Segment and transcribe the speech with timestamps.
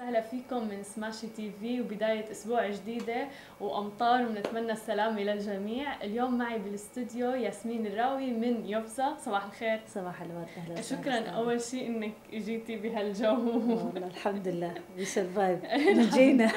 [0.00, 3.28] وسهلا فيكم من سماشي تي في وبداية أسبوع جديدة
[3.60, 6.04] وأمطار ونتمنى السلامة للجميع.
[6.04, 9.80] اليوم معي بالاستوديو ياسمين الراوي من يوفزا صباح الخير.
[9.86, 10.46] صباح الورد.
[10.56, 13.28] أهلا شكرا أول شيء إنك جيتي بهالجو.
[13.28, 14.74] والله الحمد لله.
[14.98, 15.60] we survive
[16.14, 16.50] جينا.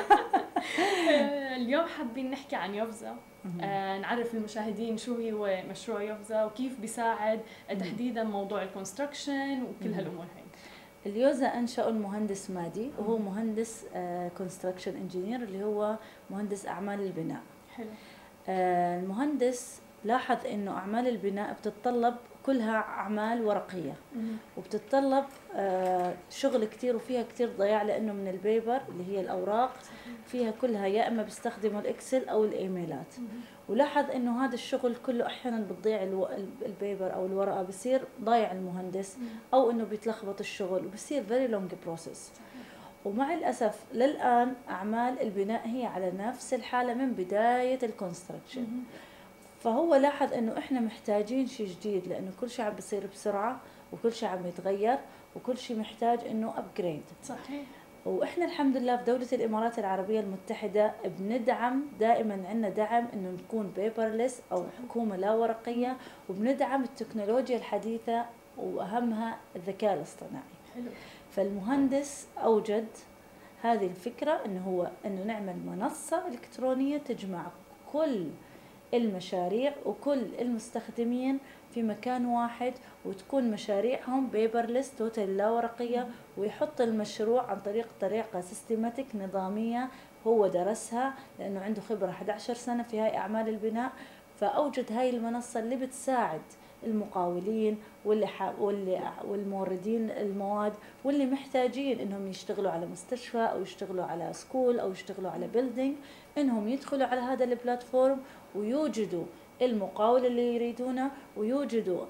[1.57, 3.15] اليوم حابين نحكي عن يوفزا
[3.61, 7.39] آه نعرف المشاهدين شو هو مشروع يوفزا وكيف بيساعد
[7.79, 10.42] تحديدا موضوع ال construction وكل هالأمور هاي.
[11.05, 13.85] اليوفزا انشأوا المهندس مادي وهو مهندس
[14.37, 15.95] construction engineer اللي هو
[16.29, 17.41] مهندس أعمال البناء.
[17.75, 17.87] حلو.
[18.47, 23.93] آه، المهندس لاحظ إنه أعمال البناء بتتطلب كلها أعمال ورقية.
[24.57, 29.73] وبتتطلب آه، شغل كتير وفيها كتير ضياع لأنه من ال paper اللي هي الأوراق
[30.25, 33.15] فيها كلها يا إما بيستخدموا ال Excel أو الإيميلات.
[33.69, 36.03] ولاحظ إنه هذا الشغل كله أحيانا بتضيع
[36.65, 39.17] ال paper أو الورقة بصير ضايع المهندس
[39.53, 42.31] أو إنه بيتلخبط الشغل وبصير very long process
[43.05, 48.67] ومع الأسف للآن أعمال البناء هي على نفس الحالة من بداية ال construction
[49.63, 53.59] فهو لاحظ إنه إحنا محتاجين شيء جديد لأنه كل شيء عم بيصير بسرعة
[53.93, 54.97] وكل شيء عم يتغير
[55.35, 57.65] وكل شيء محتاج إنه upgrade صحيح.
[58.05, 64.41] وإحنا الحمد لله في دولة الامارات العربية المتحدة بندعم دائما عندنا دعم إنه نكون paperless
[64.51, 65.97] أو حكومة لا ورقية
[66.29, 68.25] وبندعم التكنولوجيا الحديثة
[68.57, 70.43] وأهمها الذكاء الاصطناعي.
[70.75, 70.91] حلو.
[71.31, 72.87] فالمهندس أوجد
[73.61, 77.45] هذه الفكرة إنه هو إنه نعمل منصة إلكترونية تجمع
[77.93, 78.27] كل
[78.93, 81.39] المشاريع وكل المستخدمين
[81.73, 82.73] في مكان واحد
[83.05, 86.07] وتكون مشاريعهم paperless total لا ورقية
[86.37, 89.89] ويحط المشروع عن طريق طريقة systematic نظامية
[90.27, 93.91] هو درسها لأنه عنده خبرة 11 سنة في هاي أعمال البناء.
[94.39, 96.41] فأوجد هاي المنصة اللي بتساعد
[96.83, 98.53] المقاولين واللي ح...
[98.59, 105.31] واللي والموردين المواد واللي محتاجين إنهم يشتغلوا على مستشفى أو يشتغلوا على school أو يشتغلوا
[105.31, 105.95] على building
[106.37, 108.19] إنهم يدخلوا على هذا ال platform
[108.55, 109.23] ويوجدوا
[109.61, 112.05] المقاول اللي يريدونه ويوجدوا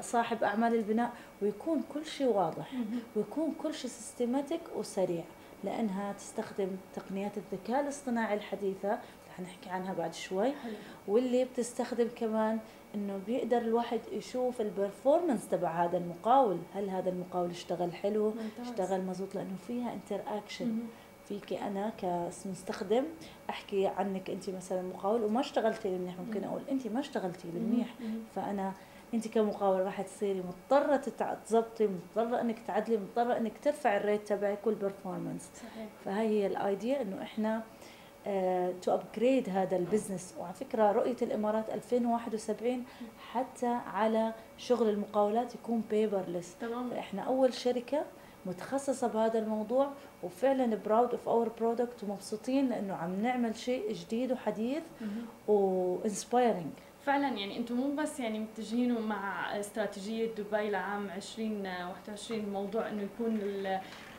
[0.00, 1.12] صاحب أعمال البناء
[1.42, 2.72] ويكون كل شيء واضح
[3.16, 5.24] ويكون كل شيء systematic وسريع.
[5.64, 10.52] لأنها تستخدم تقنيات الذكاء الاصطناعي الحديثة رح نحكي عنها بعد شوي.
[11.08, 12.58] واللي بتستخدم كمان
[12.94, 16.58] إنه بيقدر الواحد يشوف ال performance تبع هذا المقاول.
[16.74, 18.68] هل هذا المقاول اشتغل حلو ممتاز.
[18.70, 20.78] اشتغل مزبوط لأنه فيها interaction.
[21.28, 23.04] فيكي أنا كمستخدم
[23.50, 27.60] أحكي عنك أنت مثلا مقاول وما اشتغلتي لي منيح ممكن أقول أنت ما اشتغلتي لي
[27.60, 27.94] منيح.
[28.36, 28.72] فأنا
[29.14, 30.96] أنت كمقاول راح تصيري مضطرة
[31.46, 35.50] تظبطي مضطرة إنك تعدلي مضطرة إنك ترفع ال rate تبعك وال performance
[36.04, 37.62] فهي هي ال idea إنه إحنا
[38.82, 42.84] to upgrade هذا ال business وعلى فكرة رؤية الإمارات 2071
[43.32, 46.90] حتى على شغل المقاولات يكون paperless تمام.
[46.90, 48.04] فاحنا أول شركة
[48.46, 49.90] متخصصة بهذا الموضوع
[50.22, 54.82] وفعلا proud of our product ومبسوطين لأنه عم نعمل شيء جديد وحديث.
[55.48, 56.72] و inspiring
[57.06, 63.40] فعلا يعني أنتم مو بس يعني متجهين مع استراتيجية دبي لعام 2021 موضوع إنه يكون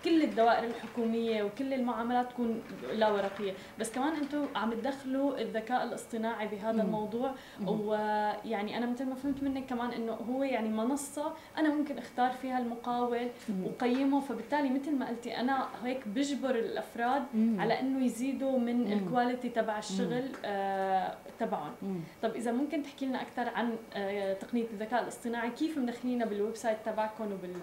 [0.05, 2.61] كل الدوائر الحكومية وكل المعاملات تكون
[2.93, 6.79] لا ورقية بس كمان أنتم عم تدخلوا الذكاء الاصطناعي بهذا مم.
[6.81, 7.31] الموضوع
[7.67, 12.59] ويعني أنا مثل ما فهمت منك كمان إنه هو يعني منصة أنا ممكن أختار فيها
[12.59, 13.27] المقاول.
[13.65, 17.57] وقيمه فبالتالي مثل ما قلتي أنا هيك بجبر الأفراد مم.
[17.61, 18.93] على إنه يزيدوا من.
[18.93, 22.03] ال quality تبع الشغل آه تبعهم.
[22.23, 26.77] طب إذا ممكن تحكي لنا أكثر عن آه، تقنية الذكاء الاصطناعي كيف مدخلينها بال website
[26.85, 27.55] تبعكم وبال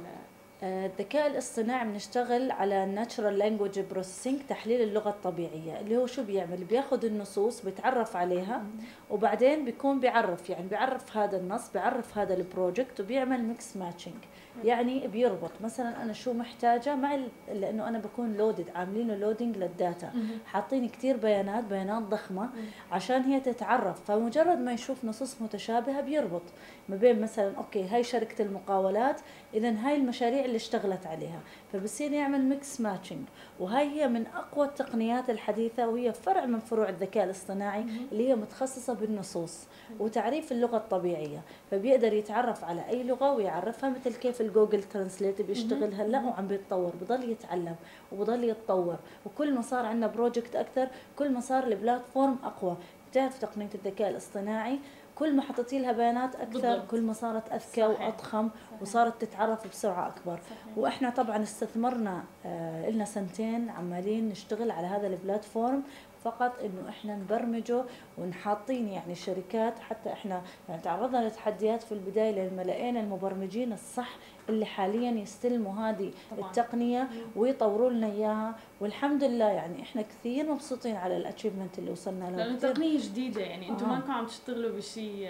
[0.62, 7.04] الذكاء الاصطناعي بنشتغل على natural language processing تحليل اللغة الطبيعية اللي هو شو بيعمل؟ بياخد
[7.04, 8.64] النصوص بيتعرف عليها
[9.10, 14.14] وبعدين بيكون بيعرف يعني بيعرف هذا النص بيعرف هذا ال project وبيعمل mix matching
[14.64, 15.50] يعني بيربط.
[15.60, 17.18] مثلا أنا شو محتاجة؟ مع
[17.52, 20.12] لأنه أنا بكون loaded عاملينه loading لل data.
[20.46, 22.50] حاطين كتير بيانات بيانات ضخمة
[22.92, 24.04] عشان هي تتعرف.
[24.04, 26.42] فمجرد ما يشوف نصوص متشابهة بيربط.
[26.88, 29.20] ما بين مثلا أوكي هاي شركة المقاولات
[29.54, 31.40] اذا هاي المشاريع اللي اشتغلت عليها.
[31.72, 33.28] فبصير يعمل mix matching
[33.60, 38.92] وهاي هي من أقوى التقنيات الحديثة وهي فرع من فروع الذكاء الاصطناعي اللي هي متخصصة
[38.92, 39.58] بالنصوص
[40.00, 41.42] وتعريف اللغة الطبيعية.
[41.70, 46.92] فبيقدر يتعرف على أي لغة ويعرفها مثل كيف ال Google Translate بيشتغل هلا وعم بيتطور
[47.00, 47.76] بضل يتعلم
[48.12, 48.96] وبضل يتطور.
[49.26, 52.76] وكل ما صار عندنا project أكثر كل ما صار ال platform أقوى.
[53.10, 54.78] بتعرف تقنية الذكاء الاصطناعي؟
[55.18, 56.90] كل ما حطيتي لها بيانات أكثر بالضبط.
[56.90, 57.64] كل ما صارت أذكى
[57.94, 58.00] صحيح.
[58.00, 58.82] وأضخم صحيح.
[58.82, 60.78] وصارت تتعرف بسرعة أكبر صحيح.
[60.78, 65.82] وإحنا طبعا استثمرنا آه لنا سنتين عمالين نشتغل على هذا البلاتفورم
[66.24, 67.84] فقط إنه إحنا نبرمجه
[68.18, 74.08] ونحاطين يعني الشركات حتى إحنا يعني تعرضنا لتحديات في البداية لما لقينا المبرمجين الصح
[74.48, 76.46] اللي حاليا يستلموا هذه طبعاً.
[76.48, 82.36] التقنية ويطوروا لنا إياها والحمد لله يعني إحنا كثير مبسوطين على الاتشيفمنت اللي وصلنا له.
[82.36, 82.58] لأنه.
[82.58, 83.88] تقنية جديدة يعني أنتم آه.
[83.92, 85.28] مانكم عم تشتغلوا بشيء.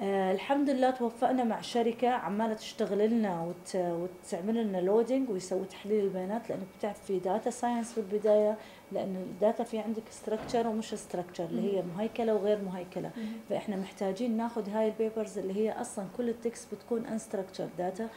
[0.00, 3.76] آه الحمد لله توفقنا مع شركة عمالة تشتغل لنا وت...
[3.76, 8.56] وتعمل لنا loading ويسوي تحليل البيانات لأنك بتعرف في data science في البداية
[8.92, 13.10] لأن ال data في عندك structured ومش structured اللي هي مهيكلة وغير مهيكلة.
[13.48, 18.08] فإحنا محتاجين ناخذ هاي ال papers اللي هي أصلا كل ال text بتكون unstructured data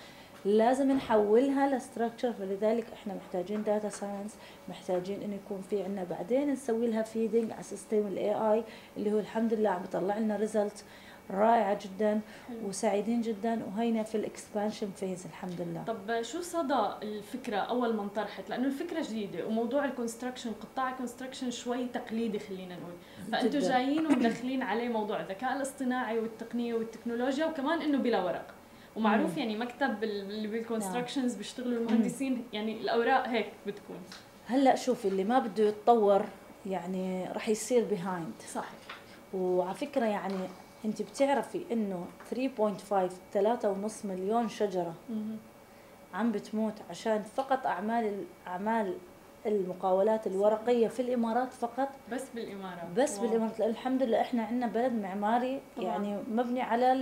[0.45, 4.35] لازم نحولها ل structured فلذلك إحنا محتاجين data science
[4.69, 8.63] محتاجين إنه يكون في عندنا بعدين نسوي لها feeding على system ال AI
[8.97, 10.83] اللي هو الحمد لله عم يطلع لنا result
[11.31, 12.19] رائعه جدا
[12.65, 15.83] وسعيدين جدا وهينا في ال expansion phase الحمد لله.
[15.83, 20.96] طب شو صدى الفكرة أول ما انطرحت؟ لأنه الفكرة جديدة وموضوع ال construction قطاع ال
[20.96, 22.93] construction شوي تقليدي خلينا نقول.
[23.31, 23.59] فانتم.
[23.59, 28.53] جايين ومدخلين عليه موضوع الذكاء الاصطناعي والتقنية والتكنولوجيا وكمان إنه بلا ورق.
[28.95, 29.37] ومعروف مم.
[29.39, 33.97] يعني مكتب ال- اللي بال constructions بيشتغلوا المهندسين يعني الأوراق هيك بتكون
[34.47, 36.25] هلأ شوفي اللي ما بده يتطور
[36.65, 38.69] يعني راح يصير behind صح
[39.33, 40.35] وعلى فكرة يعني
[40.85, 45.37] أنت بتعرفي إنه 3.5 3.5 مليون شجرة مهم.
[46.13, 48.93] عم بتموت عشان فقط أعمال أعمال
[49.45, 53.27] المقاولات الورقية في الإمارات فقط بس بالإمارات بس واو.
[53.27, 55.87] بالإمارات لأن الحمد لله إحنا عندنا بلد معماري طبعاً.
[55.87, 56.93] يعني مبني على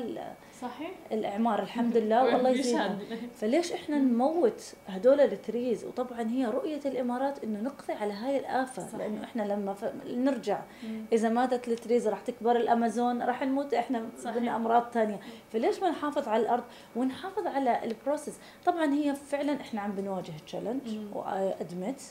[0.61, 2.99] صحيح الإعمار الحمد لله والله بيشهد.
[3.35, 8.81] فليش إحنا نموت هدول ال trees وطبعا هي رؤية الإمارات إنه نقضي على هاي الآفة
[8.87, 8.95] صحيح.
[8.95, 9.85] لأنه إحنا لما ف...
[10.07, 11.05] نرجع مم.
[11.13, 14.09] إذا ماتت ال trees راح تكبر الأمازون راح نموت إحنا.
[14.25, 15.19] بدنا أمراض ثانية
[15.51, 16.63] فليش ما نحافظ على الأرض
[16.95, 18.33] ونحافظ على ال process
[18.65, 20.81] طبعا هي فعلا إحنا عم بنواجه challenge.
[21.13, 22.01] و admit.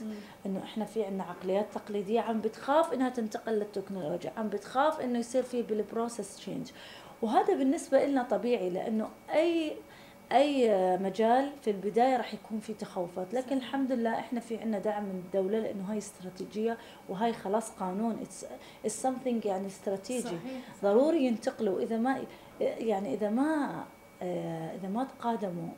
[0.47, 5.43] إنه إحنا في عندنا عقليات تقليدية عم بتخاف إنها تنتقل للتكنولوجيا عم بتخاف إنه يصير
[5.43, 6.71] في بال process change
[7.23, 9.73] وهذا بالنسبة لنا طبيعي لأنه أي
[10.33, 15.03] أي مجال في البداية راح يكون في تخوفات لكن الحمد لله إحنا في عندنا دعم
[15.05, 16.79] من الدولة لأنه هاي استراتيجية
[17.09, 18.19] وهاي خلاص قانون
[18.85, 20.23] it's something يعني استراتيجي.
[20.23, 20.41] صحيح
[20.83, 22.25] ضروري ينتقلوا اذا ما
[22.61, 23.85] يعني إذا ما
[24.23, 25.69] آه، إذا ما تقادموا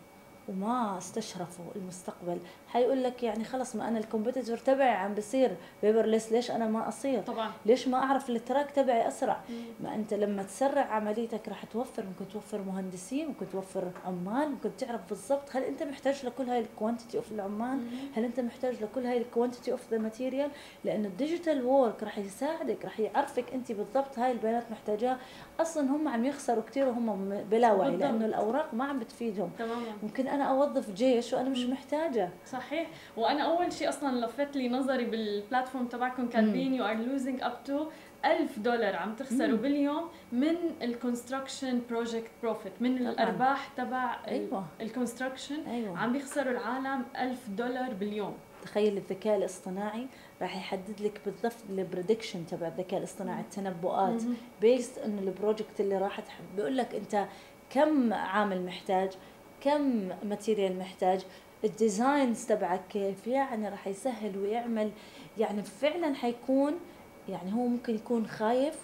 [0.48, 2.38] وما استشرفوا المستقبل.
[2.68, 6.88] حيقول لك يعني خلص ما أنا ال competitor تبعي عم بصير paperless ليش أنا ما
[6.88, 7.50] أصير؟ طبعا.
[7.66, 9.54] ليش ما أعرف ال track تبعي أسرع؟ مم.
[9.82, 15.00] ما أنت لما تسرع عمليتك راح توفر ممكن توفر مهندسين ممكن توفر عمال ممكن تعرف
[15.08, 17.88] بالضبط هل أنت محتاج لكل هاي ال quantity of العمال؟ مم.
[18.16, 20.50] هل أنت محتاج لكل هاي ال quantity of the material
[20.84, 25.18] لأنه ال digital work راح يساعدك راح يعرفك أنت بالضبط هاي البيانات محتاجاها
[25.60, 27.96] أصلا هم عم يخسروا كثير وهم بلا وعي.
[27.96, 29.50] لأنه الأوراق ما عم بتفيدهم.
[29.58, 29.74] تماما.
[30.02, 32.30] ممكن أنا أوظف جيش وأنا مش محتاجة.
[32.46, 32.88] صحيح.
[33.16, 37.64] وأنا أول شيء أصلا لفت لي نظري بال platform تبعكم كاتبين you are losing up
[37.64, 37.86] to
[38.24, 39.56] 1000 دولار عم تخسروا.
[39.58, 43.10] باليوم من ال construction project profit من طبعاً.
[43.10, 44.16] الأرباح تبع
[44.80, 45.98] ال construction أيوه.
[45.98, 48.34] عم بيخسروا العالم 1000 دولار باليوم.
[48.62, 50.06] تخيل الذكاء الاصطناعي
[50.42, 54.22] راح يحدد لك بالضبط ال prediction تبع الذكاء الاصطناعي التنبؤات.
[54.60, 57.24] based انه ال project اللي راح تح- بيقول لك أنت
[57.70, 59.10] كم عامل محتاج
[59.64, 61.20] كم material محتاج.
[61.64, 64.90] ال designs تبعك كيف يعني راح يسهل ويعمل.
[65.38, 66.72] يعني فعلا حيكون
[67.28, 68.74] يعني هو ممكن يكون خايف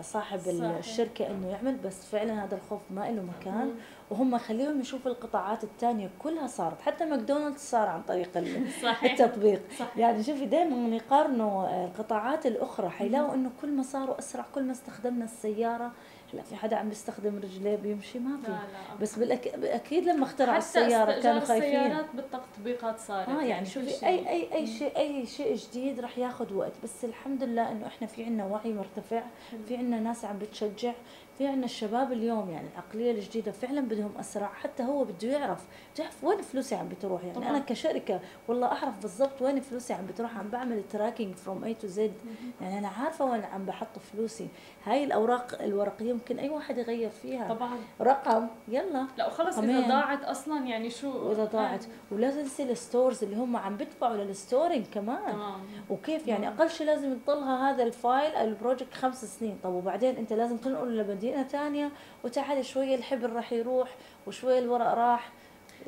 [0.00, 0.76] صاحب صحيح.
[0.76, 3.66] الشركة إنه يعمل بس فعلا هذا الخوف ما له مكان.
[3.66, 3.74] مم.
[4.10, 6.80] وهم خليهم يشوفوا القطاعات الثانية كلها صارت.
[6.80, 8.32] حتى ماكدونالدز صار عن طريق
[8.82, 9.04] صحيح.
[9.20, 9.62] التطبيق.
[9.78, 9.96] صحيح.
[9.98, 12.88] يعني شوفي دائما يقارنوا القطاعات الأخرى.
[12.88, 15.92] حيلاقوا إنه كل ما صاروا أسرع كل ما استخدمنا السيارة
[16.32, 19.46] هلا في حدا عم بيستخدم رجليه بيمشي ما لا في لا بس بالأك...
[19.48, 21.80] أكيد لما اخترعوا السيارة كانوا خايفين.
[21.80, 24.06] السيارات بالتطبيقات صارت آه يعني كل شوفي.
[24.06, 26.72] أي أي أي شيء أي شيء جديد راح ياخذ وقت.
[26.84, 29.22] بس الحمد لله إنه إحنا في عنا وعي مرتفع
[29.68, 30.92] في عنا ناس عم بتشجع
[31.38, 34.46] في عنا الشباب اليوم يعني العقلية الجديدة فعلا بدهم أسرع.
[34.54, 37.22] حتى هو بده يعرف بتعرف وين فلوسي عم بتروح.
[37.24, 37.50] يعني طبعاً.
[37.50, 40.38] أنا كشركة والله أعرف بالضبط وين فلوسي عم بتروح.
[40.38, 42.12] عم بعمل tracking from A to Z.
[42.60, 44.48] يعني أنا عارفة وين عم بحط فلوسي.
[44.84, 47.54] هاي الأوراق الورقية ممكن أي واحد يغير فيها.
[47.54, 47.78] طبعا.
[48.00, 49.06] رقم يلا.
[49.18, 49.88] لا وخلص إذا.
[49.88, 51.84] ضاعت أصلا يعني شو؟ وإذا ضاعت.
[52.10, 55.32] ولا تنسي ال stores اللي هم عم بدفعوا لل storing كمان.
[55.32, 55.60] تمام.
[55.90, 56.48] وكيف يعني.
[56.48, 59.58] أقل شيء لازم يضلها هذا ال file ال project خمس سنين.
[59.64, 61.90] طب وبعدين أنت لازم تنقله لمدينة ثانية
[62.24, 63.96] وتعال شوية الحبر راح يروح
[64.26, 65.32] وشويه الورق راح.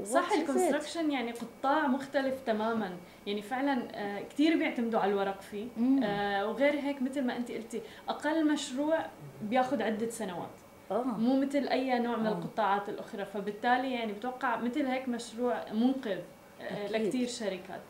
[0.04, 0.32] صح?
[0.32, 2.96] ال construction يعني قطاع مختلف تماما.
[3.26, 5.66] يعني فعلا آه، كثير بيعتمدوا على الورق فيه.
[6.04, 9.06] آه، وغير هيك مثل ما انت قلتي أقل مشروع
[9.42, 10.50] بياخذ عدة سنوات
[10.90, 12.32] آه مو مثل أي نوع من آه.
[12.32, 16.18] القطاعات الأخرى فبالتالي يعني بتوقع مثل هيك مشروع منقذ
[16.60, 16.88] آه،.
[16.88, 17.80] لكثير شركات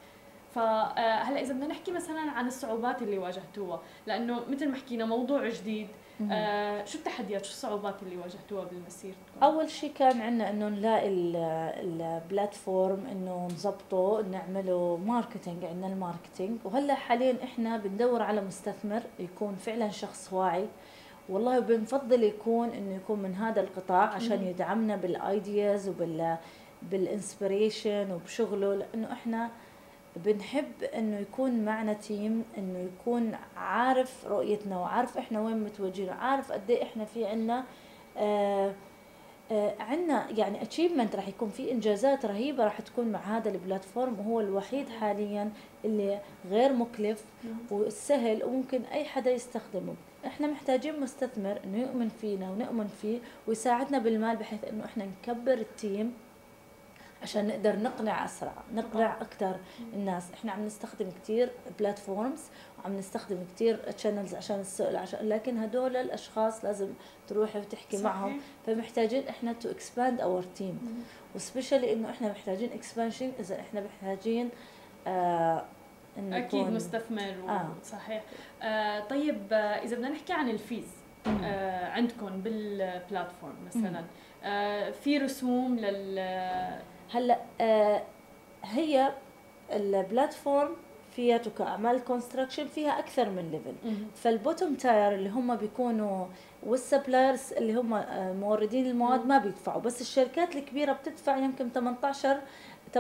[0.55, 5.88] فهلا إذا بدنا نحكي مثلا عن الصعوبات اللي واجهتوها لأنه مثل ما حكينا موضوع جديد
[6.30, 11.09] آه شو التحديات؟ شو الصعوبات اللي واجهتوها بالمسيرتكم أول شيء كان عندنا إنه نلاقي
[11.81, 16.59] ال platform إنه نظبطه نعمله marketing عندنا ال marketing.
[16.64, 20.66] وهلأ حاليا إحنا بندور على مستثمر يكون فعلا شخص واعي.
[21.28, 26.37] والله بنفضل يكون إنه يكون من هذا القطاع عشان يدعمنا بال ideas وبال
[26.83, 28.75] بال inspiration وبشغله.
[28.75, 29.50] لأنه إحنا
[30.16, 36.71] بنحب إنه يكون معنا team إنه يكون عارف رؤيتنا وعارف إحنا وين متوجهين وعارف قد
[36.71, 37.64] إيه إحنا في عنا
[38.16, 38.73] آه
[39.52, 44.21] آه عندنا يعني achievement راح يكون في إنجازات رهيبة راح تكون مع هذا ال platform
[44.21, 45.52] وهو الوحيد حاليا
[45.85, 47.25] اللي غير مكلف
[47.71, 49.94] وسهل وممكن أي حدا يستخدمه.
[50.26, 55.64] إحنا محتاجين مستثمر إنه يؤمن فينا ونؤمن فيه ويساعدنا بالمال بحيث إنه إحنا نكبر ال
[55.64, 56.12] team
[57.25, 59.57] عشان نقدر نقنع أسرع نقنع أكثر
[59.93, 60.25] الناس.
[60.35, 62.41] إحنا عم نستخدم كثير platforms
[62.78, 66.88] وعم نستخدم كثير channels عشان السؤال عشان لكن هدول الأشخاص لازم
[67.28, 68.04] تروحي وتحكي صحيح.
[68.16, 68.40] معهم.
[68.66, 74.50] فمحتاجين إحنا to expand our team و specially إنه إحنا محتاجين expansion إذا إحنا محتاجين
[75.07, 75.64] آه
[76.19, 77.69] أكيد مستثمر آه.
[77.85, 78.25] صحيح.
[78.62, 80.88] آه طيب آه إذا بدنا نحكي عن ال fees
[81.26, 84.04] آه عندكم بال platform مثلا
[84.45, 86.19] آه في رسوم لل
[87.13, 88.03] هلا آه
[88.65, 89.13] هي
[89.73, 90.71] ال platform
[91.17, 93.75] فيها كاعمال construction فيها أكثر من level
[94.14, 96.27] فال bottom tier اللي هم بيكونوا
[96.62, 99.81] وال suppliers اللي هم آه، موردين المواد ما بيدفعوا.
[99.81, 102.41] بس الشركات الكبيرة بتدفع يمكن 18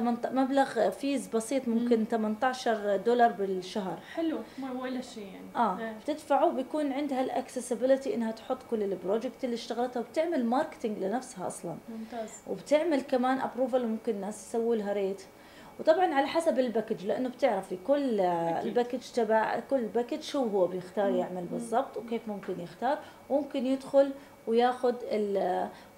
[0.00, 3.98] مبلغ fees بسيط ممكن 18 دولار بالشهر.
[4.14, 5.46] حلو ما ولا شيء يعني.
[5.56, 5.92] آه إيه.
[5.92, 11.46] بتدفعوا بيكون عندها ال accessibility إنها تحط كل ال project اللي اشتغلتها وبتعمل marketing لنفسها
[11.46, 11.76] أصلا.
[11.88, 12.30] ممتاز.
[12.46, 15.22] وبتعمل كمان approval ممكن الناس يسووا لها rate
[15.80, 20.66] وطبعا على حسب ال package لأنه بتعرفي كل ال package تبع كل package شو هو
[20.66, 22.98] بيختار يعمل بالضبط وكيف ممكن يختار.
[23.30, 24.10] وممكن يدخل
[24.46, 24.94] وياخذ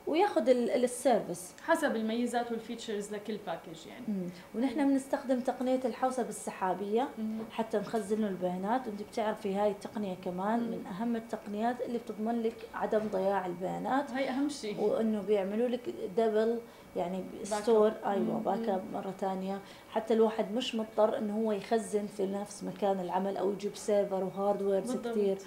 [0.07, 4.05] وياخذ ال service حسب الميزات وال features لكل package يعني.
[4.09, 4.27] مم.
[4.55, 7.39] ونحن بنستخدم تقنية الحوسبه السحابيه مم.
[7.51, 10.67] حتى نخزن له البيانات وانت بتعرفي هاي التقنية كمان مم.
[10.71, 14.11] من أهم التقنيات اللي بتضمن لك عدم ضياع البيانات.
[14.11, 16.59] هاي أهم شيء وإنه بيعملوا لك double
[16.97, 19.61] يعني store أيوه back up مرة ثانية
[19.91, 24.32] حتى الواحد مش مضطر إنه هو يخزن في نفس مكان العمل أو يجيب server و
[24.32, 25.39] hardwares كثير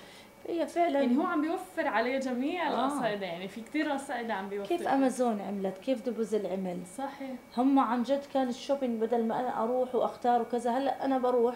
[0.49, 0.99] هي فعلا.
[1.01, 2.85] يعني هو عم بيوفر عليه جميع آه.
[2.85, 4.69] القصائد يعني في كثير قصائد عم بيوفر.
[4.69, 7.31] كيف أمازون عملت؟ كيف دوبيزل عمل صحيح.
[7.57, 11.55] هم عن جد كان ال shopping بدل ما أنا أروح وأختار وكذا هلأ أنا بروح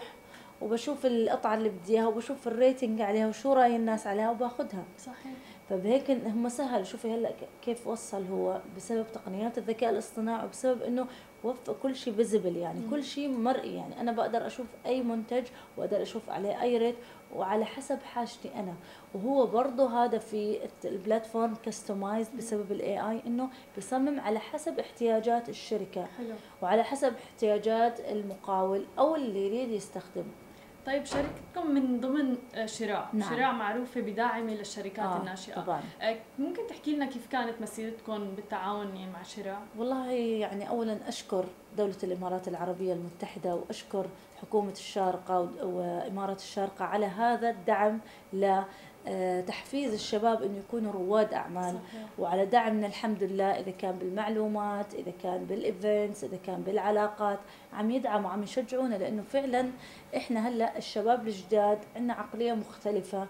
[0.62, 5.32] وبشوف القطعة اللي بدي إياها وبشوف ال rating عليها وشو رأي الناس عليها وباخذها صحيح.
[5.70, 6.86] فبهيك هم سهل.
[6.86, 7.30] شوفي هلأ
[7.62, 11.06] كيف وصل هو بسبب تقنيات الذكاء الاصطناعي وبسبب إنه
[11.44, 12.90] وفق كل شيء visible يعني مم.
[12.90, 13.74] كل شيء مرئي.
[13.76, 15.44] يعني أنا بقدر أشوف أي منتج
[15.76, 16.96] وأقدر أشوف عليه أي rate
[17.34, 18.74] وعلى حسب حاجتي أنا
[19.14, 25.48] وهو برضه هذا في ال platform customize بسبب ال AI إنه بيصمم على حسب احتياجات
[25.48, 26.34] الشركة حلو.
[26.62, 30.24] وعلى حسب احتياجات المقاول أو اللي يريد يستخدمه
[30.86, 33.30] طيب شركتكم من ضمن آه، شراع نعم.
[33.30, 35.82] شراع معروفة بداعمة للشركات آه الناشئة طبعا.
[36.02, 41.44] آه، ممكن تحكي لنا كيف كانت مسيرتكم بالتعاون يعني مع شراع والله يعني أولا أشكر
[41.76, 44.06] دولة الإمارات العربية المتحدة وأشكر
[44.44, 48.00] حكومة الشارقة وإمارة الشارقة على هذا الدعم
[48.32, 48.60] ل
[49.06, 51.74] آه، تحفيز الشباب إنه يكونوا رواد أعمال.
[51.74, 52.06] صحيح.
[52.18, 57.38] وعلى دعمنا الحمد لله إذا كان بالمعلومات إذا كان بالايفنتس إذا كان بالعلاقات
[57.72, 59.70] عم يدعموا عم يشجعونا لإنه فعلا
[60.16, 63.26] إحنا هلأ الشباب الجداد عندنا عقلية مختلفة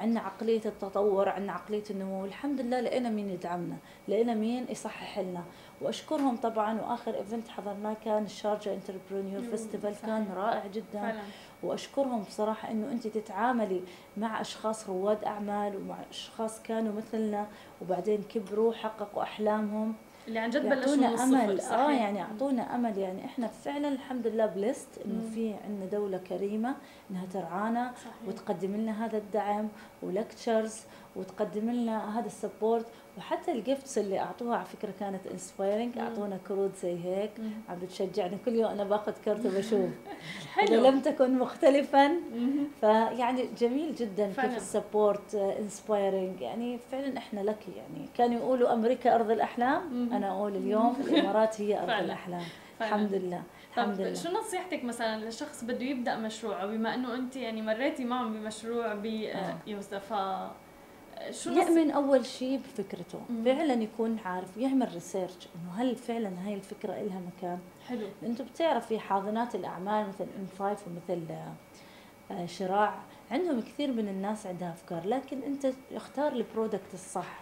[0.00, 2.24] عندنا عقلية التطور عندنا عقلية النمو.
[2.24, 3.76] الحمد لله لقينا مين يدعمنا
[4.08, 5.42] لقينا مين يصحح لنا.
[5.80, 10.84] وأشكرهم طبعا وآخر event حضرناه كان ال Sharjah Entrepreneur Festival كان رائع جدا.
[10.92, 11.20] فعلا.
[11.62, 13.82] وأشكرهم بصراحة إنه أنت تتعاملي
[14.16, 17.46] مع أشخاص رواد أعمال ومع أشخاص كانوا مثلنا
[17.82, 19.94] وبعدين كبروا حققوا أحلامهم.
[20.28, 21.62] اللي عن جد بلشوا أمل.
[21.62, 21.72] صحيح.
[21.78, 22.98] آه يعني اعطونا أمل.
[22.98, 26.74] يعني إحنا فعلا الحمد لله blessed إنه في عندنا دولة كريمة
[27.10, 28.12] إنها ترعانا صحيح.
[28.28, 29.68] وتقدم لنا هذا الدعم
[30.02, 30.80] و lectures
[31.16, 32.86] وتقدم لنا هذا ال support
[33.18, 37.30] وحتى ال gifts اللي أعطوها على فكرة كانت inspiring أعطونا كروت زي هيك.
[37.68, 39.90] عم بتشجعني كل يوم أنا باخذ كرت وبشوف.
[40.54, 40.86] حلو.
[40.86, 42.16] لم تكن مختلفا.
[42.80, 44.48] فيعني جميل جدا فعلا.
[44.48, 48.08] كيف ال support inspiring يعني فعلا إحنا لك يعني.
[48.14, 50.08] كانوا يقولوا أمريكا أرض الأحلام.
[50.12, 52.42] أنا أقول اليوم الإمارات هي أرض الأحلام.
[52.80, 53.42] الحمد لله.
[53.76, 54.14] الحمد لله.
[54.14, 60.12] شو نصيحتك مثلا لشخص بده يبدأ مشروعه بما إنه أنت يعني مريتي معهم بمشروع بيوسف
[60.12, 60.50] آه.
[61.30, 63.44] شو يأمن أول شيء بفكرته مم.
[63.44, 67.58] فعلا يكون عارف يعمل research إنه هل فعلا هاي الفكرة إلها مكان؟
[67.88, 68.06] حلو.
[68.22, 71.22] أنتم بتعرفي حاضنات الأعمال مثل in5 ومثل
[72.30, 72.94] آه، شراع
[73.30, 77.40] عندهم كثير من الناس عندها أفكار لكن أنت اختار ال product الصح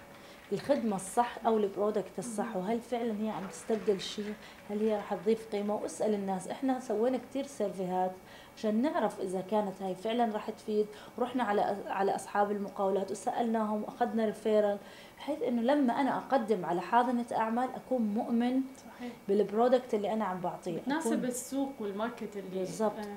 [0.53, 4.35] الخدمة الصح أو ال product الصح وهل فعلا هي عم تستبدل شيء
[4.71, 6.49] هل هي رح تضيف قيمة؟ واسأل الناس.
[6.49, 8.13] إحنا سوينا كثير سيرفيهات
[8.57, 10.87] عشان نعرف إذا كانت هاي فعلا رح تفيد
[11.19, 14.79] ورحنا على على أصحاب المقاولات وسألناهم وأخذنا referral
[15.19, 19.13] بحيث إنه لما أنا أقدم على حاضنة أعمال أكون مؤمن صحيح.
[19.29, 23.17] بال product اللي أنا عم بعطيه تناسب السوق وال market اللي بالضبط آه.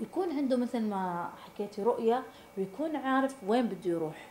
[0.00, 2.22] ويكون عنده مثل ما حكيتي رؤية
[2.58, 4.26] ويكون عارف وين بده يروح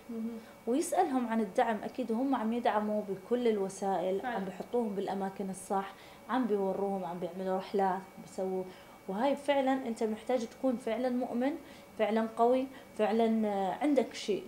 [0.68, 4.36] ويسألهم عن الدعم أكيد وهم عم يدعموا بكل الوسائل فعلا.
[4.36, 5.94] عم بحطوهم بالأماكن الصح
[6.30, 8.64] عم بيوروهم عم بيعملوا رحلات بيسووا
[9.08, 11.54] وهاي فعلا أنت محتاج تكون فعلا مؤمن
[12.00, 12.68] فعلا قوي
[12.98, 13.50] فعلا
[13.82, 14.44] عندك شيء.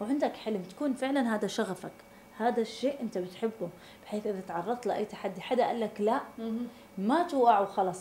[0.00, 0.62] وعندك حلم.
[0.62, 1.92] تكون فعلا هذا شغفك.
[2.36, 3.68] هذا الشيء أنت بتحبه.
[4.04, 6.20] بحيث إذا تعرضت لأي تحدي حدا قال لك لا
[6.98, 8.00] ما توقع وخلص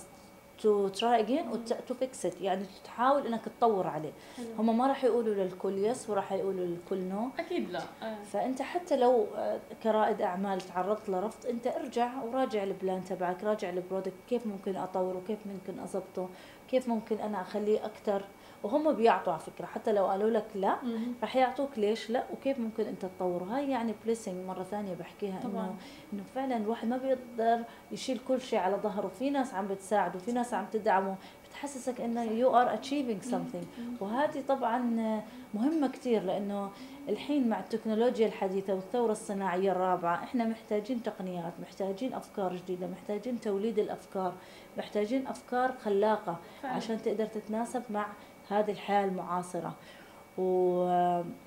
[0.61, 4.11] to try again و to fix it يعني تحاول إنك تطور عليه.
[4.59, 7.81] هم ما راح يقولوا للكل yes وراح يقولوا للكل no أكيد لا.
[8.03, 8.23] آه.
[8.23, 13.69] فأنت حتى لو آه، كرائد أعمال تعرضت لرفض أنت ارجع وراجع ال plan تبعك راجع
[13.69, 16.29] ال product كيف ممكن أطوره كيف ممكن اضبطه
[16.69, 18.23] كيف ممكن أنا أخليه أكثر
[18.63, 20.75] وهم بيعطوا على فكرة حتى لو قالوا لك لا
[21.23, 23.43] رح يعطوك ليش لا وكيف ممكن أنت تطوره.
[23.43, 25.75] هاي يعني blessing مرة ثانية بحكيها إنه
[26.13, 29.07] إنه فعلا الواحد ما بيقدر يشيل كل شيء على ظهره.
[29.07, 31.15] في ناس عم بتساعده في ناس عم تدعمه.
[31.49, 33.63] بتحسسك إنه you are achieving something
[33.99, 34.79] وهذه طبعا
[35.53, 36.71] مهمة كثير لأنه
[37.09, 43.79] الحين مع التكنولوجيا الحديثة والثورة الصناعية الرابعة إحنا محتاجين تقنيات محتاجين أفكار جديدة محتاجين توليد
[43.79, 44.33] الأفكار
[44.77, 46.35] محتاجين أفكار خلاقة.
[46.63, 48.05] عشان تقدر تتناسب مع
[48.51, 49.75] هذه الحياة المعاصرة.
[50.37, 50.85] و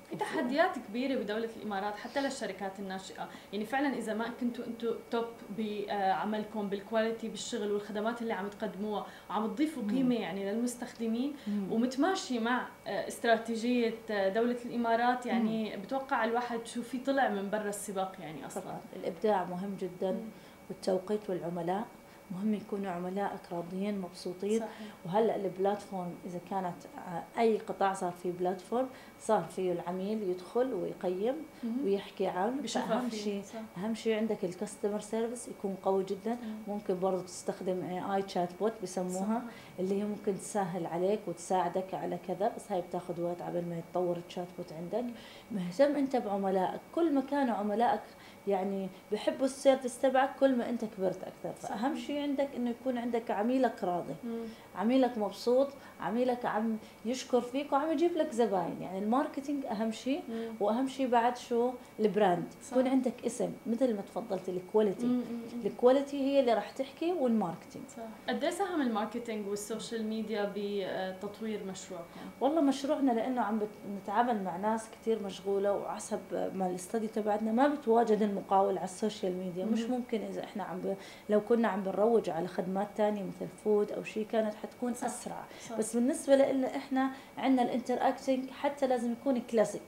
[0.09, 5.25] في تحديات كبيرة بدولة الإمارات حتى للشركات الناشئة يعني فعلا إذا ما كنتوا أنتم توب
[5.57, 11.33] بعملكم بالكواليتي بالشغل والخدمات اللي عم تقدموها وعم تضيفوا قيمة يعني للمستخدمين.
[11.71, 15.25] ومتماشي مع آه، استراتيجية آه، دولة الإمارات.
[15.25, 18.63] يعني بتوقع الواحد شو في طلع من برا السباق يعني أصلا.
[18.63, 18.79] طبعا.
[18.95, 20.19] الإبداع مهم جدا.
[20.69, 21.85] والتوقيت والعملاء.
[22.31, 24.59] مهم يكونوا عملائك راضيين مبسوطين.
[24.59, 24.87] صحيح.
[25.05, 28.87] وهلأ ال platform إذا كانت آه، أي قطاع صار في platform
[29.21, 31.35] صار فيه العميل يدخل ويقيم
[31.83, 33.43] ويحكي عنه اهم شيء
[33.77, 36.37] أهم شيء عندك ال customer service يكون قوي جدا.
[36.67, 39.53] ممكن برضه تستخدم اي chat bot بسموها صح.
[39.79, 44.17] اللي هي ممكن تسهل عليك وتساعدك على كذا بس هاي بتاخذ وقت عبال ما يتطور
[44.17, 45.05] ال chat bot عندك
[45.51, 46.79] مهتم أنت بعملائك.
[46.95, 48.01] كل ما كانوا عملائك
[48.47, 51.53] يعني بحبوا ال service تبعك كل ما انت كبرت أكثر.
[51.67, 54.15] فأهم شيء عندك إنه يكون عندك عميلك راضي.
[54.75, 55.67] عميلك مبسوط
[56.01, 58.81] عميلك عم يشكر فيك وعم يجيب لك زباين.
[58.81, 60.23] يعني ال marketing أهم شيء
[60.59, 62.47] وأهم شيء بعد شو؟ ال brand.
[62.71, 65.19] يكون عندك اسم مثل ما تفضلتي ال quality
[65.65, 68.03] ال quality هي اللي راح تحكي وال marketing صح.
[68.29, 72.05] قد إيه ساهم ال marketing وال social media بتطوير مشروعكم؟
[72.41, 73.59] والله مشروعنا لأنه عم
[74.01, 78.92] نتعامل مع ناس كثير مشغولة وحسب ما ال study تبعتنا ما بتواجد المقاول على ال
[78.92, 79.65] social media.
[79.65, 80.95] مش ممكن إذا إحنا عم ب...
[81.29, 85.05] لو كنا عم بنروج على خدمات ثانية مثل food أو شيء كانت حتكون صح.
[85.05, 85.75] أسرع صح.
[85.77, 89.81] بس بالنسبة لنا إحنا عندنا ال interacting حتى لازم يكون كلاسيك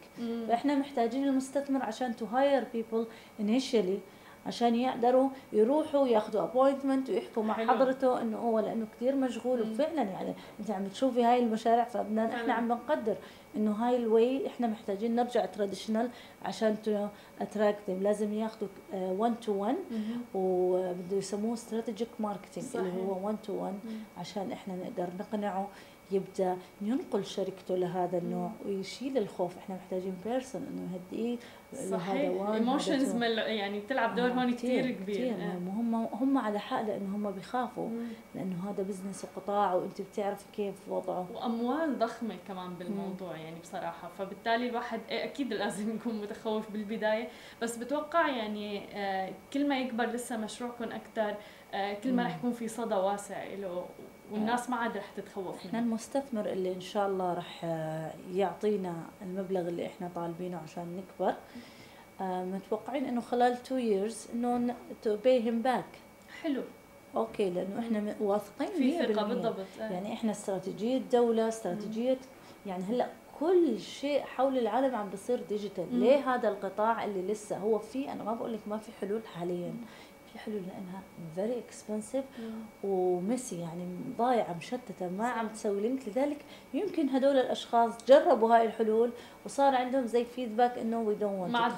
[0.48, 3.08] فإحنا محتاجين المستثمر عشان to hire people
[3.40, 4.00] initially
[4.48, 7.72] عشان يقدروا يروحوا ياخذوا appointment ويحكوا مع حلو.
[7.72, 12.54] حضرته إنه هو لأنه كثير مشغول وفعلا يعني أنت عم تشوفي هاي المشاريع فبدنا إحنا
[12.54, 13.16] عم بنقدر
[13.56, 16.10] إنه هاي ال way إحنا محتاجين نرجع traditional
[16.46, 17.08] عشان to
[17.42, 19.76] attract لازم ياخذوا 1 to 1
[20.34, 23.74] وبده يسموه strategic marketing اللي هو 1 to 1
[24.18, 25.68] عشان إحنا نقدر نقنعه
[26.12, 29.58] يبدأ ينقل شركته لهذا النوع ويشيل الخوف.
[29.58, 31.38] إحنا محتاجين person إنه يهدئيه
[31.92, 32.50] صحيح.
[32.52, 35.16] emotions يعني بتلعب دور هون كثير كبير.
[35.16, 35.34] كتير.
[35.34, 35.58] آه.
[35.58, 37.90] هم هم على حق لأنه هم بيخافوا.
[38.36, 41.28] لأنه هذا بزنس وقطاع وأنت بتعرفي كيف وضعه.
[41.34, 43.42] وأموال ضخمة كمان بالموضوع مم.
[43.42, 44.10] يعني بصراحة.
[44.18, 47.28] فبالتالي الواحد إيه، أكيد لازم يكون متخوف بالبداية.
[47.62, 51.36] بس بتوقع يعني آه، كل ما يكبر لسه مشروعكم أكثر
[51.74, 53.86] آه، كل ما رح يكون في صدى واسع له.
[54.32, 59.68] والناس ما عاد رح تتخوف إحنا المستثمر اللي إن شاء الله رح آه، يعطينا المبلغ
[59.68, 61.34] اللي إحنا طالبينه عشان نكبر
[62.22, 65.86] آه، متوقعين إنه خلال 2 years إنه to buy him back
[66.42, 66.62] حلو.
[67.16, 72.18] okay لأنه إحنا واثقين في ثقة بالضبط يعني إحنا استراتيجية دولة استراتيجية
[72.66, 73.08] يعني هلأ
[73.40, 78.24] كل شيء حول العالم عم بصير digital ليه هذا القطاع اللي لسه هو في أنا
[78.24, 79.74] ما بقول لك ما في حلول حاليا.
[80.38, 81.02] في حلول لانها
[81.36, 82.26] very expensive
[82.84, 86.38] و messy يعني ضايعة مشتتة ما عم تسوي link لذلك
[86.74, 89.12] يمكن هدول الأشخاص جربوا هاي الحلول
[89.46, 91.72] وصار عندهم زي feedback إنه we don't ما عاد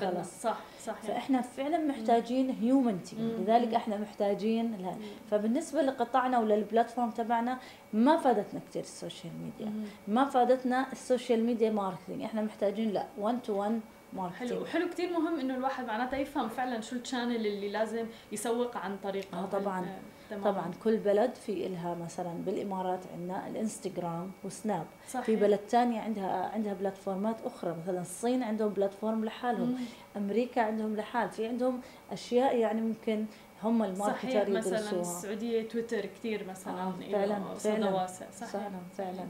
[0.44, 0.94] صح صح.
[1.02, 4.98] فإحنا فعلا محتاجين humanity لذلك إحنا محتاجين لها.
[5.32, 7.58] فبالنسبة لقطاعنا ولل platform تبعنا
[7.94, 9.74] ما فادتنا كثير ال social media
[10.08, 13.80] ما فادتنا ال social media marketing إحنا محتاجين لا 1 to 1
[14.14, 14.66] marketing حلو.
[14.66, 18.98] حلو كثير مهم إنه الواحد معناتها يفهم فعلا شو ال channel اللي لازم يسوق عن
[19.04, 19.86] طريقه آه طبعا.
[20.30, 20.44] تمام.
[20.44, 20.72] طبعا.
[20.84, 24.86] كل بلد في إلها مثلا بالإمارات عندنا الإنستغرام وسناب.
[25.10, 25.26] صحيح.
[25.26, 27.76] في بلد ثانية عندها عندها platformات أخرى.
[27.84, 29.70] مثلا الصين عندهم platform لحالهم.
[29.70, 29.78] مم.
[30.18, 31.30] أمريكا عندهم لحال.
[31.30, 33.26] في عندهم أشياء يعني ممكن
[33.64, 37.90] هم ال marketer صحيح مثلا السعودية تويتر كثير مثلا آه فعلا فعلا.
[37.90, 38.26] واسع.
[38.32, 38.52] صحيح.
[38.52, 39.28] فعلا فعلا.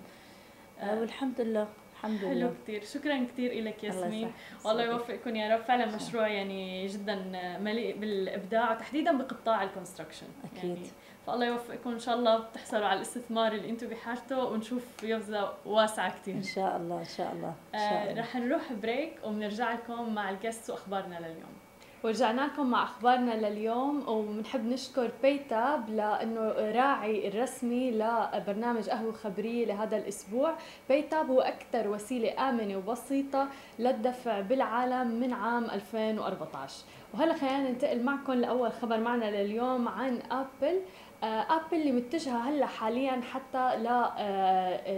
[0.79, 0.99] آه.
[0.99, 1.67] والحمد لله.
[1.99, 2.29] الحمد لله.
[2.29, 4.31] حلو كثير شكرا كثير لك ياسمين.
[4.65, 5.61] والله يوفقكم يا رب.
[5.61, 7.15] فعلا مشروع يعني جدا
[7.59, 10.63] مليء بالإبداع وتحديدا بقطاع ال construction أكيد.
[10.63, 10.87] يعني
[11.27, 12.37] فالله يوفقكم إن شاء الله.
[12.37, 17.31] بتحصلوا على الاستثمار اللي أنتم بحاجته ونشوف يوزة واسعة كثير إن شاء الله إن شاء
[17.33, 18.11] الله, إن شاء الله.
[18.11, 21.58] آه رح نروح break وبنرجع لكم مع ال guest وأخبارنا لليوم.
[22.03, 29.97] ورجعنا لكم مع أخبارنا لليوم وبنحب نشكر بيتاب لأنه راعي الرسمي لبرنامج قهوة خبرية لهذا
[29.97, 30.53] الأسبوع.
[30.89, 33.47] بيتاب هو أكثر وسيلة آمنة وبسيطة
[33.79, 36.73] للدفع بالعالم من عام 2014
[37.13, 40.79] وهلا خلينا ننتقل معكم لأول خبر معنا لليوم عن ابل
[41.23, 43.75] ابل اللي متجهة هلا حاليا حتى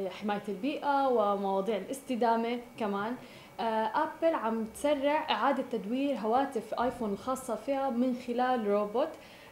[0.05, 3.15] لحمايه البيئة ومواضيع الاستدامة كمان.
[3.61, 9.09] ابل آه، عم تسرع إعادة تدوير هواتف ايفون الخاصة فيها من خلال روبوت.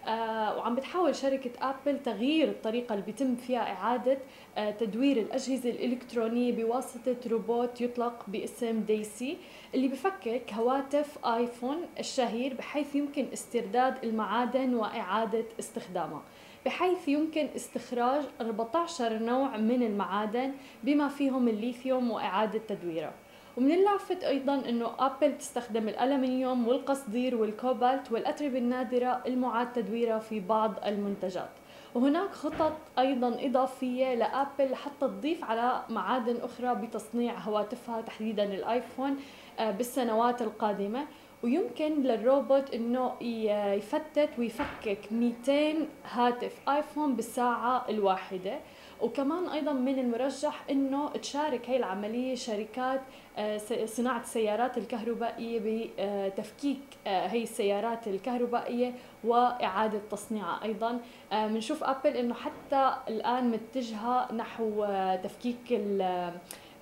[0.08, 4.18] آه وعم بتحاول شركة أبل تغيير الطريقة اللي بيتم فيها إعادة
[4.58, 9.38] آه تدوير الأجهزة الإلكترونية بواسطة روبوت يطلق باسم ديسي
[9.76, 16.22] اللي بفكك هواتف آيفون الشهير بحيث يمكن استرداد المعادن وإعادة استخدامها.
[16.66, 20.52] بحيث يمكن استخراج 14 نوع من المعادن
[20.84, 23.14] بما فيهم الليثيوم وإعادة تدويرها
[23.60, 30.74] ومن اللافت أيضا إنه آبل تستخدم الألمنيوم والقصدير والكوبالت والأتربة النادرة المعاد تدويرها في بعض
[30.86, 31.50] المنتجات.
[31.96, 39.18] وهناك خطط أيضا إضافية لآبل حتى تضيف على معادن أخرى بتصنيع هواتفها تحديدا الآيفون
[39.60, 41.06] آه، بالسنوات القادمة.
[41.44, 48.60] ويمكن للروبوت إنه يفتت ويفكك 200 هاتف آيفون بالساعة الواحدة.
[49.02, 53.02] وكمان أيضا من المرجح إنه تشارك هي العملية شركات
[53.38, 55.60] آه، صناعة السيارات الكهربائية
[55.98, 61.00] بتفكيك آه، هي السيارات الكهربائية وإعادة تصنيعها أيضا.
[61.32, 64.86] بنشوف آه، أبل إنه حتى الآن متجهة نحو
[65.24, 65.82] تفكيك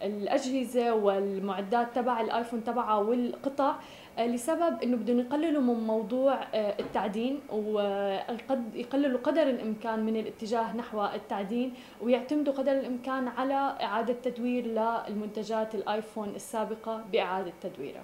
[0.04, 3.70] الأجهزة والمعدات تبع الآيفون تبعها والقطع.
[3.70, 3.76] آه،
[4.20, 11.06] لسبب إنه بدهم يقللوا من موضوع آه، التعدين وقد يقللوا قدر الإمكان من الاتجاه نحو
[11.06, 18.04] التعدين ويعتمدوا قدر الإمكان على إعادة تدوير للمنتجات الآيفون السابقة بإعادة تدويرها.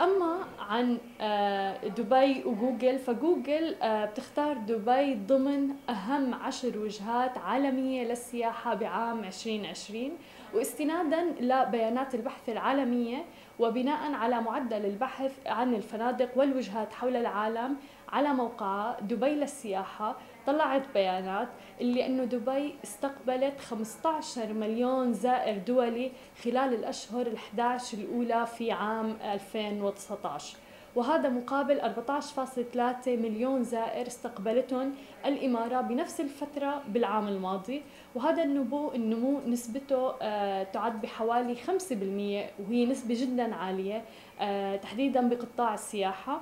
[0.00, 9.24] أما عن آه، دبي وجوجل فجوجل بتختار دبي ضمن أهم عشر وجهات عالمية للسياحة بعام
[9.24, 10.10] 2020
[10.54, 13.24] واستنادا لبيانات البحث العالمية
[13.58, 17.76] وبناء على معدل البحث عن الفنادق والوجهات حول العالم
[18.08, 20.16] على موقعها دبي للسياحة
[20.46, 21.48] طلعت بيانات
[21.80, 26.12] اللي انه دبي استقبلت 15 مليون زائر دولي
[26.44, 30.56] خلال الأشهر ال11 الأولى في عام 2019
[30.96, 34.94] وهذا مقابل 14.3 مليون زائر استقبلتهم
[35.26, 37.82] الإمارة بنفس الفترة بالعام الماضي.
[38.18, 44.04] وهذا النمو النمو نسبته آه، تعد بحوالي 5% وهي نسبة جدا عالية
[44.40, 46.40] آه، تحديدا بقطاع السياحة.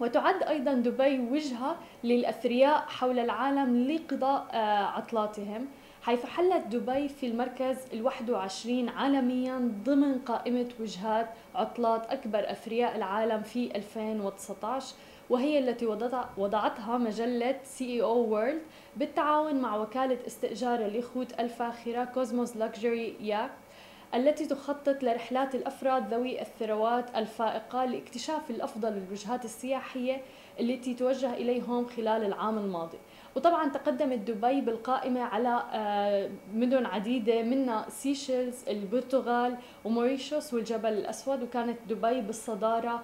[0.00, 5.66] وتعد أيضا دبي وجهة للأثرياء حول العالم لقضاء آه، عطلاتهم
[6.02, 13.76] حيث حلت دبي في المركز ال21 عالميا ضمن قائمة وجهات عطلات أكبر أثرياء العالم في
[13.76, 14.94] 2019
[15.30, 15.86] وهي التي
[16.36, 18.62] وضعتها مجلة CEOWORLD
[18.96, 23.50] بالتعاون مع وكالة استئجار اليخوت الفاخرة كوزموس Luxury Yacht
[24.14, 30.22] التي تخطط لرحلات الأفراد ذوي الثروات الفائقة لاكتشاف الأفضل الوجهات السياحية
[30.60, 32.98] التي توجه إليهم خلال العام الماضي.
[33.36, 41.78] وطبعا تقدمت دبي بالقائمة على آه، مدن عديدة منها سيشيلز البرتغال وموريشيوس والجبل الأسود وكانت
[41.88, 43.02] دبي بالصدارة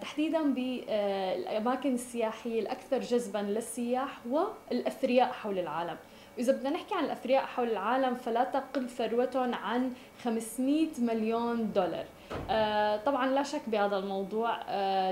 [0.00, 5.96] تحديدا بالأماكن السياحية الأكثر جذبا للسياح والأثرياء حول العالم.
[6.38, 9.92] إذا بدنا نحكي عن الأثرياء حول العالم فلا تقل ثروتهم عن
[10.24, 12.04] 500 مليون دولار.
[12.50, 14.62] آه، طبعا لا شك بهذا الموضوع.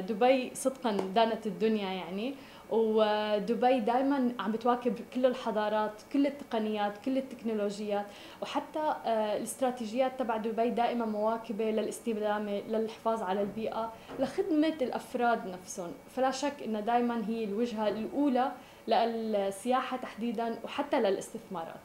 [0.01, 2.35] دبي صدقا دانت الدنيا يعني.
[2.73, 8.07] ودبي دائما عم بتواكب كل الحضارات كل التقنيات كل التكنولوجيات
[8.43, 15.93] وحتى آه، الاستراتيجيات تبع دبي دائما مواكبة للاستدامه للحفاظ على البيئة لخدمة الأفراد نفسهم.
[16.17, 18.53] فلا شك انها دائما هي الوجهة الأولى
[18.89, 21.81] للسياحة تحديدا وحتى للاستثمارات.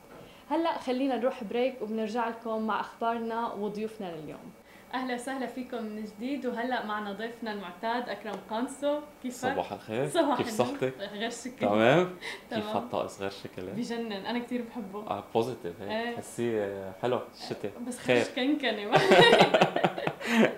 [0.50, 4.52] هلأ خلينا نروح بريك وبنرجع لكم مع أخبارنا وضيوفنا لليوم.
[4.94, 10.08] أهلا وسهلا فيكم من جديد وهلأ معنا ضيفنا المعتاد أكرم قانسو كيفك؟ صباح الخير.
[10.10, 11.52] صباح كيف صحتك؟ غير شكل.
[11.60, 12.16] تمام.
[12.50, 13.62] كيف هالطقس غير شكل.
[13.68, 14.12] بجنن.
[14.12, 15.00] أنا كثير بحبه.
[15.10, 16.16] آه positive هيك إيه.
[16.16, 18.26] تحسيه حلو الشتاء بس خير.
[18.36, 18.82] كنكنة.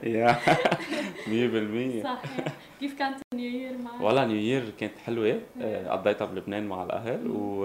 [0.04, 0.36] يا.
[0.36, 2.46] 100% صحيح.
[2.80, 7.28] كيف كانت New Year معك؟ والله New Year كانت حلوة آه، قضيتها بلبنان مع الأهل
[7.28, 7.64] و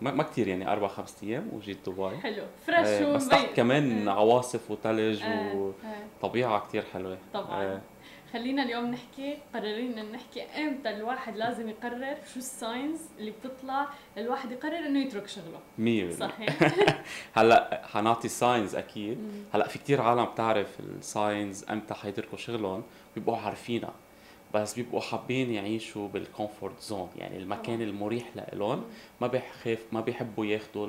[0.00, 2.16] ما كثير يعني أربع خمس أيام وجيت دبي.
[2.16, 2.42] حلو.
[2.66, 5.22] fresh آه بس تحت كمان عواصف وثلج
[5.54, 7.18] وطبيعه كثير حلوة.
[7.34, 7.62] طبعا.
[7.62, 7.80] آه.
[8.32, 13.86] خلينا اليوم نحكي قررين إن نحكي إمتى الواحد لازم يقرر شو ال signs اللي بتطلع
[14.16, 15.58] للواحد يقرر إنه يترك شغله.
[16.12, 16.58] 100% صحيح.
[17.36, 19.18] هلأ حنعطي signs أكيد.
[19.54, 22.82] هلأ في كثير عالم بتعرف ال signs إمتى حيتركوا شغلهم.
[23.14, 23.92] بيبقوا عارفينها
[24.54, 28.84] بس بيبقوا حابين يعيشوا بال comfort zone يعني المكان المريح لهم
[29.20, 30.88] ما بيخاف ما بيحبوا ياخذوا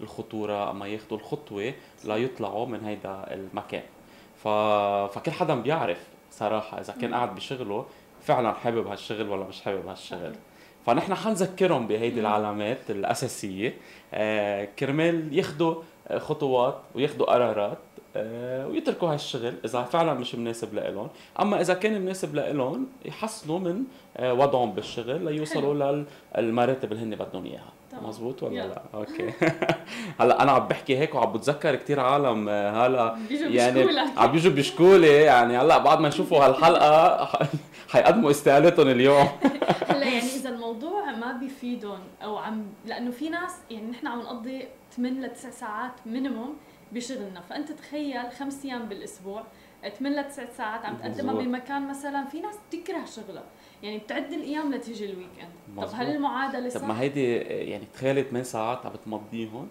[0.00, 3.82] الخطورة أما ياخذوا الخطوة ليطلعوا من هيدا المكان.
[4.36, 4.48] ف...
[5.14, 7.86] فكل حدا بيعرف صراحة إذا كان قاعد بشغله
[8.22, 10.34] فعلا حابب هالشغل ولا مش حابب هالشغل.
[10.86, 13.74] فنحن حنذكرهم بهيدي العلامات الأساسية.
[14.14, 15.82] آه كرمال ياخذوا
[16.16, 17.78] خطوات وياخذوا قرارات
[18.16, 21.08] آه، ويتركوا هالشغل إذا فعلا مش مناسب لهم
[21.40, 23.84] أما إذا كان مناسب لهم يحسنوا من
[24.16, 26.04] آه، وضعهم بالشغل ليوصلوا
[26.38, 27.72] للمراتب اللي هن بدهم إياها.
[28.02, 29.32] مزبوط ولا لا؟ okay.
[30.20, 34.98] هلأ أنا عم بحكي هيك وعم بتذكر كثير عالم آه، هلأ يعني عم بيجوا بيشكوا
[34.98, 37.28] لي يعني هلأ بعد ما يشوفوا هالحلقة
[37.92, 39.28] حيقدموا استقالتهم اليوم.
[39.88, 44.64] هلأ يعني إذا الموضوع ما بيفيدهم أو عم لأنه في ناس يعني نحن عم نقضي
[44.96, 46.56] 8 ل 9 ساعات minimum
[46.92, 47.40] بشغلنا.
[47.40, 49.44] فأنت تخيل خمس أيام بالأسبوع
[49.98, 53.44] 8 ل 9 ساعات عم تقدمها بمكان مثلا في ناس بتكره شغلها.
[53.82, 58.22] يعني بتعد الأيام لتيجي ال weekend طب هل المعادلة صح؟ طب ما هيدي يعني تخيلي
[58.22, 59.68] 8 ساعات عم تمضيهم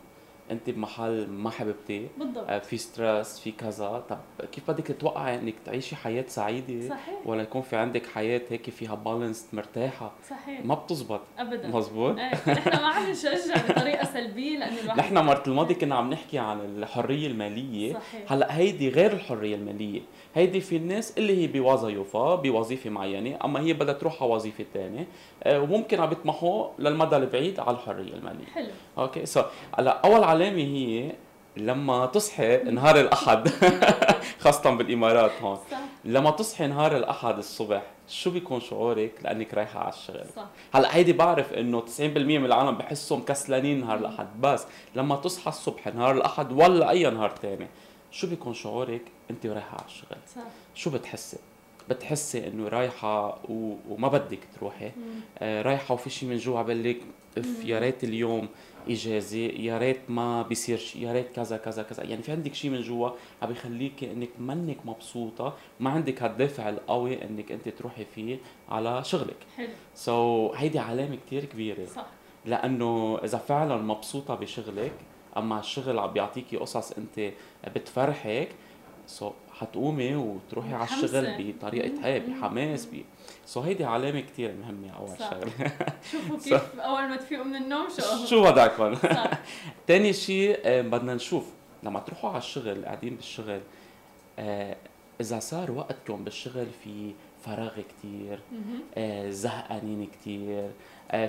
[0.52, 2.50] أنت بمحل ما حبيبتيه بالضبط.
[2.50, 4.04] آه في stress في كذا.
[4.10, 4.18] طب
[4.52, 7.16] كيف بدك تتوقعي إنك تعيشي حياة سعيدة؟ صحيح.
[7.26, 10.66] ولا يكون في عندك حياة هيك فيها balance مرتاحة؟ صحيح.
[10.66, 11.22] ما بتزبط.
[11.40, 11.68] ابدا.
[11.68, 16.10] مزبوط إيه نحن ما عم نشجع بطريقة سلبية لأنه الواحد نحن مرت الماضي كنا عم
[16.10, 17.94] نحكي عن الحرية المالية.
[17.94, 18.32] صحيح.
[18.32, 20.02] هلأ هيدي غير الحرية المالية.
[20.36, 25.08] هيدي في الناس اللي هي بوظيفة بوظيفة معينة أما هي بدها تروح على وظيفة ثانية
[25.44, 29.42] آه، وممكن عم يطمحوا للمدى البعيد على الحرية المالية حلو okay so
[29.80, 31.12] هلأ أول علامة هي
[31.58, 33.50] لما تصحي نهار الأحد
[34.44, 35.78] خاصة بالإمارات هون صح.
[36.06, 40.46] لما تصحي نهار الأحد الصبح شو بيكون شعورك لأنك رايحة على الشغل صح.
[40.74, 45.88] هلأ هيدي بعرف إنه 90% من العالم بحسهم كسلانين نهار الأحد بس لما تصحى الصبح
[45.88, 47.68] نهار الأحد ولا أي نهار ثاني
[48.16, 49.02] شو بيكون شعورك
[49.32, 50.42] انت رايحه على الشغل؟ صح.
[50.76, 51.38] شو بتحسي؟
[51.90, 53.76] بتحسي انه رايحة و...
[53.90, 54.92] وما بدك تروحي؟
[55.40, 56.96] آه رايحة وفي شيء من جوا بقول
[57.38, 58.48] إف يا ريت اليوم
[58.90, 62.04] إجازة يا ريت ما بيصير شيء يا ريت كذا كذا كذا.
[62.04, 63.10] يعني في عندك شيء من جوا
[63.42, 68.38] عم بيخليك إنك منك مبسوطة ما عندك هالدافع القوي إنك أنت تروحي فيه
[68.70, 69.38] على شغلك.
[69.58, 69.68] حلو.
[69.96, 71.86] so, هيدي علامة كثير كبيرة.
[71.86, 72.06] صح.
[72.46, 74.94] لأنه إذا فعلا مبسوطة بشغلك
[75.38, 77.32] أما الشغل عم بيعطيكي قصص أنت
[77.76, 78.50] بتفرحك
[79.08, 83.06] so, حتقومي وتروحي على الشغل بطريقة هي بحماس بي.
[83.46, 85.72] so هيدي علامة كثير مهمة أول شغلة.
[86.12, 88.26] شوفوا كيف أول ما تفيقوا من النوم شو.
[88.30, 88.96] شو بدكم
[89.88, 91.46] ثاني شيء آه، بدنا نشوف
[91.84, 93.62] لما تروحوا على الشغل قاعدين بالشغل
[94.40, 94.76] آه
[95.22, 97.14] إذا صار وقتكم بالشغل في
[97.46, 98.40] فراغ كثير
[98.96, 100.72] آه زهقانين كثير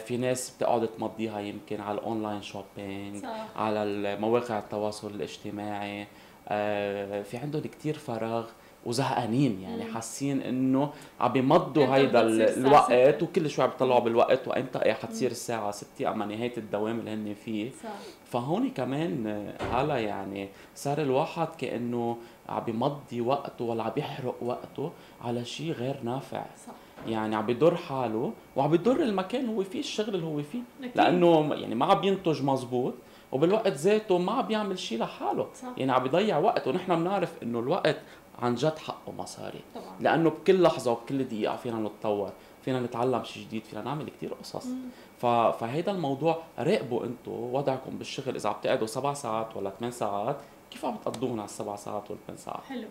[0.07, 3.25] في ناس بتقعد تمضيها يمكن على ال online shopping
[3.57, 6.07] على مواقع التواصل الاجتماعي.
[6.49, 8.47] آه في عندهم كثير فراغ
[8.87, 14.93] وزهقانين يعني حاسين إنه عم بيمضوا هيدا الوقت وكل شوي عم بيطلعوا بالوقت وإمتى؟ إيه
[14.93, 17.71] حتصير الساعة 6 أما نهاية الدوام اللي هن فيه.
[17.71, 17.89] صح.
[18.25, 22.17] فهون كمان هلا يعني صار الواحد كأنه
[22.49, 24.93] عم بيمضي وقته ولا عم يحرق وقته
[25.25, 26.45] على شيء غير نافع.
[26.67, 26.73] صح.
[27.07, 30.61] يعني عم بيضر حاله وعم بيضر المكان هو فيه الشغل اللي هو فيه.
[30.95, 32.95] لأنه يعني ما عم ينتج مزبوط
[33.33, 35.47] وبالوقت ذاته ما عم بيعمل شيء لحاله.
[35.55, 35.69] صح.
[35.77, 37.97] يعني عم بيضيع وقت ونحن بنعرف إنه الوقت
[38.39, 39.61] عن جد حقه مصاري.
[39.75, 39.97] طبعا.
[40.01, 42.33] لأنه بكل لحظة وبكل دقيقة فينا نتطور
[42.65, 44.67] فينا نتعلم شيء جديد فينا نعمل كثير قصص.
[45.19, 45.27] ف...
[45.27, 48.35] فهيدا الموضوع راقبوا أنتم وضعكم بالشغل.
[48.35, 50.37] إذا عم تقعدوا سبع ساعات ولا ثمان ساعات
[50.71, 52.89] كيف عم تقضوهم على السبع ساعات والثمان ساعات؟ حلو.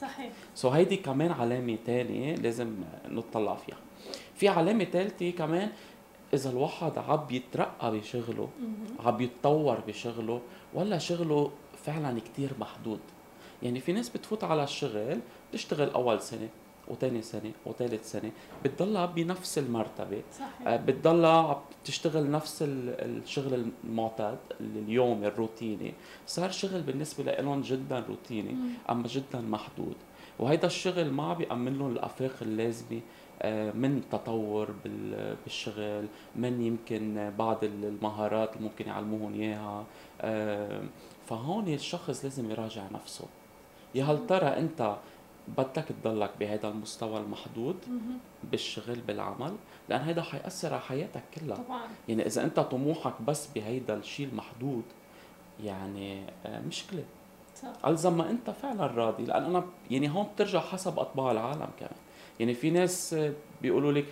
[0.00, 0.32] صحيح.
[0.54, 2.76] سو so هيدي كمان علامة ثانية لازم
[3.08, 3.76] نطلع فيها.
[4.34, 5.70] في علامة ثالثه كمان
[6.34, 8.48] إذا الواحد عم يترقى بشغله
[9.04, 10.40] عم يتطور بشغله
[10.74, 11.50] ولا شغله
[11.84, 13.00] فعلا كتير محدود.
[13.62, 16.48] يعني في ناس بتفوت على الشغل بتشتغل أول سنة.
[16.90, 18.30] وثاني سنة وثالث سنة
[18.64, 20.22] بتضلها بنفس المرتبة.
[20.38, 20.68] صحيح.
[20.68, 25.94] آه، بتضلها تشتغل نفس الشغل المعتاد اليومي الروتيني.
[26.26, 28.56] صار شغل بالنسبة لهم جدا روتيني
[28.90, 29.96] أما جدا محدود.
[30.38, 33.00] وهيدا الشغل ما بيأمن لهم الأفاق اللازمة
[33.42, 34.70] آه، من تطور
[35.44, 39.84] بالشغل من يمكن بعض المهارات اللي ممكن يعلموهم إياها.
[40.20, 40.82] آه،
[41.26, 43.24] فهون الشخص لازم يراجع نفسه.
[43.94, 44.96] يا هل ترى أنت
[45.58, 47.76] بدك تضلك بهذا المستوى المحدود
[48.50, 49.56] بالشغل بالعمل
[49.88, 51.56] لأن هيدا حيأثر على حياتك كلها.
[51.56, 51.80] طبعا.
[52.08, 54.82] يعني إذا أنت طموحك بس بهيدا الشيء المحدود
[55.64, 57.04] يعني آه، مشكلة.
[57.56, 57.86] صح.
[57.86, 61.92] ألزم ما أنت فعلا راضي لأن أنا يعني هون بترجع حسب اطباع العالم كمان.
[62.40, 63.16] يعني في ناس
[63.62, 64.06] بيقولوا لك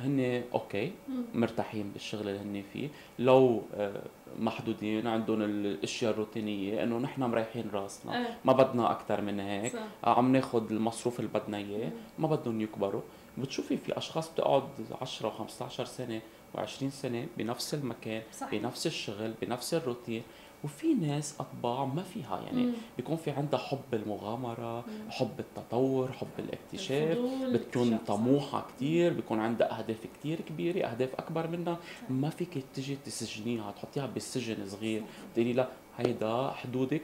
[0.00, 0.92] هن أوكي
[1.34, 2.88] مرتاحين بالشغل اللي هن فيه.
[3.18, 4.02] لو آه،
[4.38, 8.18] محدودين عندهم الأشياء الروتينية إنه نحن مريحين راسنا.
[8.18, 8.38] إيه.
[8.44, 9.72] ما بدنا أكثر من هيك.
[9.72, 10.08] صح.
[10.08, 11.90] عم ناخذ المصروف اللي بدنا إياه.
[12.18, 13.02] ما بدهم يكبروا.
[13.38, 14.62] بتشوفي في أشخاص بتقعد
[15.00, 16.20] 10 و15 سنة
[16.56, 18.50] و20 سنة بنفس المكان صح.
[18.50, 20.22] بنفس الشغل بنفس الروتين.
[20.66, 22.72] وفي ناس أطباع ما فيها يعني مم.
[22.96, 25.10] بيكون في عندها حب المغامرة مم.
[25.10, 27.18] حب التطور حب الاكتشاف
[27.52, 31.78] بتكون طموحة كثير بيكون عندها أهداف كثير كبيرة أهداف أكبر منها.
[32.10, 35.02] ما فيك تجي تسجنيها تحطيها بالسجن صغير
[35.34, 37.02] تقولي لا هيدا حدودك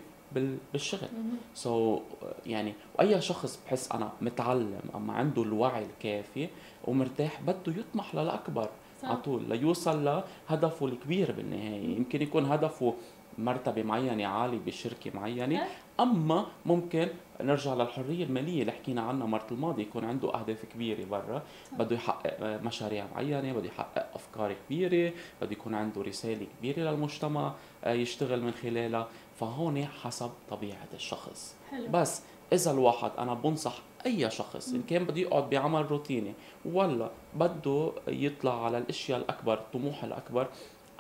[0.73, 1.09] بالشغل.
[1.55, 2.01] سو so,
[2.47, 6.49] يعني وأي شخص بحس أنا متعلم أما عنده الوعي الكافي
[6.85, 8.69] ومرتاح بده يطمح للأكبر
[9.03, 10.05] على طول ليوصل
[10.51, 11.97] لهدفه الكبير بالنهاية.
[11.97, 12.95] يمكن يكون هدفه
[13.39, 15.57] مرتبة معينة عالية بشركة معينة.
[16.01, 17.09] أما ممكن
[17.41, 21.43] نرجع للحرية المالية اللي حكينا عنها مرة الماضي يكون عنده أهداف كبيرة برا
[21.79, 27.53] بده يحقق مشاريع معينة بده يحقق أفكار كبيرة بده يكون عنده رسالة كبيرة للمجتمع
[27.85, 29.09] آه، يشتغل من خلالها.
[29.41, 31.57] فهون حسب طبيعة الشخص.
[31.71, 31.89] حلو.
[31.91, 36.33] بس إذا الواحد أنا بنصح أي شخص إن كان بده يقعد بعمل روتيني
[36.65, 40.47] ولا بده يطلع على الأشياء الأكبر الطموح الأكبر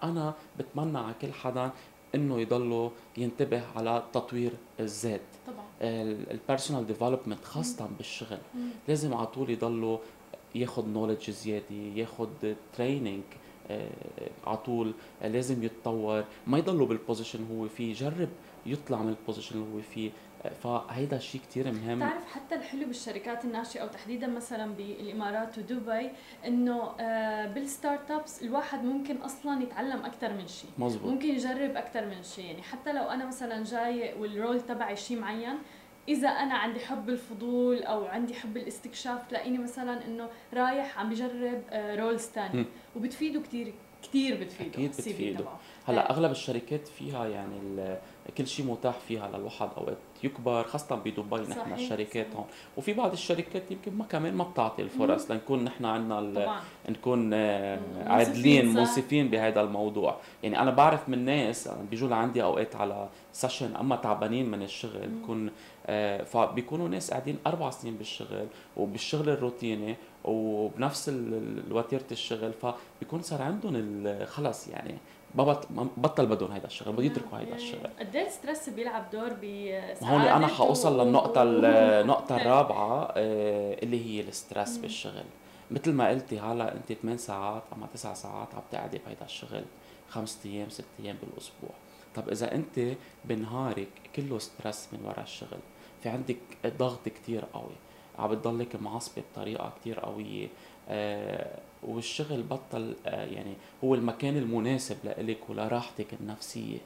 [0.02, 1.70] أنا بتمنى على كل حدا
[2.14, 5.20] إنه يضلوا ينتبه على تطوير الذات.
[5.46, 5.64] طبعا.
[5.82, 8.38] ال personal development خاصة بالشغل.
[8.54, 8.68] مم.
[8.88, 9.98] لازم على طول يضلوا
[10.54, 12.28] ياخذ knowledge زيادة ياخذ
[12.76, 13.22] training
[13.70, 13.90] آه
[14.46, 16.24] على طول لازم يتطور.
[16.46, 18.28] ما يضلوا بال position هو فيه يجرب
[18.66, 20.10] يطلع من ال position اللي هو فيه.
[20.50, 21.96] فهيدا شيء كثير مهم.
[21.98, 26.10] بتعرف حتى الحلو بالشركات الناشئة وتحديدا مثلا بالإمارات ودبي
[26.46, 31.12] إنه آه، بال startups الواحد ممكن أصلا يتعلم أكثر من شيء مزبوط.
[31.12, 35.18] ممكن يجرب أكثر من شيء يعني حتى لو أنا مثلا جاي وال role تبعي شيء
[35.18, 35.58] معين
[36.08, 41.62] إذا أنا عندي حب الفضول أو عندي حب الاستكشاف تلاقيني مثلا إنه رايح عم بجرب
[41.72, 42.64] roles آه، ثانية
[42.96, 44.70] وبتفيده كثير كثير بتفيده.
[44.70, 45.44] أكيد بتفيده.
[45.86, 47.58] هلا أغلب الشركات فيها يعني
[48.38, 49.96] كل شيء متاح فيها للواحد أوقات.
[50.24, 52.44] يكبر خاصة بدبي نحن الشركات هون.
[52.76, 57.34] وفي بعض الشركات يمكن ما كمان ما بتعطي الفرص لنكون نحن عندنا نكون
[58.06, 60.16] عادلين منصفين بهذا الموضوع.
[60.42, 65.50] يعني أنا بعرف من ناس بيجوا لعندي أوقات على session أما تعبانين من الشغل بكون
[65.86, 71.12] آه فبيكونوا ناس قاعدين أربع سنين بالشغل وبالشغل الروتيني وبنفس
[71.70, 74.94] وتيرة الشغل فبيكون صار عندهم خلص يعني
[75.34, 77.90] بطل بدهم هيدا الشغل بده يتركوا هيدا الشغل.
[78.00, 79.30] قد إيه ال stress بيلعب دور
[80.02, 85.24] هون أنا حوصل للنقطة النقطة الرابعة آه، اللي هي ال stress بالشغل.
[85.70, 89.64] مثل ما قلتي هلا أنت 8 ساعات أما 9 ساعات عم تقعدي بهيدا الشغل
[90.08, 91.70] خمس أيام ست أيام بالأسبوع.
[92.14, 95.58] طب إذا أنت بنهارك كله ستريس من وراء الشغل
[96.02, 97.76] في عندك ضغط كتير قوي
[98.18, 100.48] عم بتضلك معصبة بطريقة كتير قوية.
[101.82, 106.78] والشغل بطل آه يعني هو المكان المناسب لإلك ولراحتك النفسية.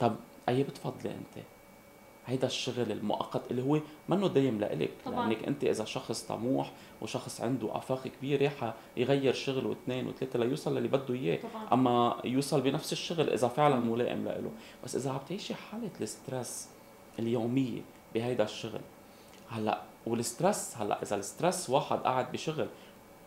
[0.00, 0.16] طب
[0.48, 1.44] أي بتفضلي أنت؟
[2.26, 4.90] هيدا الشغل المؤقت اللي هو منه دايم لإلك.
[5.04, 5.28] طبعا.
[5.28, 8.52] لأنك أنت إذا شخص طموح وشخص عنده آفاق كبيرة
[8.96, 11.38] حيغير شغله واثنين وثلاثة ليوصل للي بده إياه.
[11.72, 14.50] أما يوصل بنفس الشغل إذا فعلا ملائم لإله.
[14.84, 16.68] بس إذا عم تعيشي حالة ال stress
[17.18, 17.80] اليومية
[18.14, 18.80] بهيدا الشغل
[19.50, 22.68] هلأ وال stress هلأ إذا ال stress واحد قاعد بشغل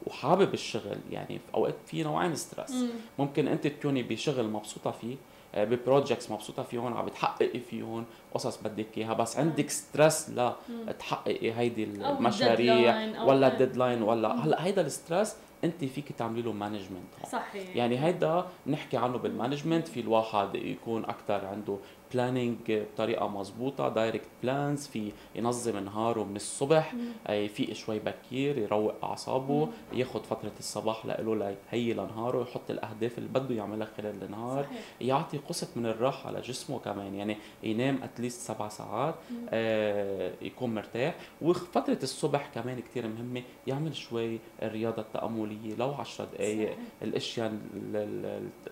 [0.07, 2.75] وحابب الشغل يعني في أوقات في نوعين stress
[3.19, 5.15] ممكن أنت تكوني بشغل مبسوطة فيه
[5.55, 10.55] آه، ب projects مبسوطة فيهم عم بتحققي فيهم قصص بدك إياها بس عندك stress لا
[10.99, 16.51] تحققي هيدي المشاريع ولا ال deadline ولا هلأ هيدا ال stress أنت فيك تعملي له
[16.51, 17.75] management صحيح.
[17.75, 21.77] يعني هيدا بنحكي عنه بال management في الواحد يكون أكثر عنده
[22.13, 26.93] planning بطريقة مزبوطه direct plans في ينظم نهاره من الصبح
[27.29, 31.35] يفيق شوي بكير يروق أعصابه ياخذ فترة الصباح له
[31.71, 34.79] ليهيئ لنهاره يحط الأهداف اللي بده يعملها خلال النهار صحيح.
[35.01, 39.15] يعطي قسط من الراحة لجسمه كمان يعني ينام at least سبع ساعات
[39.49, 41.15] آه يكون مرتاح.
[41.41, 47.53] وفترة الصبح كمان كتير مهمة يعمل شوي الرياضة التأملية لو 10 دقائق الأشياء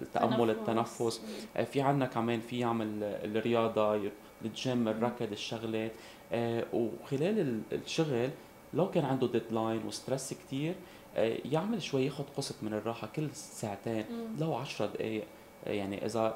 [0.02, 1.22] التأمل التنفس.
[1.58, 3.04] آه في عنا كمان في يعمل
[3.38, 4.10] الرياضة
[4.46, 5.92] الجيم الركض الشغلات.
[6.32, 8.30] آه وخلال الشغل
[8.74, 10.76] لو كان عنده deadline و stress كتير
[11.16, 14.06] آه يعمل شوي ياخذ قسط من الراحة كل ساعتين.
[14.40, 15.24] لو 10 دقائق
[15.68, 16.36] آه يعني إذا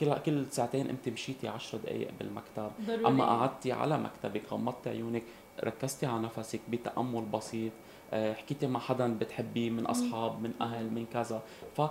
[0.00, 2.70] كل كل ساعتين أنت مشيتي 10 دقائق بالمكتب.
[2.86, 3.06] ضروري.
[3.06, 5.22] أما قعدتي على مكتبك غمضتي عيونك
[5.64, 7.72] ركزتي على نفسك بتأمل بسيط.
[8.12, 11.42] حكيتي مع حدا بتحبيه من أصحاب من أهل من كذا.
[11.76, 11.82] ف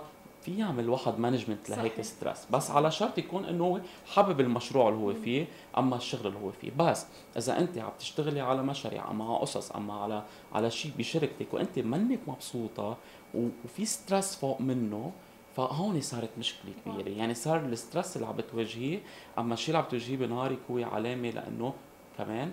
[0.44, 3.80] في يعمل واحد management لهيك stress بس على شرط يكون إنه هو
[4.14, 5.46] حابب المشروع اللي هو فيه
[5.78, 6.70] أما الشغل اللي هو فيه.
[6.78, 10.22] بس إذا أنت عم تشتغلي على مشاريع أما على قصص أما على
[10.52, 12.96] على شيء بشركتك وأنت منك مبسوطة
[13.34, 15.12] وفي stress فوق منه
[15.56, 17.08] فهون صارت مشكلة كبيرة.
[17.08, 19.00] يعني صار ال stress اللي عم بتواجهيه
[19.38, 21.74] أما الشيء اللي عم بتواجهيه بنهارك هو علامة لأنه
[22.18, 22.52] كمان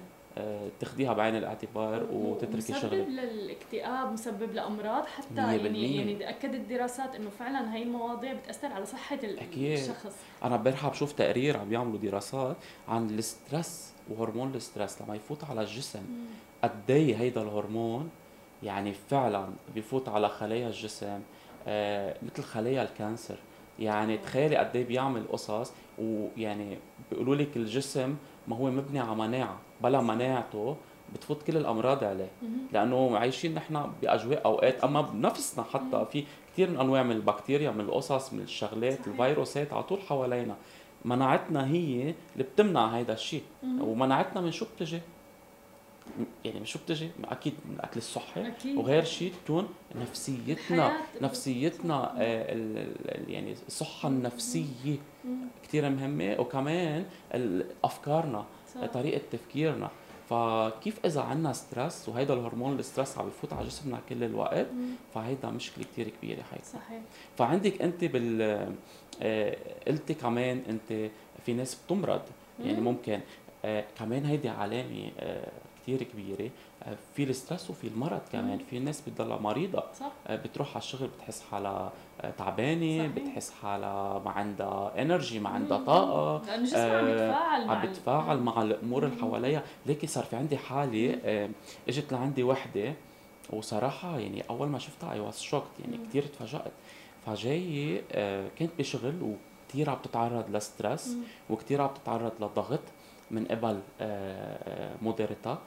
[0.79, 7.29] تاخديها بعين الاعتبار وتتركي شغلك مسبب للاكتئاب مسبب لأمراض حتى يعني يعني أكدت الدراسات إنه
[7.29, 9.79] فعلا هي المواضيع بتأثر على صحة أكيد.
[9.79, 10.15] الشخص.
[10.43, 12.55] أنا امبارح بشوف تقرير عم بيعملوا دراسات
[12.87, 15.01] عن ال stress وهرمون ال stress.
[15.01, 16.03] لما يفوت على الجسم
[16.63, 18.09] قد إيه هيدا الهرمون
[18.63, 21.19] يعني فعلا بيفوت على خلايا الجسم
[21.67, 23.37] آه مثل خلايا ال cancer.
[23.79, 26.77] يعني تخيلي قد إيه بيعمل قصص ويعني
[27.11, 28.15] بيقولوا لك الجسم
[28.47, 29.59] ما هو مبني على مناعة.
[29.83, 30.77] بلا مناعته
[31.13, 32.29] بتفوت كل الأمراض عليه.
[32.73, 36.23] لأنه عايشين نحن بأجواء أوقات أما بنفسنا حتى في
[36.53, 39.07] كثير من أنواع من البكتيريا من القصص من الشغلات صحيح.
[39.07, 40.55] الفيروسات على طول حوالينا.
[41.05, 43.43] مناعتنا هي اللي بتمنع هذا الشيء.
[43.63, 44.99] ومناعتنا من شو بتجي؟
[46.45, 48.47] يعني من شو بتجي؟ أكيد من الأكل الصحي.
[48.47, 48.77] أكيد.
[48.77, 49.67] وغير شيء تكون
[50.01, 52.87] نفسيتنا نفسيتنا آه
[53.27, 54.97] يعني الصحه النفسية
[55.63, 56.35] كثير مهمة.
[56.39, 57.05] وكمان
[57.83, 58.45] أفكارنا.
[58.73, 58.85] صح.
[58.85, 59.89] طريقة تفكيرنا.
[60.29, 64.67] فكيف إذا عندنا stress وهيدا الهرمون ال stress عم يفوت على جسمنا كل الوقت
[65.13, 66.63] فهيدا مشكلة كثير كبيرة هيدا.
[66.63, 67.01] صحيح.
[67.37, 68.41] فعندك أنت بال
[69.21, 69.57] آه
[69.87, 71.11] قلتي كمان أنت
[71.45, 72.21] في ناس بتمرض.
[72.65, 73.19] يعني ممكن
[73.65, 75.51] آه كمان هيدي علامة آه
[75.81, 76.45] كثير كبيرة.
[76.45, 76.49] آه،
[77.15, 78.57] في ال stress وفي المرض كمان.
[78.69, 79.83] في ناس بتضلها مريضة.
[79.99, 80.11] صح.
[80.27, 85.77] آه، بتروح على الشغل بتحس حالها آه، تعبانة بتحس حالها ما عندها energy ما عندها
[85.77, 86.45] طاقة.
[86.47, 89.63] لأنه جسمها عم بيتفاعل عم بتفاعل مع الأمور اللي حواليها.
[89.85, 91.19] ليكي صار في عندي حالة
[91.89, 92.93] إجت لعندي وحدة
[93.49, 96.71] وصراحة يعني أول ما شفتها I was shocked يعني كثير تفاجات
[97.25, 98.01] فجايه
[98.59, 99.35] كنت بشغل
[99.67, 101.15] وكثير عم تتعرض ل stress
[101.49, 102.79] وكثير عم تتعرض لضغط
[103.31, 103.79] من قبل
[105.01, 105.59] مديرتها.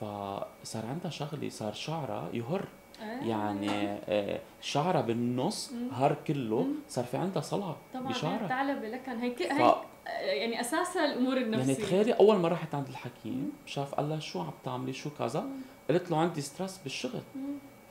[0.00, 2.64] فصار عندها شغلة صار شعرها يهر.
[3.02, 3.24] آه.
[3.24, 6.66] يعني آه شعرها بالنص هر كله.
[6.88, 8.48] صار في عندها صلع طبعا بشعرها.
[8.48, 9.42] ثعلبه لكن هي ف...
[9.42, 9.74] هي
[10.06, 11.72] يعني اساسها الأمور النفسية.
[11.72, 15.46] يعني تخيلي أول ما رحت عند الحكيم شاف قال لها شو عم تعملي شو كذا
[15.90, 17.20] قلت له عندي ستريس بالشغل.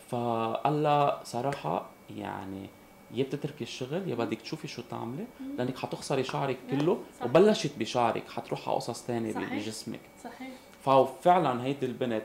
[0.09, 2.69] فقال لها صراحة يعني
[3.11, 5.25] يا بتتركي الشغل يا بدك تشوفي شو تعملي
[5.57, 7.29] لأنك حتخسري شعرك كله صحيح.
[7.29, 9.99] وبلشت بشعرك حتروح على قصص ثانية بجسمك.
[10.23, 10.49] صحيح.
[10.85, 12.23] ففعلا هيدي البنت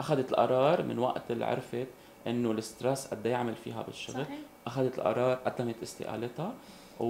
[0.00, 1.86] أخذت القرار من وقت اللي عرفت
[2.26, 4.24] إنه ال stress قد إيه يعمل فيها بالشغل.
[4.24, 4.38] صحيح.
[4.66, 6.52] أخذت القرار قدمت استقالتها
[7.00, 7.06] و...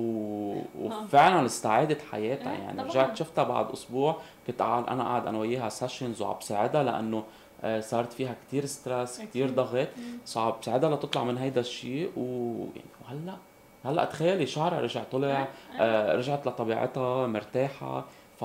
[0.80, 2.52] وفعلا استعادت حياتها.
[2.52, 4.16] إيه، يعني رجعت شفتها بعد أسبوع.
[4.46, 7.24] كنت قاعد أنا قاعد أنا وياها sessions وعم بساعدها لأنه
[7.64, 9.88] آه، صارت فيها كثير stress كثير ضغط.
[10.24, 13.36] صعب بساعدها لتطلع من هيدا الشيء ويعني وهلأ
[13.84, 15.48] هلأ تخيلي شعرها رجع طلع إيه، إيه.
[15.80, 18.04] آه رجعت لطبيعتها مرتاحة.
[18.40, 18.44] ف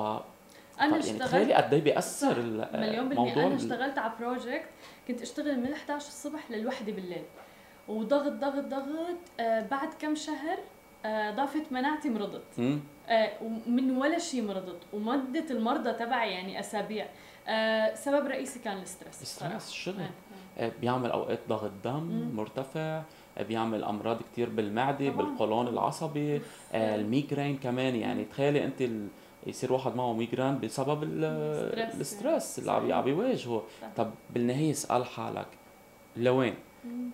[0.81, 2.41] أنا يعني اشتغلت تخيلي قد إيه بيأثر
[2.73, 4.65] مليون بالمية أنا اشتغلت على بروجكت
[5.07, 7.23] كنت أشتغل من 11 الصبح للوحدة بالليل
[7.87, 10.57] وضغط ضغط ضغط آه بعد كم شهر
[11.05, 12.59] آه ضافت مناعتي مرضت
[13.09, 17.07] آه ومن ولا شيء مرضت ومدة المرضى تبعي يعني أسابيع
[17.47, 20.63] آه سبب رئيسي كان ال stress ال stress الشغل آه.
[20.65, 20.71] آه.
[20.81, 22.35] بيعمل أوقات ضغط دم مم.
[22.35, 23.01] مرتفع
[23.37, 25.25] آه، بيعمل أمراض كثير بالمعدة طبعا.
[25.25, 26.41] بالقولون العصبي
[26.73, 28.83] آه ال migraine كمان يعني تخيلي أنت.
[29.47, 32.59] يصير واحد معه fr: migraine بسبب ال stress.
[32.59, 33.63] اللي عم بيواجهه
[33.97, 35.47] طب بالنهاية اسأل حالك
[36.17, 36.55] لوين؟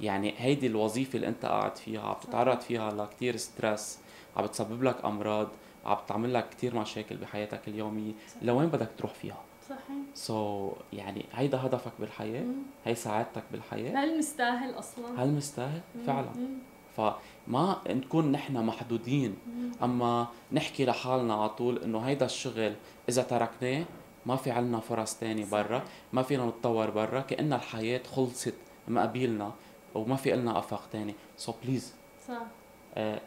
[0.02, 4.00] يعني هيدي الوظيفة اللي انت قاعد فيها عم تتعرض فيها لكثير stress
[4.38, 5.48] عم بتسبب لك أمراض
[5.86, 8.12] عم تعمل لك كثير مشاكل بحياتك اليومية.
[8.42, 9.80] لوين بدك تروح فيها؟ صحيح.
[10.14, 12.54] so, يعني هيدا هدفك بالحياة؟ مم.
[12.86, 16.30] هي سعادتك بالحياة؟ هل مستاهل أصلا؟ هل مستاهل؟ فعلا.
[16.36, 16.58] مم.
[17.48, 19.36] فما نكون نحن محدودين.
[19.84, 22.76] أما نحكي لحالنا على طول إنه هيدا الشغل
[23.10, 23.86] إذا تركناه
[24.26, 25.84] ما في عنا فرص تانية برا
[26.14, 28.54] ما فينا نتطور برا كأن الحياة خلصت
[28.88, 29.52] مقابلنا
[29.96, 31.16] وما في لنا أفاق تاني.
[31.38, 31.94] so please
[32.28, 32.42] صح.
[32.96, 33.22] آه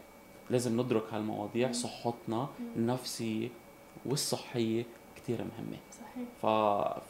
[0.51, 1.73] لازم ندرك هالمواضيع مم.
[1.73, 3.49] صحتنا النفسية
[4.07, 4.85] والصحية
[5.17, 5.79] كتير مهمة.
[5.93, 6.29] صحيح.
[6.43, 6.47] ف...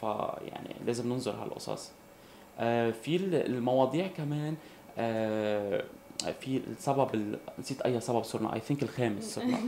[0.01, 0.03] ف
[0.43, 1.93] يعني لازم ننظر هالقصص.
[2.59, 4.57] آه في المواضيع كمان
[4.99, 5.85] آه
[6.41, 7.39] في السبب ال...
[7.59, 8.55] نسيت أي سبب صرنا.
[8.55, 9.59] I think الخامس صرنا.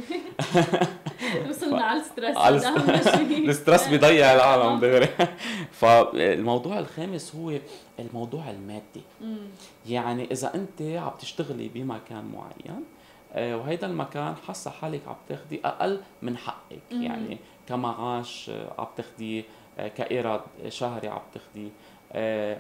[1.49, 2.37] وصلنا على ال stress.
[3.49, 4.81] ال stress بيضيع العالم آه.
[4.81, 5.09] دغري.
[5.81, 7.59] فالموضوع الخامس هو
[7.99, 9.03] الموضوع المادي.
[9.87, 12.85] يعني إذا أنت عم تشتغلي بمكان معين
[13.33, 16.83] آه، وهيدا المكان حاسة حالك عم تاخدي أقل من حقك.
[16.91, 17.39] يعني
[17.69, 19.45] كمعاش آه، عم تاخديه
[19.79, 21.92] كإيراد شهري عم تاخديه آه،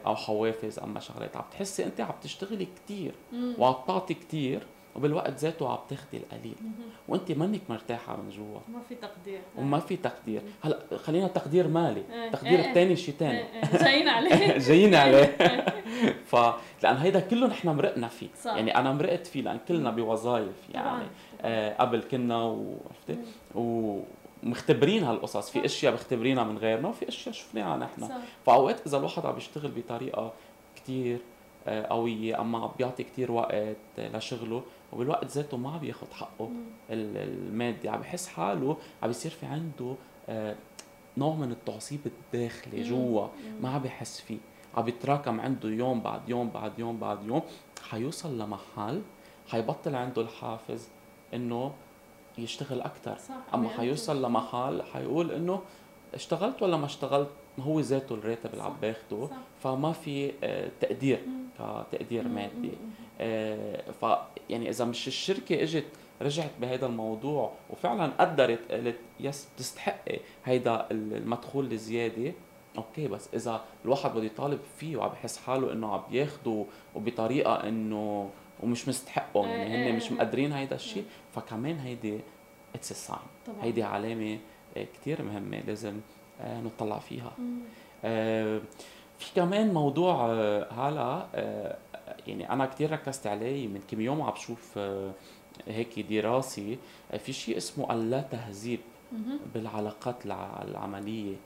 [0.06, 3.12] أو حوافز أما شغلات عم تحسي أنت عم تشتغلي كثير
[3.58, 4.60] وعم تعطي كثير
[4.96, 6.54] وبالوقت ذاته عم تاخذي القليل.
[7.08, 8.58] وأنت منك مرتاحة من جوا.
[8.68, 9.40] ما في تقدير.
[9.58, 10.42] وما في تقدير.
[10.64, 12.02] هلأ خلينا تقدير مالي.
[12.26, 14.58] التقدير إيه، الثاني شيء ثاني إيه، إيه، جايين عليه.
[14.58, 15.36] جايين عليه.
[16.30, 16.36] ف
[16.82, 18.28] لأن هيدا كله نحن مرقنا فيه.
[18.42, 18.54] صح.
[18.54, 21.04] يعني أنا مرقت فيه لأن كلنا بوظائف يعني.
[21.42, 23.18] آه قبل كنا وعرفتي
[23.54, 23.98] و
[24.42, 25.50] مختبرين هالقصص.
[25.50, 28.08] في أشياء مختبرينها من غيرنا وفي أشياء شفناها نحن.
[28.46, 30.32] فأوقات إذا الواحد عم يشتغل بطريقة
[30.76, 31.18] كثير
[31.66, 34.62] آه، قوية أما عم بيعطي كثير وقت لشغله
[34.92, 36.50] وبالوقت ذاته ما عم ياخذ حقه
[36.90, 39.94] المادي عم بحس حاله عم بيصير في عنده
[40.28, 40.54] آه،
[41.16, 43.28] نوع من التعصيب الداخلي جوا
[43.60, 44.38] ما عم بحس فيه.
[44.76, 47.42] عم بيتراكم عنده يوم بعد يوم بعد يوم بعد يوم.
[47.90, 49.02] حيوصل لمحل
[49.48, 50.88] حيبطل عنده الحافز
[51.34, 51.72] إنه
[52.38, 53.16] يشتغل أكثر
[53.54, 55.60] أما حيوصل لمحل حيقول إنه
[56.14, 57.28] اشتغلت ولا ما اشتغلت؟
[57.58, 59.28] ما هو ذاته الراتب اللي عم باخده
[59.62, 61.20] فما في آه، تقدير
[61.58, 62.72] كتقدير مادي.
[63.20, 64.06] آه، ف
[64.50, 65.84] يعني إذا مش الشركة إجت
[66.22, 72.32] رجعت بهذا الموضوع وفعلا قدرت قالت yes بتستحقي هيدا المدخول الزيادة
[72.78, 76.64] okay بس إذا الواحد بده يطالب فيه وعم بحس حاله إنه عم ياخده
[76.94, 78.30] وبطريقة إنه
[78.62, 81.04] ومش مستحقهم يعني هن مش مقدرين هيدا الشيء
[81.34, 82.20] فكمان هيدي
[82.74, 83.18] it's a sign
[83.62, 84.38] هيدي علامة
[84.76, 86.00] كثير مهمة لازم
[86.44, 87.32] نطلع فيها.
[89.18, 90.26] في كمان موضوع
[90.70, 91.26] هلا
[92.26, 94.78] يعني أنا كثير ركزت عليه من كم يوم عم بشوف
[95.68, 96.78] هيك دراسي
[97.18, 98.80] في شيء اسمه اللا تهذيب
[99.54, 100.16] بالعلاقات
[100.68, 101.36] العملية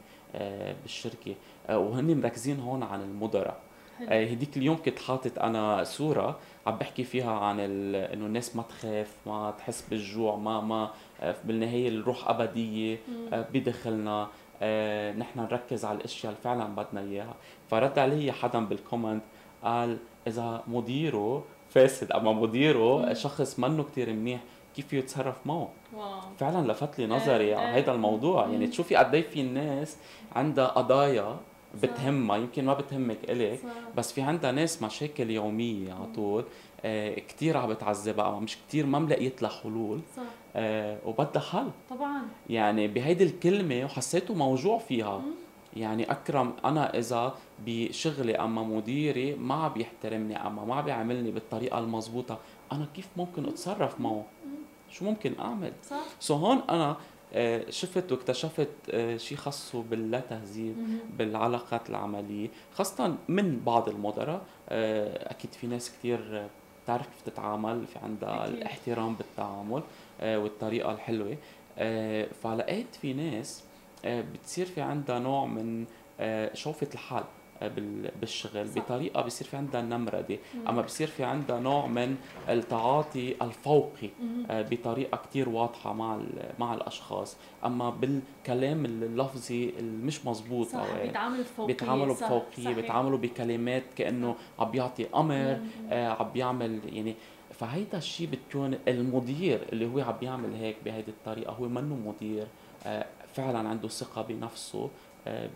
[0.83, 1.35] بالشركة.
[1.71, 3.61] وهن مركزين هون عن المدراء.
[4.01, 9.55] هديك اليوم كنت حاطط أنا صورة عم بحكي فيها عن إنه الناس ما تخاف ما
[9.59, 10.91] تحس بالجوع ما ما
[11.21, 12.99] آه، بالنهاية الروح أبدية
[13.33, 14.29] آه، بدخلنا
[14.63, 17.35] آه، نحن نركز على الأشياء اللي فعلا بدنا إياها.
[17.71, 19.23] فرد علي حدا بال comment
[19.63, 24.41] قال إذا مديره فاسد أما مديره شخص منه كتير منيح
[24.77, 26.21] كيف يتصرف معه؟ wow.
[26.39, 28.47] فعلا لفت لي نظري على هذا الموضوع.
[28.47, 29.97] يعني تشوفي قد في الناس
[30.37, 31.37] عندها قضايا
[31.83, 33.61] بتهمها يمكن ما بتهمك الك
[33.97, 36.45] بس في عندها ناس مشاكل يومية على طول
[36.85, 40.01] آه كثير عم بتعذبها مش كثير ما ملاقيت لها حلول.
[40.17, 40.23] صح.
[40.57, 41.71] آه وبدها حل.
[41.91, 42.23] طبعا.
[42.51, 45.19] يعني بهيدي الكلمة وحسيته موجوع فيها.
[45.19, 45.33] مم.
[45.77, 47.35] يعني أكرم أنا إذا
[47.67, 52.39] بشغلي أما مديري ما عم بيحترمني أما ما عم بيعاملني بالطريقة المضبوطة
[52.73, 54.25] أنا كيف ممكن أتصرف معه؟
[54.91, 55.97] شو ممكن أعمل؟ صح.
[56.21, 56.97] سو هون أنا
[57.71, 60.77] شفت واكتشفت آه، شيء خاصه باللا تهذيب
[61.19, 64.43] بالعلاقات العملية خاصة من بعض المدراء.
[64.69, 66.49] آه، أكيد في ناس كثير
[66.85, 68.55] بتعرف كيف تتعامل في عندها أكيد.
[68.55, 69.83] الاحترام بالتعامل
[70.23, 71.37] والطريقة الحلوة.
[72.43, 73.65] فلقيت في ناس
[74.05, 75.85] بتصير في عندها نوع من
[76.55, 77.25] شوفة الحال
[78.21, 78.75] بالشغل صح.
[78.83, 80.39] بطريقة بصير في عندها نمرده
[80.69, 82.17] أما بصير في عندها نوع من
[82.49, 84.09] التعاطي الفوقي
[84.51, 86.21] آه، بطريقة كتير واضحة مع
[86.59, 87.37] مع الأشخاص.
[87.65, 95.07] أما بالكلام اللفظي المش مزبوط صح بيتعاملوا بفوقية بيتعاملوا بفوقية بيتعاملوا بكلمات كأنه عم بيعطي
[95.15, 95.59] أمر
[95.91, 97.15] آه عم بيعمل يعني.
[97.55, 102.47] فهيدا الشيء بتكون المدير اللي هو عم بيعمل هيك بهيدي الطريقة هو منه مدير
[102.87, 104.79] آه فعلا عنده ثقة بنفسه.
[104.85, 104.91] آه،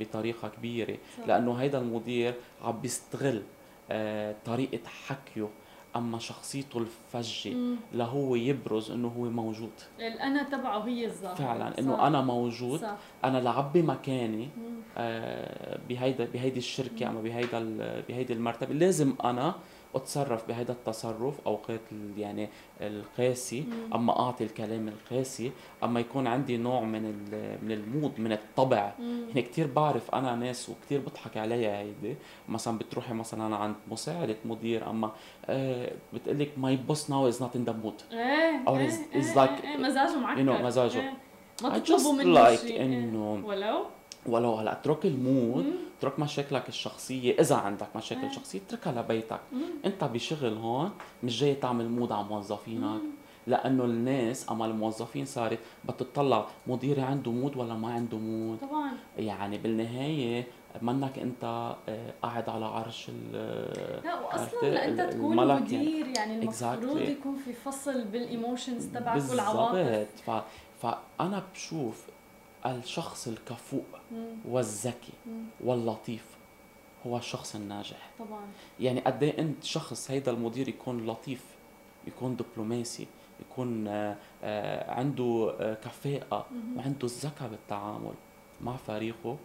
[0.01, 0.97] بطريقة كبيرة.
[1.27, 3.43] لأنه هيدا المدير عم بيستغل
[3.91, 5.49] آه، طريقة حكيه
[5.97, 7.57] أما شخصيته الفجة
[7.93, 9.71] لهو يبرز إنه هو موجود.
[9.99, 11.35] الأنا تبعه هي الظاهرة.
[11.35, 12.97] فعلا إنه أنا موجود صح.
[13.25, 14.49] أنا لعبي مكاني
[14.99, 17.77] آه بهيدا بهيدي الشركة أما بهيدا
[18.09, 18.75] بهيدي المرتبة.
[18.75, 19.55] لازم أنا
[19.95, 22.49] أتصرف بهذا التصرف اوقات ال- يعني
[22.81, 23.65] القاسي
[23.95, 25.53] أما أعطي الكلام القاسي
[25.85, 27.03] أما يكون عندي نوع من
[27.63, 28.93] من ال mood من الطبع.
[29.29, 32.17] يعني كثير بعرف أنا ناس وكثير بضحك عليها هيدي
[32.49, 35.13] مثلا بتروحي مثلا عند مساعدة مدير أما
[35.47, 39.21] آه بتقلك my boss now is not in the mood Or إيه، is- إيه،
[39.65, 41.01] إيه، مزاجه معكر you know، مزاجه.
[41.01, 41.83] إيه.
[41.85, 42.83] just منه like شيء.
[42.85, 43.85] إنه ولو؟
[44.27, 45.73] ولو هلا اترك ال mood مم.
[45.99, 48.31] اترك مشاكلك الشخصية إذا عندك مشاكل إيه.
[48.33, 49.61] شخصية اتركها لبيتك مم.
[49.85, 50.91] أنت بشغل هون
[51.23, 53.01] مش جاي تعمل mood على موظفينك
[53.47, 55.59] لأنه الناس أما الموظفين صارت
[55.89, 60.47] بتطلع مديري عنده mood ولا ما عنده mood طبعا يعني بالنهاية
[60.83, 61.45] منك أنت
[61.89, 63.33] آه، قاعد على عرش ال
[64.05, 65.85] لا عرفت؟ واصلا لأنت تكون الملك يعني.
[65.87, 67.09] مدير يعني المفروض Exactly.
[67.09, 70.31] يكون في فصل بال emotions تبعك والعواطف بالضبط ف...
[70.83, 72.07] فأنا بشوف
[72.67, 73.83] الشخص الكفؤ
[74.13, 74.27] مم.
[74.45, 75.13] والذكي.
[75.65, 76.25] واللطيف
[77.07, 78.41] هو الشخص الناجح طبعا
[78.81, 81.45] يعني قد إيه أنت شخص هيدا المدير يكون لطيف
[82.07, 83.07] يكون دبلوماسي
[83.41, 86.47] يكون آه، آه، عنده آه، كفاءة.
[86.77, 88.15] وعنده الذكاء بالتعامل
[88.61, 89.37] مع فريقه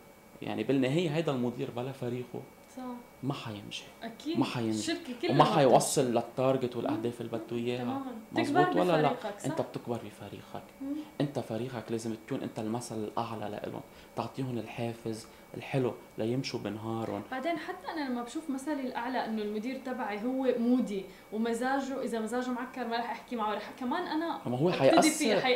[0.42, 2.42] يعني بالنهاية هيدا المدير بلا فريقه
[2.78, 2.84] صح
[3.26, 3.84] ما حيمشي.
[4.04, 4.40] أكيد.
[4.40, 8.02] ما كلها وما ما حيوصل للتارجت والأهداف اللي بده إياها.
[8.32, 10.64] مزبوط ولا لا؟ صح أنت بتكبر بفريقك.
[10.82, 10.96] مم.
[11.22, 13.82] أنت فريقك لازم تكون أنت المثل الأعلى لهم
[14.16, 17.22] تعطيهم الحافز الحلو ليمشوا بنهارهم.
[17.32, 22.50] بعدين حتى أنا لما بشوف مثلي الأعلى إنه المدير تبعي هو مودي ومزاجه إذا مزاجه
[22.50, 23.54] معكر ما رح أحكي معه.
[23.54, 25.40] رح كمان أنا اما هو حيأثر.
[25.42, 25.56] حي...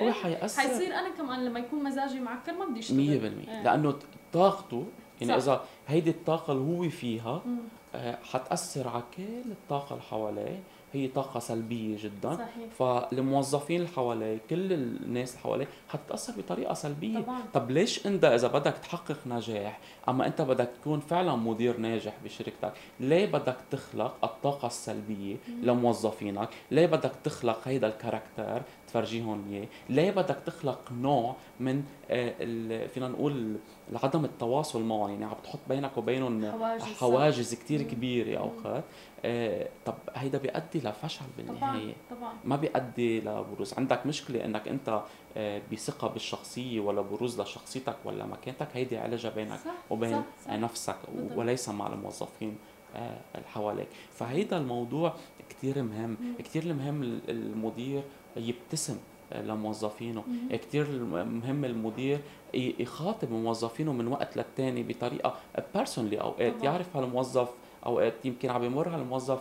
[0.00, 0.62] هو حيأثر.
[0.62, 3.62] حيصير أنا كمان لما يكون مزاجي معكر ما بدي اشتغل 100% إيه.
[3.62, 3.98] لأنه
[4.32, 4.86] طاقته
[5.20, 5.52] يعني صح.
[5.52, 7.56] إذا هيدي الطاقة اللي هو فيها مم.
[7.94, 10.60] آه، حتأثر على كل الطاقة اللي حواليه.
[10.92, 12.34] هي طاقة سلبية جدا.
[12.34, 12.48] صحيح.
[12.78, 17.18] فالموظفين اللي حواليه كل الناس اللي حواليه حتتأثر بطريقة سلبية.
[17.20, 17.40] طبعا.
[17.54, 22.72] طب ليش أنت إذا بدك تحقق نجاح أما أنت بدك تكون فعلا مدير ناجح بشركتك
[23.00, 30.36] ليه بدك تخلق الطاقة السلبية لموظفينك؟ ليه بدك تخلق هيدا الكاركتر تفرجيهم اياه ليه بدك
[30.46, 33.56] تخلق نوع من آه، فينا نقول
[34.02, 36.96] عدم التواصل معهم يعني عم بتحط بينك وبينهم حواجز صح.
[37.00, 37.86] حواجز كتير مم.
[37.88, 38.84] كبيرة أوقات
[39.24, 45.02] آه، طب هيدا بيؤدي لفشل بالنهاية طبعا طبعا ما بيؤدي لبروز عندك مشكلة إنك أنت
[45.36, 50.52] آه، بثقة بالشخصية ولا بروز لشخصيتك ولا مكانتك هيدي علاجها بينك صح وبين صح صح.
[50.52, 51.38] نفسك بالضبط.
[51.38, 52.56] وليس مع الموظفين
[53.34, 55.14] اللي حواليك فهيدا الموضوع
[55.48, 56.16] كتير مهم.
[56.38, 58.02] كتير مهم ال- المدير
[58.36, 58.96] يبتسم
[59.34, 60.24] لموظفينه.
[60.28, 60.56] مم.
[60.56, 60.90] كتير
[61.24, 62.20] مهم المدير
[62.54, 65.34] يخاطب موظفينه من وقت للتاني بطريقة
[65.74, 66.64] personally اوقات طبعاً.
[66.64, 67.48] يعرف هالموظف
[67.86, 69.38] اوقات يمكن عم يمر هالموظف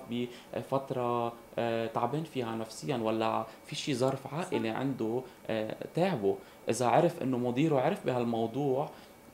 [0.56, 6.36] بفترة آه، تعبان فيها نفسيا ولا في شي ظرف عائلي عنده آه، تعبه.
[6.70, 8.90] إذا عرف إنه مديره عرف بهالموضوع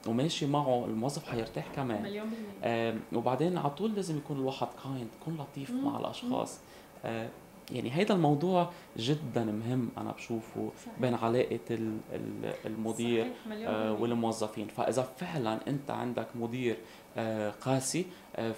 [0.07, 2.03] وماشي معه الموظف حيرتاح كمان.
[2.03, 2.99] مليون بالمية.
[3.13, 5.85] وبعدين على طول لازم يكون الواحد kind يكون لطيف مم.
[5.85, 6.59] مع الأشخاص.
[7.05, 7.29] آه،
[7.71, 10.99] يعني هيدا الموضوع جدا مهم أنا بشوفه صحيح.
[11.01, 13.93] بين علاقة ال- ال- المدير صحيح، آه،.
[13.93, 16.77] والموظفين فإذا فعلا أنت عندك مدير
[17.17, 18.05] آه، قاسي
[18.35, 18.53] آه،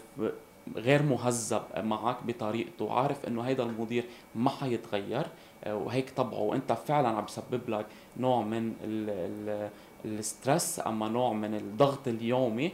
[0.75, 4.03] غير مهذب معك بطريقته عارف إنه هيدا المدير
[4.35, 5.25] ما حيتغير
[5.67, 7.85] وهيك طبعه وأنت فعلا عم يسبب لك
[8.17, 9.69] نوع من ال ال
[10.19, 12.71] الستريس أما نوع من الضغط اليومي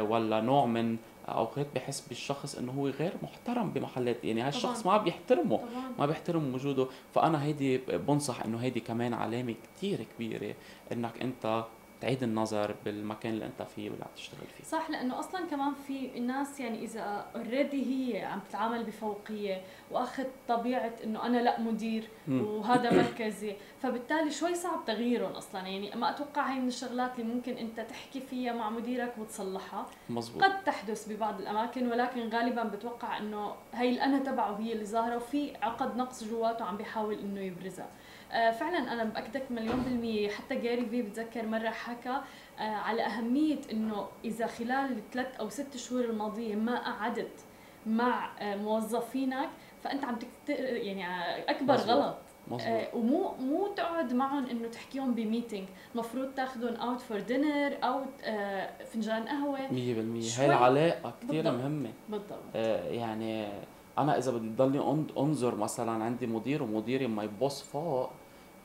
[0.00, 0.96] ولا نوع من
[1.34, 5.92] أوقات بحس بالشخص إنه هو غير محترم بمحلات يعني هالشخص ما بيحترمه طبعا.
[5.98, 6.86] ما بيحترم وجوده.
[7.14, 10.54] فأنا هيدي بنصح إنه هيدي كمان علامة كتير كبيرة
[10.92, 11.64] إنك أنت
[12.00, 14.64] تعيد النظر بالمكان اللي انت فيه واللي عم تشتغل فيه.
[14.64, 20.92] صح لأنه أصلا كمان في ناس يعني إذا اوريدي هي عم تتعامل بفوقيه وأخذ طبيعة
[21.04, 22.08] إنه أنا لأ مدير.
[22.28, 23.56] وهذا مركزي.
[23.82, 25.60] فبالتالي شوي صعب تغييرهم أصلا.
[25.60, 29.86] يعني ما أتوقع هي من الشغلات اللي ممكن أنت تحكي فيها مع مديرك وتصلحها.
[30.10, 35.16] مزبوط قد تحدث ببعض الأماكن ولكن غالبا بتوقع إنه هي الأنا تبعه هي اللي ظاهرة
[35.16, 37.88] وفي عقد نقص جواته عم بيحاول إنه يبرزها.
[38.30, 40.28] فعلا أنا بأكدك مليون بالمية.
[40.28, 42.20] حتى جاري في بتذكر مرة حكى
[42.58, 47.44] آه، على أهمية إنه إذا خلال الثلاث أو ست شهور الماضية ما قعدت
[47.86, 49.48] مع آه، موظفينك
[49.82, 50.48] فأنت عم تكت...
[50.58, 51.90] يعني آه، أكبر مزبوط.
[51.96, 52.16] غلط.
[52.48, 55.68] مزبوط آه، ومو مو تقعد معهم إنه تحكيهم ب meeting.
[55.94, 59.58] المفروض تاخذهم out for dinner أو آه، فنجان قهوة.
[59.68, 60.46] 100% هاي.
[60.46, 61.44] العلاقة كثير.
[61.52, 61.90] مهمة.
[62.08, 62.38] بالضبط.
[62.56, 63.48] آه، يعني
[63.98, 68.10] أنا إذا بدي ضلني أنظر مثلا عندي مدير ومديري ما يبص فوق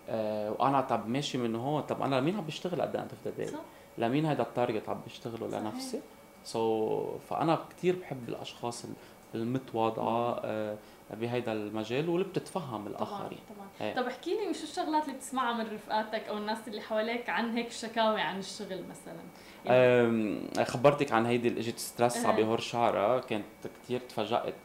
[0.10, 1.82] آه، وأنا طب ماشي من هون.
[1.82, 3.60] طب أنا لمين عم بشتغل at the end of the
[3.98, 5.60] لمين هيدا ال target عم بشتغله.
[5.60, 6.00] لنفسي؟
[6.44, 8.94] so, فأنا كثير بحب الأشخاص ال-
[9.36, 10.78] المتواضعة آه،
[11.14, 13.96] بهيدا المجال واللي بتتفهم الاخرين طبعا إيه.
[13.96, 17.72] طب احكي لي وشو الشغلات اللي بتسمعها من رفقاتك أو الناس اللي حواليك عن هيك
[17.72, 19.20] شكاوي عن الشغل مثلا؟
[19.68, 22.44] أم، خبرتك عن هيدي اللي اجت stress على.
[22.44, 23.46] بهور شعرها كانت
[23.84, 24.56] كثير تفاجأت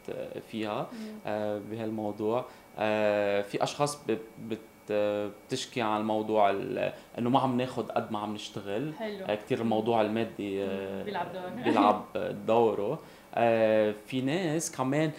[0.51, 0.89] فيها
[1.25, 2.45] آه، بهالموضوع.
[2.79, 3.97] آه، في أشخاص
[4.91, 8.93] بتشكي عن الموضوع ال- إنه ما عم ناخذ قد ما عم نشتغل.
[8.99, 9.25] حلو.
[9.25, 11.49] آه، كثير الموضوع المادي آه، بيلعب دور.
[11.65, 12.05] بيلعب
[12.45, 12.99] دوره.
[13.35, 15.11] آه، في ناس كمان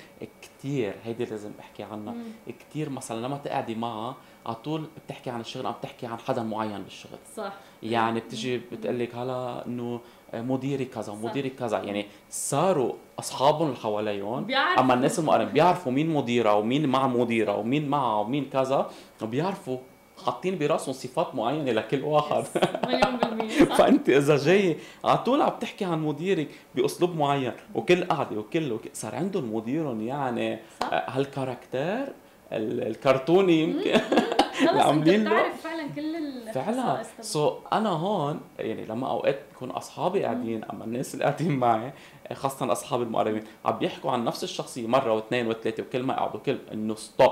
[0.42, 2.14] كثير هيدي لازم أحكي عنها.
[2.60, 4.16] كثير مثلا لما تقعدي معها
[4.46, 7.18] على طول بتحكي عن الشغل عم تحكي عن حدا معين بالشغل.
[7.36, 7.52] صح.
[7.82, 10.00] يعني بتجي بتقول لك هلا إنه
[10.34, 11.12] مديري كذا.
[11.22, 14.80] مديري كذا يعني صاروا أصحابهم اللي حواليهم بيعرفوا.
[14.82, 18.90] أما الناس المقربين بيعرفوا مين مديرها ومين مع مديرها ومين معها ومين كذا
[19.22, 19.78] وبيعرفوا
[20.26, 22.44] حاطين براسهم صفات معينة لكل واحد
[22.86, 28.38] مليون بالمية؟ فأنت إذا جاي على طول عم تحكي عن مديرك بأسلوب معين وكل قعده
[28.38, 30.52] وكل, وكل صار عندهم مديرهم يعني.
[30.82, 32.06] آه، هالكاركتير
[32.52, 34.00] ال- الكرتوني يمكن
[34.60, 37.02] خلص أنت عاملين له- بتعرف فعلا كل فعلا.
[37.20, 41.92] سو أنا هون يعني لما أوقات يكون أصحابي قاعدين أما الناس اللي قاعدين معي
[42.32, 46.58] خاصه أصحابي المقربين عم بيحكوا عن نفس الشخصيه مرة واثنين وثلاثة وكل ما يقعدوا كل
[46.72, 47.30] إنه stop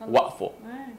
[0.00, 0.08] خلص.
[0.20, 0.48] وقفوا.
[0.48, 0.92] إيه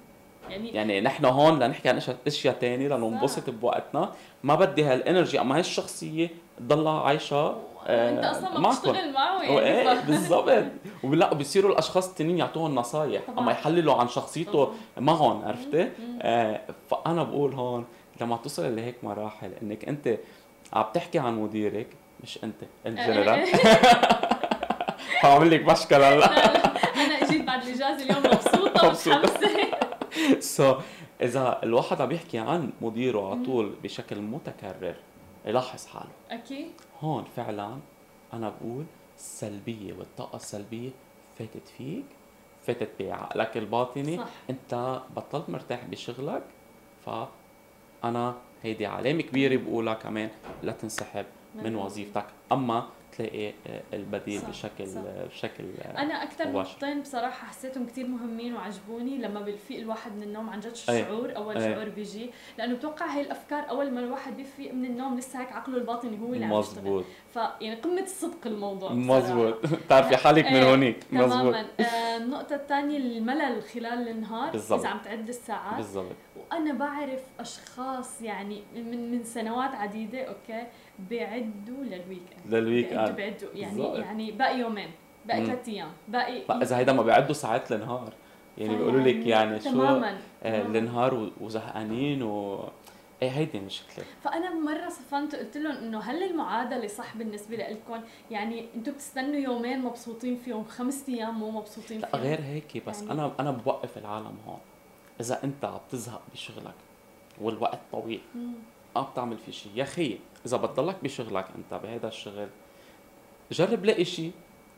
[0.50, 4.12] يعني يعني نحن هون لنحكي عن أشياء- إشياء ثانية لننبسط بوقتنا.
[4.44, 5.60] ما بدي هال energy أما هاي
[6.58, 8.70] تضلها عايشة أنت أصلا ما.
[8.70, 10.64] بتشتغل معه إيه يعني ف- بالضبط
[11.04, 13.22] ولا بيصيروا الأشخاص التانيين يعطوهم نصايح.
[13.38, 14.74] أما يحللوا عن شخصيته.
[14.98, 15.90] معهم عرفتي؟
[16.22, 17.86] آه فأنا بقول هون
[18.22, 20.18] لما توصل لهيك مراحل إنك أنت
[20.74, 21.88] عم تحكي عن مديرك
[22.24, 23.44] مش أنت الجنرال
[25.24, 26.66] هعمل لك مشكل هلا لا، لا،
[27.06, 28.88] أنا إجيت بعد الإجازة اليوم مبسوطة.
[28.88, 29.50] ومتحمسه
[30.40, 30.76] سو
[31.22, 34.96] إذا الواحد عم يحكي عن مديره على طول بشكل متكرر
[35.46, 36.72] يلاحظ حاله أكيد
[37.02, 37.78] هون فعلا
[38.34, 38.86] أنا بقول
[39.18, 40.90] السلبيه والطاقة السلبية
[41.40, 42.06] فاتت فيك
[42.62, 44.28] فاتت بعقلك الباطني صح.
[44.50, 46.44] أنت بطلت مرتاح بشغلك
[47.06, 50.30] فانا هيدي علامة كبيرة بقولها كمان
[50.64, 51.26] لا تنسحب
[51.56, 51.76] من.
[51.76, 52.88] وظيفتك أما
[53.18, 53.54] تلاقي
[53.94, 55.02] البديل صح، بشكل صح.
[55.30, 55.64] بشكل
[55.98, 56.52] أنا أكثر.
[56.52, 61.02] نقطتين بصراحة حسيتهم كثير مهمين وعجبوني لما بيفيق الواحد من النوم عن جد شو أي.
[61.02, 61.74] الشعور أول أي.
[61.74, 65.78] شعور بيجي لأنه بتوقع هاي الأفكار أول ما الواحد بيفيق من النوم لسه هيك عقله
[65.78, 67.04] الباطني هو اللي عم يشتغل
[67.34, 68.92] فيعني قمة الصدق الموضوع.
[68.92, 69.54] مزبوط
[69.86, 74.80] بتعرفي حالك من إيه، هونيك مزبوط تماما آه، النقطة الثانية الملل خلال النهار بالضبط.
[74.80, 76.16] إذا عم تعد الساعات بالضبط
[76.52, 80.68] وأنا بعرف أشخاص يعني من من سنوات عديدة okay
[81.10, 83.98] بيعدوا لل weekend لل weekend بيعدوا يعني بالضبط.
[83.98, 84.90] يعني باقي يومين
[85.26, 85.46] باقي.
[85.46, 88.14] ثلاث أيام باقي لا اذا هيدا ما بيعدوا ساعات النهار
[88.58, 90.78] يعني بيقولوا لك يعني شو تماما آه، تماماً.
[90.80, 92.64] النهار وزهقانين و
[93.22, 98.00] إيه هيدي مشكله فأنا مرة صفنت قلت لهم إنه هل المعادلة صح بالنسبة لكم
[98.32, 102.22] يعني أنتم بتستنوا يومين مبسوطين فيهم خمس أيام مو مبسوطين لا فيهم.
[102.22, 104.60] غير هيك بس يعني- أنا أنا بوقف العالم هون.
[105.22, 106.74] إذا أنت عم تزهق بشغلك
[107.42, 108.22] والوقت طويل.
[108.96, 112.48] ما بتعمل في شيء يا أخي إذا بتضلك بشغلك أنت بهذا الشغل
[113.52, 114.32] جرب لاقي شيء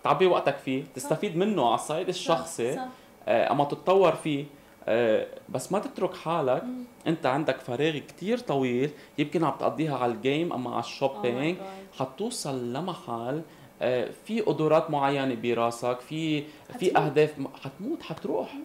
[0.04, 2.86] تعبي وقتك فيه تستفيد منه على الصعيد الشخصي صح.
[3.28, 4.46] آه، أما تتطور فيه
[4.88, 6.84] آه، بس ما تترك حالك مم.
[7.08, 11.58] أنت عندك فراغ كتير طويل يمكن عم تقضيها على الجيم أما على Oh ال shopping
[11.58, 12.00] God.
[12.00, 13.42] حتوصل لمحل
[13.82, 16.44] آه، في قدرات معينة براسك في
[16.80, 16.98] في.
[16.98, 18.56] أهداف حتموت حتروح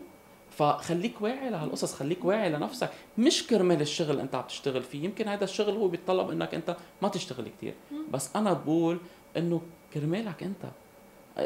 [0.60, 2.90] فخليك واعي لهالقصص خليك واعي لنفسك.
[3.18, 5.04] مش كرمال الشغل انت عم تشتغل فيه.
[5.04, 7.74] يمكن هذا الشغل هو بيتطلب انك انت ما تشتغل كتير.
[7.92, 7.98] مم.
[8.12, 8.98] بس أنا بقول
[9.36, 9.60] إنه
[9.94, 10.70] كرمالك انت.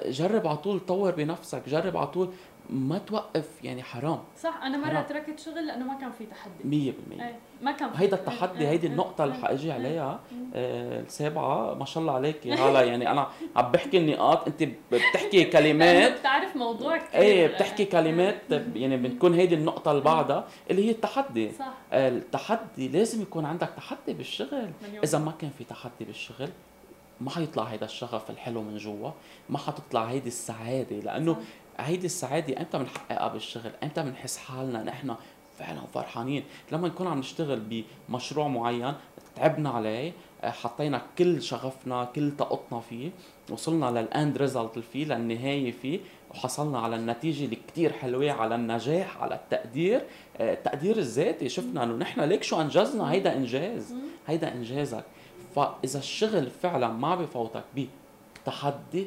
[0.06, 1.68] جرب على طول طور بنفسك.
[1.68, 2.32] جرب على طول
[2.70, 5.04] ما توقف يعني حرام صح أنا مرة حرام.
[5.06, 6.92] تركت شغل لأنه ما كان في تحدي.
[7.18, 9.72] 100% إيه ما كان في هيدا التحدي إيه، هيدي إيه، النقطة اللي إيه، حأجي إيه.
[9.72, 10.20] عليها.
[10.54, 16.18] آه، السابعة ما شاء الله عليك هلا يعني أنا عم بحكي النقاط أنت بتحكي كلمات.
[16.20, 18.36] بتعرف موضوع كثير إيه بتحكي كلمات
[18.74, 21.52] يعني بتكون هيدي النقطة اللي بعدها اللي هي التحدي.
[21.52, 21.72] صح.
[21.92, 24.70] آه، التحدي لازم يكون عندك تحدي بالشغل.
[25.04, 26.48] إذا ما كان في تحدي بالشغل
[27.20, 29.10] ما حيطلع هيدا الشغف الحلو من جوا.
[29.48, 31.40] ما حتطلع هيدي السعادة لأنه صح.
[31.78, 35.14] هيدي السعادة إمتى بنحققها بالشغل إمتى بنحس حالنا نحن
[35.58, 36.44] فعلا فرحانين.
[36.72, 38.94] لما نكون عم نشتغل بمشروع معين
[39.36, 40.12] تعبنا عليه
[40.42, 43.10] آه، حطينا كل شغفنا كل طاقتنا فيه
[43.50, 46.00] وصلنا للأند ريزلت فيه للنهاية فيه
[46.30, 50.04] وحصلنا على النتيجة اللي كتير حلوة على النجاح على التقدير.
[50.36, 53.94] آه، التقدير الذاتي شفنا إنه نحن ليك شو أنجزنا هيدا إنجاز.
[54.26, 55.04] هيدا إنجازك.
[55.56, 57.64] فإذا الشغل فعلا ما بفوتك
[58.44, 59.06] بتحدي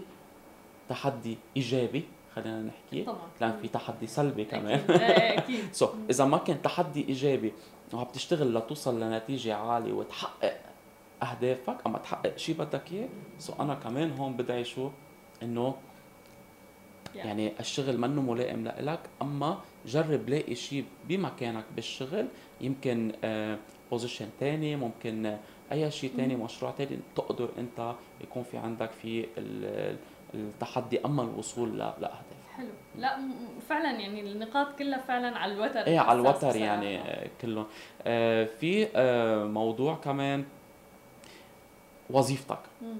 [0.89, 2.03] تحدي إيجابي
[2.41, 3.03] خلينا نحكي.
[3.03, 3.27] طبعا.
[3.41, 4.79] لأن في تحدي سلبي كمان.
[4.89, 5.73] إيه، أكيد.
[5.73, 7.53] so, إذا ما كان تحدي إيجابي
[7.93, 10.57] وعم تشتغل لتوصل لنتيجة عالية وتحقق
[11.23, 14.89] أهدافك أما تحقق شيء بدك إياه so أنا كمان هون بدعي شو؟
[15.43, 15.75] إنه
[17.15, 22.27] يعني الشغل منه ملائم لإلك أما جرب لاقي شيء بمكانك بالشغل
[22.61, 23.11] يمكن
[23.91, 25.37] بوزيشن ثاني ممكن
[25.71, 29.25] أي شيء ثاني مشروع ثاني تقدر أنت يكون في عندك في
[30.33, 32.11] التحدي أما الوصول لاهداف
[32.55, 32.67] حلو.
[32.95, 33.17] لا
[33.69, 35.79] فعلا يعني النقاط كلها فعلا على الوتر.
[35.79, 37.65] إيه على الوتر يعني آه، كلهم.
[38.03, 40.45] آه في آه موضوع كمان
[42.09, 42.59] وظيفتك.
[42.81, 42.97] مم.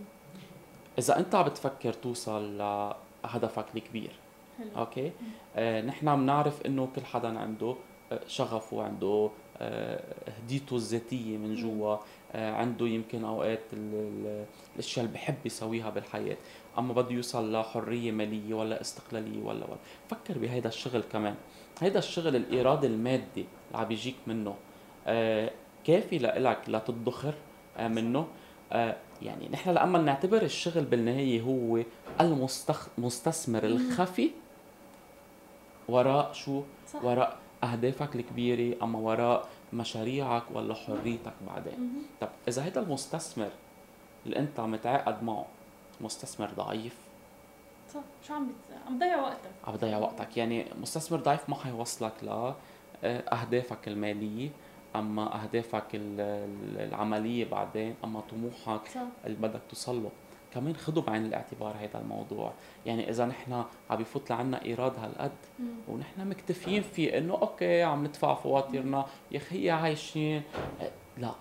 [1.00, 4.12] إذا أنت عم بتفكر توصل لهدفك الكبير
[4.58, 4.70] حلو.
[4.78, 5.12] okay؟
[5.56, 7.76] آه نحن بنعرف إنه كل حدا عنده
[8.12, 10.04] آه، شغفه عنده آه،
[10.38, 11.98] هديته الذاتية من جوا.
[12.36, 16.38] عنده يمكن أوقات الأشياء اللي بحب يسويها بالحياة.
[16.78, 19.78] أما بده يوصل لحريه مالية ولا استقلالية ولا ولا.
[20.10, 21.36] فكر بهيدا الشغل كمان.
[21.82, 24.56] هيدا الشغل الإيراد المادي اللي عم بيجيك منه
[25.08, 25.52] آه
[25.84, 27.34] كافي لإلك لتدخر
[27.78, 28.28] آه منه.
[28.72, 31.84] آه يعني نحن لما نعتبر الشغل بالنهاية هو
[32.98, 34.32] المستثمر الخفي
[35.90, 36.62] وراء شو؟
[36.94, 37.04] صح.
[37.04, 38.84] وراء أهدافك الكبيرة.
[38.84, 41.94] أما وراء مشاريعك ولا حريتك بعدين.
[42.22, 43.50] طب إذا هذا المستثمر
[44.26, 45.46] اللي أنت متعاقد معه
[46.02, 46.98] مستثمر ضعيف؟
[47.94, 48.48] صح شو عم
[48.88, 49.50] عم تضيع وقتك.
[49.68, 50.38] عم تضيع وقتك.
[50.38, 52.14] يعني مستثمر ضعيف ما حيوصلك
[53.04, 54.50] لاهدافك المالية
[54.96, 59.02] أما أهدافك العملية بعدين أما طموحك صح.
[59.26, 60.10] اللي بدك توصل له.
[60.58, 62.54] كمان خذوا بعين الاعتبار هذا الموضوع.
[62.86, 63.54] يعني إذا نحن
[63.90, 65.32] عم بفوت لعنا إيراد هالقد
[65.88, 69.06] ونحن مكتفيين فيه إنه أوكي عم ندفع فواتيرنا.
[69.32, 70.42] يا أخي عايشين.
[71.18, 71.32] لا.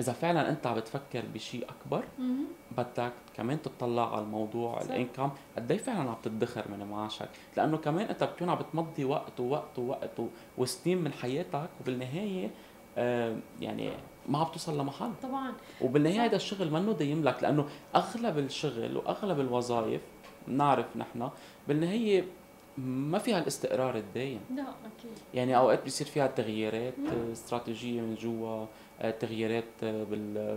[0.00, 2.04] إذا فعلا أنت عم بتفكر بشيء أكبر
[2.76, 5.30] بدك كمان تطلع على الموضوع الإنكم.
[5.56, 9.78] قد إيه فعلا عم تدخر من معاشك؟ لأنه كمان أنت بتكون عم بتمضي وقت ووقت
[9.78, 10.20] ووقت
[10.58, 12.50] وسنين من حياتك وبالنهاية
[12.98, 13.92] آه يعني
[14.28, 15.10] ما عم توصل لمحل.
[15.22, 15.52] طبعا.
[15.80, 17.66] وبالنهاية هذا الشغل منه دايم لك لأنه
[17.96, 20.00] أغلب الشغل وأغلب الوظائف
[20.48, 21.30] بنعرف نحن
[21.68, 22.24] بالنهاية
[22.78, 24.40] ما فيها الاستقرار الدايم.
[24.56, 25.18] لا أكيد.
[25.34, 26.94] يعني أوقات بيصير فيها تغييرات
[27.32, 28.66] استراتيجية من جوا
[29.00, 30.04] آه، تغييرات آه،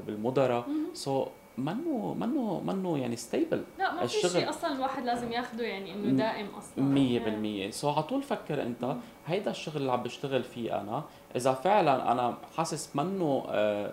[0.08, 0.68] بالمدراء.
[0.94, 5.94] so منه منه منه يعني stable لا ما في شيء أصلا الواحد لازم ياخده يعني
[5.94, 7.70] إنه دائم أصلا.
[7.70, 8.96] 100% so على طول فكر أنت
[9.28, 11.04] هيدا الشغل اللي عم بشتغل فيه أنا
[11.36, 13.46] إذا فعلا أنا حاسس منه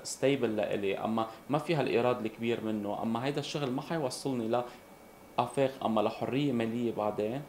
[0.03, 4.62] stable آه، لإلي أما ما في هالإيراد الكبير منه أما هيدا الشغل ما حيوصلني
[5.39, 7.43] لافاق أما لحرية مالية بعدين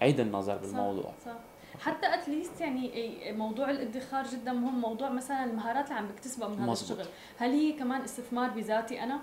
[0.00, 1.32] عيد النظر بالموضوع صح.
[1.32, 1.38] صح.
[1.80, 2.92] حتى at least يعني
[3.32, 7.06] موضوع الادخار جدا مهم موضوع مثلا المهارات اللي عم بكتسبها من هذا الشغل.
[7.38, 9.20] هل هي كمان استثمار بذاتي أنا؟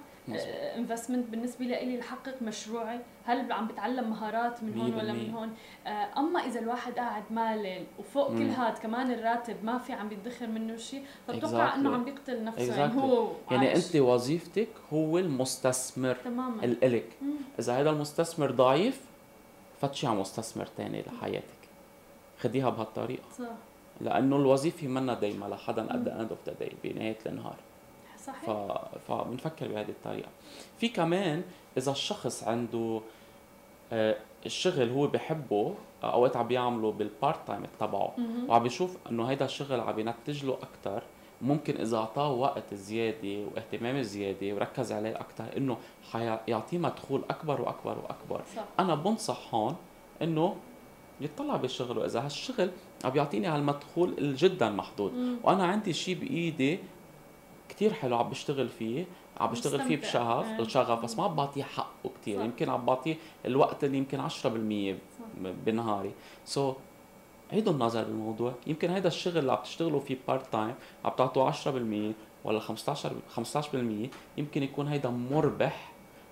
[0.78, 3.00] investment آه، بالنسبة لي لحقق مشروعي.
[3.26, 5.54] هل عم بتعلم مهارات من هون ولا من هون؟
[5.88, 8.38] آه، أما إذا الواحد قاعد مالل وفوق مم.
[8.38, 11.74] كل هذا كمان الراتب ما في عم بيدخر منه شيء فبتوقع exactly.
[11.74, 12.76] انه عم بيقتل نفسه.
[12.76, 12.80] exactly.
[12.80, 13.86] يعني هو يعني عايش.
[13.86, 16.64] أنت وظيفتك هو المستثمر تماما.
[16.64, 17.10] إلك.
[17.60, 19.02] إذا هذا المستثمر ضعيف
[19.82, 21.55] فتشي على مستثمر ثاني لحياتك.
[22.46, 23.24] خديها بهالطريقة.
[23.38, 23.46] صح.
[24.02, 27.56] لأنه الوظيفة منا دايما لحدا قد end of the day بنهاية النهار.
[28.26, 28.46] صحيح.
[28.46, 28.50] ف...
[29.08, 30.30] فبنفكر بهذه الطريقة.
[30.78, 31.44] في كمان
[31.78, 33.02] إذا الشخص عنده
[33.94, 38.16] آه، الشغل هو بحبه أوقات عم بيعمله بال part time تبعه
[38.48, 41.04] وعم بيشوف إنه هيدا الشغل عم ينتج له أكثر
[41.42, 45.78] ممكن إذا أعطاه وقت زيادة واهتمام زيادة وركز عليه أكثر إنه
[46.12, 48.42] حيعطيه مدخول أكبر وأكبر وأكبر.
[48.56, 48.64] صح.
[48.80, 49.76] أنا بنصح هون
[50.22, 50.56] إنه
[51.22, 52.70] يطلع بالشغل واذا هالشغل
[53.06, 55.36] عم بيعطيني هالمدخول جدا محدود مم.
[55.44, 56.80] وأنا عندي شيء بإيدي
[57.70, 59.06] كتير حلو عم بشتغل فيه
[59.40, 60.68] عم بشتغل فيه بشغف آه.
[60.68, 64.96] شغف بس ما عم بعطيه حقه كثير يمكن عم بعطيه الوقت اللي يمكن 10%
[65.66, 66.12] بنهاري.
[66.46, 66.76] so,
[67.54, 68.54] عيدوا النظر بالموضوع.
[68.68, 70.74] يمكن هذا الشغل اللي عم تشتغلوا فيه part time
[71.06, 71.56] عم تعطوا 10%
[72.44, 75.92] ولا 15 15% يمكن يكون هيدا مربح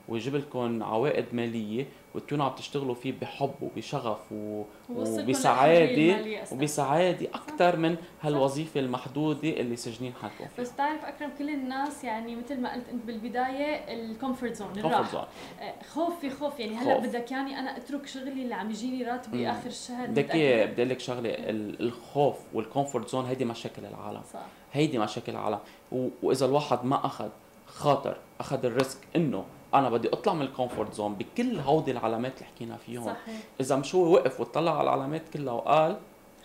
[0.10, 4.64] ويجيب لكم عوائد مالية وتكونوا عم تشتغلوا فيه بحب وبشغف و...
[4.90, 6.18] وبسعادة
[6.52, 10.64] وبسعادة أكثر من هالوظيفة المحدودة اللي سجنين حالكم فيها.
[10.64, 15.28] بس بتعرف أكرم كل الناس يعني مثل ما قلت أنت بالبداية ال comfort zone الراحة.
[15.62, 16.60] آه، خوف في خوف.
[16.60, 20.64] يعني هلأ بدك يعني أنا أترك شغلي اللي عم يجيني راتبي آخر الشهر بدك بدي
[20.64, 21.36] أقول لك شغلة
[21.80, 24.22] الخوف وال comfort zone هيدي مشاكل العالم.
[24.34, 24.40] صح.
[24.74, 25.60] هيدي مشاكل العالم.
[25.92, 26.08] و...
[26.24, 27.30] وإذا الواحد ما أخذ
[27.66, 32.34] خاطر أخذ ال risk إنه أنا بدي أطلع من ال comfort zone بكل هودي العلامات
[32.38, 33.40] اللي حكينا فيهم صحيح.
[33.60, 35.98] إذا مش هو وقف وطلع على العلامات كلها وقال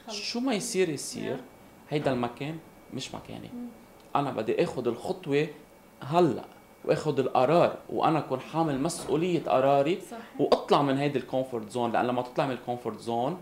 [0.07, 0.16] خلص.
[0.16, 1.37] شو ما يصير يصير
[1.91, 2.59] هيدا المكان
[2.95, 3.66] مش مكاني مم.
[4.16, 5.47] أنا بدي آخذ الخطوة
[6.03, 6.45] هلأ
[6.85, 10.22] وآخذ القرار وأنا أكون حامل مسؤولية قراري صحيح.
[10.41, 13.39] وأطلع من هيدي ال comfort zone لأن لما تطلع من ال comfort zone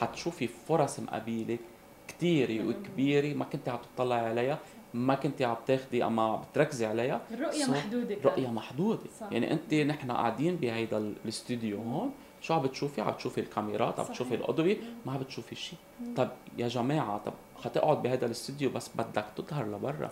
[0.00, 1.60] حتشوفي فرص مقابلك
[2.08, 4.58] كثيره وكبيرة ما كنت عم تطلعي عليها
[4.94, 9.00] ما كنت عم تاخدي أما بتركزي عليها الرؤية محدودة رؤية محدودة.
[9.20, 9.32] صح.
[9.32, 12.10] يعني انت نحن قاعدين بهيدا الاستوديو هون
[12.40, 14.34] شو عم بتشوفي؟ عم بتشوفي الكاميرات عم بتشوفي.
[14.34, 14.76] الاضويه
[15.06, 15.78] ما عم بتشوفي شيء
[16.16, 16.28] طب
[16.58, 17.32] يا جماعة طب
[17.64, 20.10] حتقعد بهذا الاستوديو بس بدك تظهر لبرا.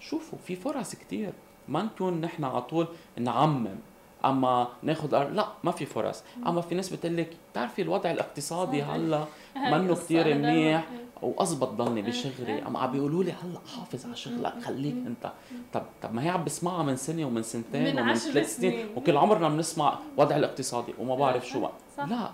[0.00, 1.32] فشوفوا في فرص كتير.
[1.68, 2.86] ما نكون نحن على طول
[3.18, 3.76] نعمم.
[4.24, 5.28] أما ناخذ أر...
[5.28, 6.22] لا ما في فرص.
[6.46, 8.82] أما في ناس بتقول لك بتعرفي الوضع الاقتصادي.
[8.82, 9.24] هلأ
[9.56, 10.84] منه دايماً- منيح.
[11.22, 12.02] واصبط ضلني.
[12.02, 12.66] بشغلي.
[12.66, 15.32] اما عم بيقولوا لي هلأ حافظ على شغلك خليك أنت
[15.72, 18.88] طب طب ما هي عم بسمعها من سنة ومن سنتين من ومن ثلاث سنين.
[18.96, 21.68] وكل عمرنا بنسمع وضع الاقتصادي وما بعرف شو.
[21.96, 22.04] صح.
[22.04, 22.30] لا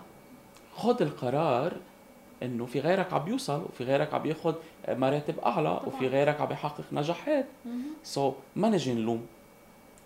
[0.77, 1.77] خذ القرار
[2.43, 4.55] إنه في غيرك عم يوصل وفي غيرك عم ياخذ
[4.89, 5.87] مراتب أعلى طبعاً.
[5.87, 7.47] وفي غيرك عم يحقق نجاحات
[8.03, 9.27] سو so, ما نجي نلوم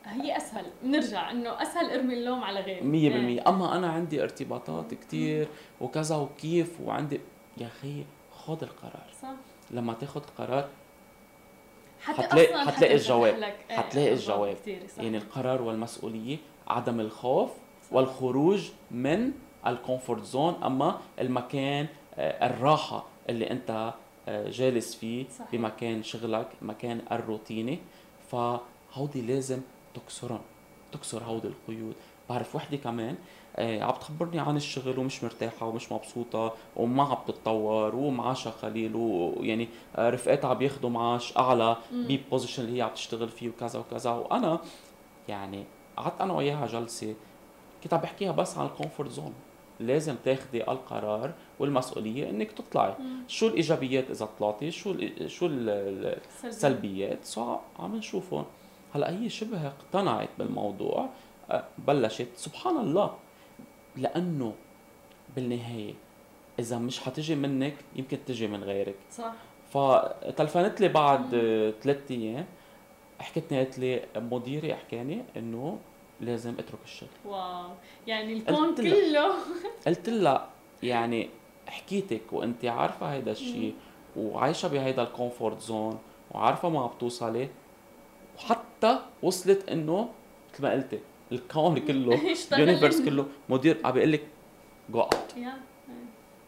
[0.04, 5.48] هي أسهل نرجع إنه أسهل ارمي اللوم على غيري 100% أما أنا عندي ارتباطات كتير
[5.80, 7.20] وكذا وكيف وعندي
[7.58, 8.04] يا أخي
[8.46, 9.28] خذ القرار صح
[9.70, 10.68] لما تاخذ قرار
[12.00, 13.34] حتلاقي- حتلاقي الجواب.
[13.70, 14.56] إيه، حتلاقي الجواب.
[14.98, 16.36] يعني القرار والمسؤولية
[16.68, 17.50] عدم الخوف.
[17.92, 19.32] والخروج من
[19.66, 23.94] ال comfort zone أما المكان آه، الراحة اللي أنت
[24.28, 25.50] آه، جالس فيه صحيح.
[25.52, 27.78] بمكان شغلك مكان الروتيني
[28.30, 29.60] فهودي لازم
[29.94, 30.40] تكسرهم
[30.92, 31.94] تكسر هودي القيود
[32.30, 33.16] بعرف وحدة كمان
[33.58, 40.10] عم تخبرني عن الشغل ومش مرتاحة ومش مبسوطة وما عم تتطور ومعاشها قليل ويعني آه،
[40.10, 44.10] رفقاتها عم ياخذوا معاش أعلى ب position اللي هي عم تشتغل فيه وكذا وكذا.
[44.10, 44.58] وأنا
[45.28, 45.64] يعني
[45.96, 47.14] قعدت أنا وياها جلسة
[47.84, 49.34] كنت عم بحكيها بس عن ال comfort zone
[49.80, 52.94] لازم تاخذي القرار والمسؤولية إنك تطلعي.
[53.28, 56.48] شو الإيجابيات إذا طلعتي؟ شو ال شو ال- ال- سلبي.
[56.48, 58.44] السلبيات so عم نشوفهم.
[58.94, 61.08] هلأ هي شبه اقتنعت بالموضوع
[61.50, 62.28] أه، بلشت.
[62.36, 63.14] سبحان الله.
[63.96, 64.54] لأنه
[65.36, 65.94] بالنهاية
[66.58, 68.96] إذا مش حتجي منك يمكن تجي من غيرك.
[69.10, 69.32] صح.
[69.72, 71.30] فتلفنت لي بعد
[71.82, 72.46] ثلاث أيام
[73.20, 75.78] حكتني قالت لي مديري حكاني إنه
[76.20, 77.08] لازم أترك الشغل.
[77.24, 77.70] wow.
[78.06, 78.80] يعني الكون قلت.
[78.80, 79.34] كله.
[79.86, 80.48] قلت لها
[80.82, 81.30] يعني
[81.66, 83.74] حكيتك وأنت عارفة هيدا الشيء
[84.16, 85.98] وعايشة بهيدا ال comfort zone
[86.30, 87.48] وعارفة ما عم توصلي
[88.36, 90.08] وحتى وصلت إنه
[90.52, 91.00] مثل ما قلتي
[91.32, 92.20] الكون كله.
[92.52, 94.22] ال universe كله مدير عم بيقول لك
[94.90, 95.34] go out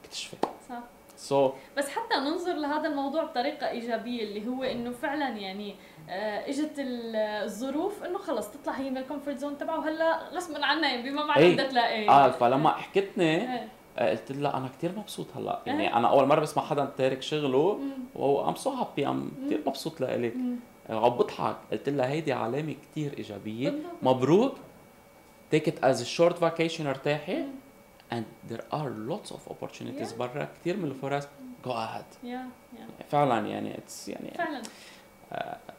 [0.04, 0.36] اكتشفي
[0.68, 0.78] صح
[1.16, 5.74] so, بس حتى ننظر لهذا الموضوع بطريقة إيجابية اللي هو إنه فعلا يعني
[6.08, 10.64] آه، إجت ال- الظروف إنه خلص تطلع هي من ال comfort zone تبعه وهلأ غصبا
[10.66, 11.54] عنها يعني بما معنى إيه.
[11.54, 13.24] بدها تلاقي آه فلما حكتني
[13.54, 13.68] إيه.
[13.98, 15.96] آه، قلت لها أنا كثير مبسوط هلأ يعني إيه.
[15.96, 17.80] أنا أول مرة بسمع حدا تارك شغله.
[18.14, 20.34] و I'm so happy I'm كثير مبسوط لإلك
[20.90, 23.74] عم بضحك قلت لها هيدي علامة كثير إيجابية.
[24.02, 24.54] مبروك
[25.54, 27.44] take it as a short vacation ارتاحي
[28.12, 30.18] and there are lots of opportunities Yeah.
[30.18, 31.24] برا كثير من الفرص
[31.64, 32.46] go ahead يا
[32.78, 34.62] يا فعلا يعني it's يعني فعلا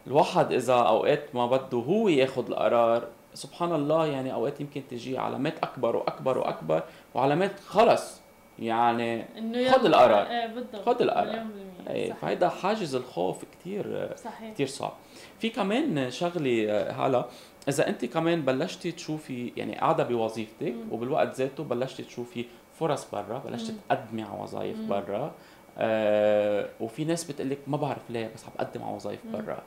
[0.08, 5.54] الواحد إذا أوقات ما بده هو ياخذ القرار سبحان الله يعني أوقات يمكن تجي علامات
[5.64, 8.22] أكبر وأكبر وأكبر وعلامات خلص
[8.60, 9.76] يعني يلا.
[9.76, 10.28] القرار.
[10.28, 11.26] إيه خد القرار.
[11.26, 12.14] بالمية إيه،.
[12.14, 14.94] فهيدا حاجز الخوف كثير صحيح كثير صعب
[15.40, 17.26] في كمان شغلة آه، هلا
[17.68, 20.92] إذا أنت كمان بلشتي تشوفي يعني قاعدة بوظيفتك مم.
[20.92, 22.46] وبالوقت ذاته بلشتي تشوفي
[22.80, 23.78] فرص برا بلشتي مم.
[23.90, 24.88] تقدمي على وظائف مم.
[24.90, 25.34] برا
[25.78, 29.32] آه وفي ناس بتقول لك ما بعرف ليه بس عم بقدم على وظائف مم.
[29.32, 29.64] برا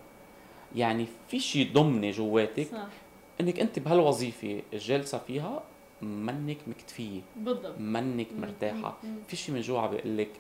[0.77, 2.87] يعني في شيء ضمني جواتك صح
[3.41, 5.63] إنك أنت بهالوظيفة الجالسه فيها
[6.03, 8.41] منك مكتفية بالضبط منك مم.
[8.41, 9.17] مرتاحة مم.
[9.29, 10.31] في شيء من جوا عم بيقول لك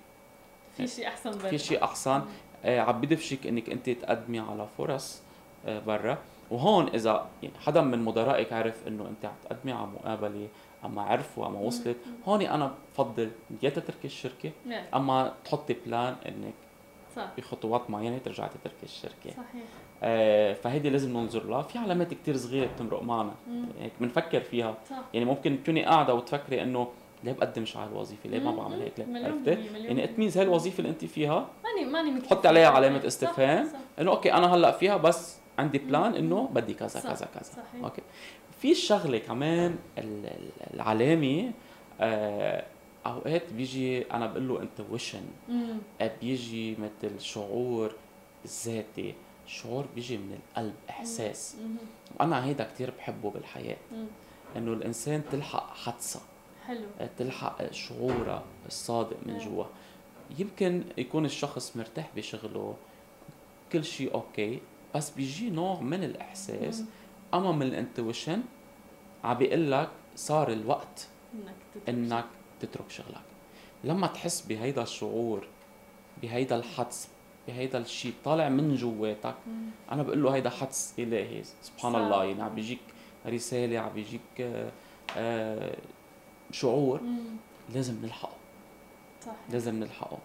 [0.76, 2.22] في شيء أحسن برا في شيء احسن
[2.64, 5.22] آه، عم بدفشك إنك أنت تقدمي على فرص
[5.66, 6.18] آه، برا
[6.52, 10.48] وهون إذا يعني حدا من مدرائك عرف إنه أنت عم تقدمي على مقابلة
[10.84, 11.96] اما عرفوا اما وصلت
[12.26, 13.30] هون أنا بفضل
[13.62, 16.54] يا تتركي الشركة إيه، أما تحطي بلان إنك
[17.16, 17.26] صح.
[17.38, 19.30] بخطوات معينة ترجعي تتركي الشركة.
[19.30, 19.64] صحيح.
[20.02, 21.62] آه فهيدي لازم ننظر لها.
[21.62, 23.34] في علامات كتير صغيرة بتمرق معنا.
[23.80, 24.74] هيك بنفكر فيها.
[24.90, 24.96] صح.
[25.14, 26.88] يعني ممكن تكوني قاعدة وتفكري إنه
[27.24, 28.56] ليه بقدمش على الوظيفة؟ ليه ما.
[28.56, 30.04] بعمل هيك؟ ليه؟ عرفتي؟ يعني.
[30.04, 32.28] اتميز هاي الوظيفة اللي أنت فيها ماني ماني.
[32.28, 33.68] حطي عليها علامة صح، استفهام.
[33.98, 37.42] إنه okay أنا هلأ فيها بس عندي plan إنه بدي كذا صح، كذا كذا.
[37.42, 37.84] صحيح.
[37.84, 38.02] okay.
[38.60, 41.52] في الشغله كمان ال- ال- العلامة
[42.00, 42.64] آه
[43.06, 45.78] أوقات بيجي أنا بقول له intuition مم.
[46.20, 47.92] بيجي مثل شعور
[48.64, 49.14] ذاتي.
[49.46, 51.56] شعور بيجي من القلب إحساس.
[51.62, 51.76] مم.
[52.20, 53.76] وأنا هيدا كتير بحبه بالحياة.
[53.92, 54.06] مم.
[54.56, 56.20] إنه الإنسان تلحق حدسه
[56.66, 56.86] حلو.
[57.18, 59.38] تلحق شعوره الصادق من.
[59.38, 59.64] جوا.
[60.38, 62.74] يمكن يكون الشخص مرتاح بشغله.
[63.72, 64.60] كل شيء أوكي.
[64.94, 66.84] بس بيجي نوع من الإحساس.
[67.34, 68.42] أما من ال intuition
[69.24, 72.24] عم بيقول لك صار الوقت إنك تترك إنك
[72.60, 73.22] تترك شغلك
[73.84, 75.46] لما تحس بهيدا الشعور
[76.22, 77.08] بهيدا الحدس
[77.48, 79.34] بهيدا الشيء طالع من جواتك.
[79.92, 81.98] أنا بقول له هيدا حدس إلهي سبحان صح.
[81.98, 82.80] الله يعني عم بيجيك
[83.26, 84.72] رسالة عم بيجيك آه،
[85.16, 85.76] آه،
[86.50, 87.18] شعور مم.
[87.74, 88.36] لازم نلحقه
[89.26, 90.18] صح لازم نلحقه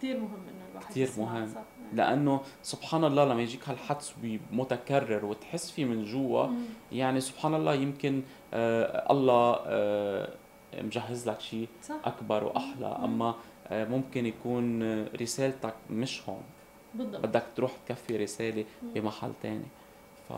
[0.00, 1.46] كثير مهم إنه الواحد يسمع، مهم.
[1.46, 1.60] صح
[1.92, 4.14] لأنه سبحان الله لما يجيك هالحدس
[4.52, 6.46] متكرر وتحس فيه من جوا.
[6.92, 8.22] يعني سبحان الله يمكن
[8.54, 10.28] آه الله آه
[10.74, 11.68] مجهز لك شيء
[12.04, 13.04] أكبر وأحلى مم.
[13.04, 13.34] أما
[13.68, 16.42] آه ممكن يكون رسالتك مش هون
[16.94, 18.92] بالضبط بدك تروح تكفي رسالة مم.
[18.92, 19.66] بمحل تاني
[20.28, 20.32] ف...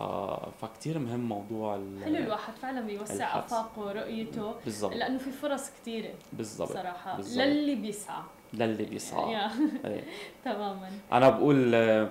[0.65, 2.05] فكتير مهم موضوع ال...
[2.05, 3.39] حلو الواحد فعلا بيوسع.
[3.39, 7.21] آفاقه ورؤيته بالضبط لأنه في فرص كثيره بالضبط صراحة.
[7.21, 8.23] للي بيسعى
[8.55, 9.51] للي يا
[9.85, 10.05] إيه.
[10.45, 12.11] تماما أنا بقول آه،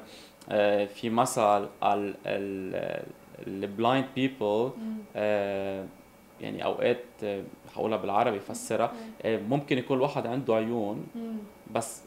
[0.50, 1.68] آه، في مثل
[3.48, 4.98] ال blind people مم.
[6.42, 7.44] يعني أوقات آه،
[7.76, 11.08] حقولها بالعربي فسرها آه، ممكن يكون الواحد عنده عيون.
[11.74, 12.02] بس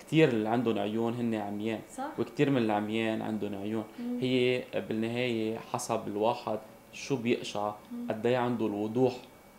[0.00, 4.18] كثير اللي عندهم عيون هن عميان صح وكثير من العميان عندهم عيون مم.
[4.20, 6.58] هي بالنهاية حسب الواحد
[6.92, 7.72] شو بيقشع.
[8.08, 9.12] قد إيه عنده الوضوح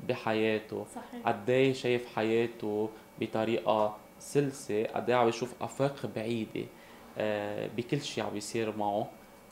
[0.09, 2.89] بحياته صحيح قد إيه شايف حياته
[3.21, 6.65] بطريقة سلسة قد إيه عم يشوف أفاق بعيدة
[7.18, 9.07] آه، بكل شيء عم بيصير معه.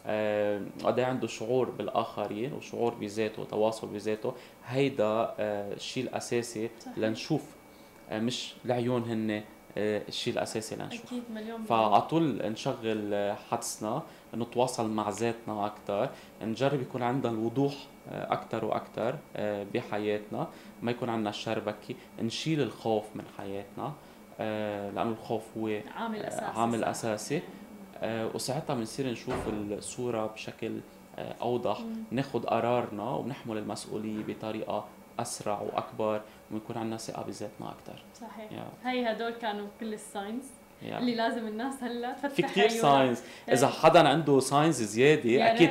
[0.06, 4.34] آه، قد إيه عنده شعور بالآخرين وشعور بذاته وتواصل بذاته.
[4.68, 6.98] هيدا آه، الشيء الأساسي صحيح.
[6.98, 7.44] لنشوف.
[8.12, 9.44] مش العيون هن
[9.78, 11.06] الشيء الأساسي لنشوف.
[11.06, 11.64] أكيد مليون.
[11.64, 14.04] فعلى طول نشغل حدسنا
[14.36, 16.10] نتواصل مع ذاتنا أكثر
[16.42, 17.74] نجرب يكون عندنا الوضوح
[18.12, 19.16] أكثر وأكثر
[19.74, 20.48] بحياتنا.
[20.82, 23.94] ما يكون عندنا الشربكه نشيل الخوف من حياتنا.
[24.40, 26.88] لأنه الخوف هو عامل آه، اساسي عامل صح.
[26.88, 27.42] اساسي
[28.04, 30.80] آه، وساعتها بنصير نشوف الصورة بشكل
[31.20, 31.80] آه، أوضح.
[32.12, 34.86] ناخذ قرارنا وبنحمل المسؤولية بطريقة
[35.20, 36.22] أسرع وأكبر
[36.52, 38.90] ونكون عندنا ثقة بذاتنا أكثر صحيح يا.
[38.92, 40.44] هي هدول كانوا كل ال signs
[40.84, 42.82] اللي لازم الناس هلأ تفتح في عيونها.
[42.82, 43.22] signs
[43.52, 45.70] إذا حدا عنده signs زيادة يا أكيد.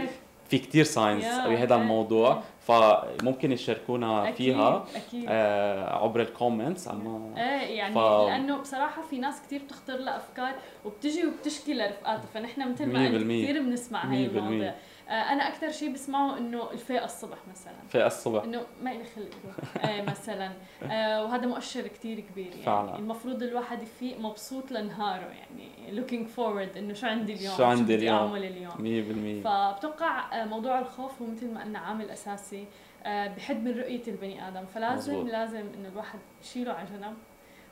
[0.48, 1.74] في كتير signs بهذا.
[1.74, 5.24] الموضوع فممكن يشاركونا أكيد، فيها أكيد.
[5.28, 10.16] آه، عبر ال comments أما إيه يعني ف- لأنه بصراحة في ناس كثير بتخطر لها
[10.16, 10.54] افكار
[10.84, 13.22] وبتجي وبتشكي لرفقاتها فنحن مثل ما قلت.
[13.22, 14.74] كثير بنسمع هاي المواضيع.
[15.08, 17.74] أنا أكثر شيء بسمعه إنه الفاقه الصبح مثلا.
[17.88, 18.44] في الصبح.
[18.44, 19.30] إنه ما لي خلق
[19.84, 20.52] آه مثلا.
[20.82, 22.62] آه وهذا مؤشر كثير كبير يعني.
[22.62, 22.98] فعلا.
[22.98, 25.74] المفروض الواحد يفيق مبسوط لنهاره يعني.
[26.02, 30.78] Looking forward إنه شو عندي اليوم؟ شو عندي اليوم؟ أعمل اليوم؟ 100% فبتوقع آه، موضوع
[30.78, 32.66] الخوف هو مثل ما قلنا عامل أساسي.
[33.06, 34.66] آه، بحد من رؤية البني آدم.
[34.66, 35.32] فلازم مزبوط.
[35.32, 37.14] لازم إنه الواحد يشيله على جنب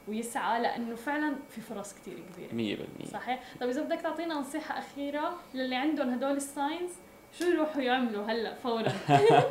[0.09, 2.77] ويسعى لأنه فعلا في فرص كثير كبيرة.
[3.05, 6.91] 100% صحيح؟ طيب إذا بدك تعطينا نصيحة أخيرة للي عندهم هدول الساينز
[7.39, 8.93] شو يروحوا يعملوا هلا فورا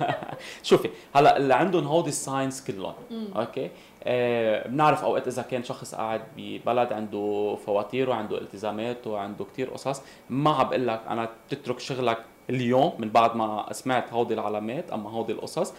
[0.63, 2.93] شوفي هلا اللي عندهم هودي ال signs كلهم.
[3.35, 3.69] أوكي
[4.03, 10.01] آه بنعرف أوقات إذا كان شخص قاعد ببلد عنده فواتير وعنده التزامات وعنده كتير قصص
[10.29, 12.17] ما عم بقول لك أنا تترك شغلك
[12.49, 15.73] اليوم من بعد ما سمعت هودي العلامات أما هودي القصص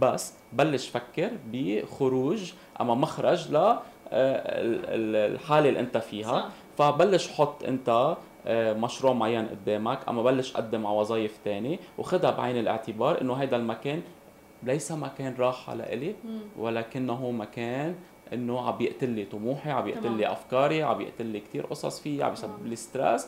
[0.00, 3.76] بس بلش فكر بخروج أما مخرج ل آه،
[5.26, 6.48] الحالة اللي أنت فيها صح.
[6.78, 13.20] فبلش حط أنت مشروع معين قدامك أما بلش قدم على وظائف تاني وخدها بعين الاعتبار
[13.20, 14.02] إنه هيدا المكان
[14.62, 16.14] ليس مكان راحة لإلي.
[16.58, 17.94] ولكنه مكان
[18.32, 20.16] إنه عم يقتل لي طموحي عم يقتل تمام.
[20.16, 22.68] لي أفكاري عم يقتل لي كثير قصص فيي عم يسبب تمام.
[22.68, 23.26] لي stress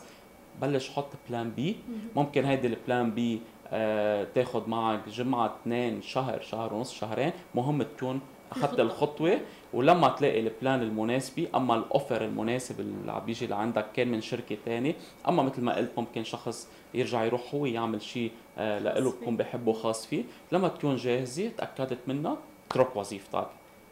[0.61, 1.95] بلش حط plan B مم.
[2.15, 3.41] ممكن هيدي ال plan B
[3.73, 8.19] آه تاخذ معك جمعة اثنين شهر شهر ونص شهرين مهم تكون
[8.51, 9.39] أخذت خطة.
[9.73, 14.21] ولما تلاقي ال plan المناسبة أما ال offer المناسب اللي عم بيجي لعندك كان من
[14.21, 14.95] شركة تانية
[15.27, 19.11] أما مثل ما قلت ممكن شخص يرجع يروح هو يعمل شيء آه لإله.
[19.11, 22.37] بكون بحبه خاص فيه لما تكون جاهزة تأكدت منها
[22.71, 23.47] اترك وظيفتك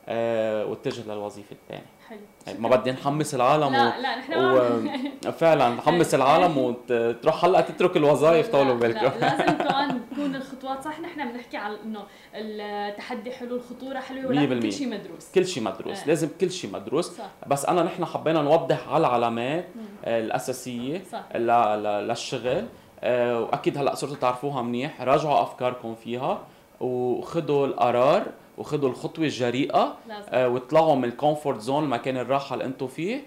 [0.07, 2.19] آه واتجه للوظيفة الثانية حلو.
[2.59, 5.31] ما بدي نحمس العالم لا لا نحن و...
[5.41, 9.19] فعلا نحمس العالم وتروح هلأ تترك الوظائف طولوا لا، بالكم.
[9.19, 10.99] لازم كمان تكون الخطوات صح.
[10.99, 11.99] نحن بنحكي على إنه
[12.35, 14.63] التحدي حلو الخطورة حلوة ولكن 100%.
[14.63, 15.31] كل شيء مدروس.
[15.35, 15.99] كل شيء مدروس.
[16.03, 16.07] آه.
[16.07, 17.17] لازم كل شيء مدروس.
[17.17, 17.25] صح.
[17.47, 19.65] بس أنا نحن حبينا نوضح على العلامات.
[20.05, 21.23] آه، الأساسية صح.
[21.35, 21.47] ل...
[21.47, 22.07] ل...
[22.07, 22.65] للشغل
[23.03, 25.01] آه، وأكيد هلأ صرتوا تعرفوها منيح.
[25.01, 26.39] راجعوا أفكاركم فيها
[26.79, 28.25] وخذوا القرار.
[28.59, 33.21] وخذوا الخطوة الجريئة لازم آه، واطلعوا من ال comfort zone المكان الراحة اللي أنتم فيه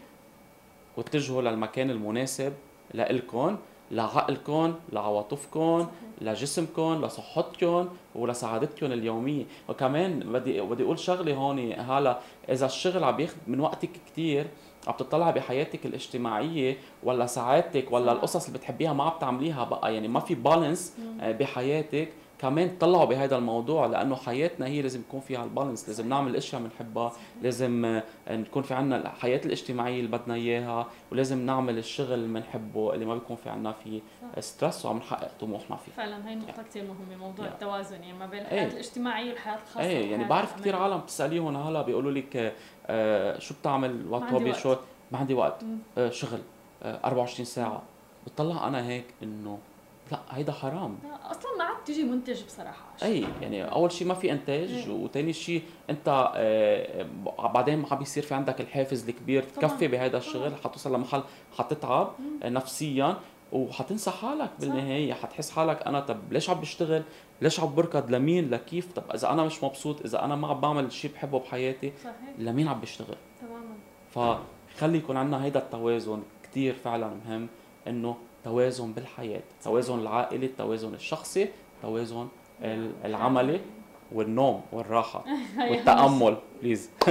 [0.96, 2.52] واتجهوا للمكان المناسب
[2.94, 3.56] لإلكم
[3.90, 5.86] لعقلكم لعواطفكم
[6.20, 12.18] لجسمكم لصحتكم ولسعادتكم اليومية وكمان بدي بدي أقول شغلة هون هلا
[12.48, 14.46] إذا الشغل عم ياخذ من وقتك كثير
[14.86, 18.12] عم تطلعي بحياتك الاجتماعية ولا سعادتك ولا.
[18.12, 21.32] القصص اللي بتحبيها ما عم تعمليها بقى يعني ما في بالانس مم.
[21.32, 22.08] بحياتك
[22.42, 27.12] كمان طلعوا بهذا الموضوع لأنه حياتنا هي لازم يكون فيها البالانس لازم نعمل الاشياء بنحبها
[27.42, 32.94] لازم آه، نكون في عنا الحياة الاجتماعية اللي بدنا إياها ولازم نعمل الشغل اللي بنحبه
[32.94, 34.00] اللي ما بيكون في عنا فيه
[34.40, 37.48] ستريس وعم نحقق طموحنا فيه فعلا هي نقطة كثير مهمة موضوع Yeah.
[37.52, 38.46] التوازن يعني ما بين إيه.
[38.46, 40.76] الحياة الاجتماعية والحياة الخاصة إيه يعني بعرف كثير.
[40.76, 42.54] عالم بتسأليهم هلا بيقولوا لك
[42.86, 44.58] آه شو بتعمل وقت عندي هوبي وقت.
[44.60, 44.76] شو
[45.12, 45.64] ما عندي وقت.
[45.98, 46.38] آه شغل
[46.82, 47.82] آه 24 ساعة
[48.26, 49.58] بتطلع أنا هيك إنه
[50.12, 50.98] لا هيدا حرام.
[51.04, 52.84] لا، أصلا ما عاد تجي منتج بصراحة.
[53.02, 54.88] أي يعني أول شيء ما في إنتاج.
[54.90, 57.06] وثاني شيء أنت آه،
[57.38, 59.42] بعدين ما عم بيصير في عندك الحافز الكبير.
[59.42, 61.22] تكفي بهذا الشغل حتوصل لمحل
[61.58, 62.12] حتتعب
[62.42, 63.16] آه، نفسيا
[63.52, 65.12] وحتنسى حالك بالنهاية.
[65.12, 67.02] حتحس حالك أنا طب ليش عم بشتغل؟
[67.42, 70.92] ليش عم بركض؟ لمين؟ لكيف؟ طب إذا أنا مش مبسوط إذا أنا ما عم بعمل
[70.92, 72.14] شيء بحبه بحياتي صحيح.
[72.38, 74.38] لمين عم بشتغل؟ تماما.
[74.76, 77.48] فخلي يكون عندنا هيدا التوازن كتير فعلا مهم
[77.88, 81.48] إنه توازن بالحياة توازن العائلي التوازن الشخصي
[81.82, 82.28] توازن
[82.62, 83.60] ال- العملي
[84.12, 85.24] والنوم والراحة
[85.58, 86.90] هي والتأمل please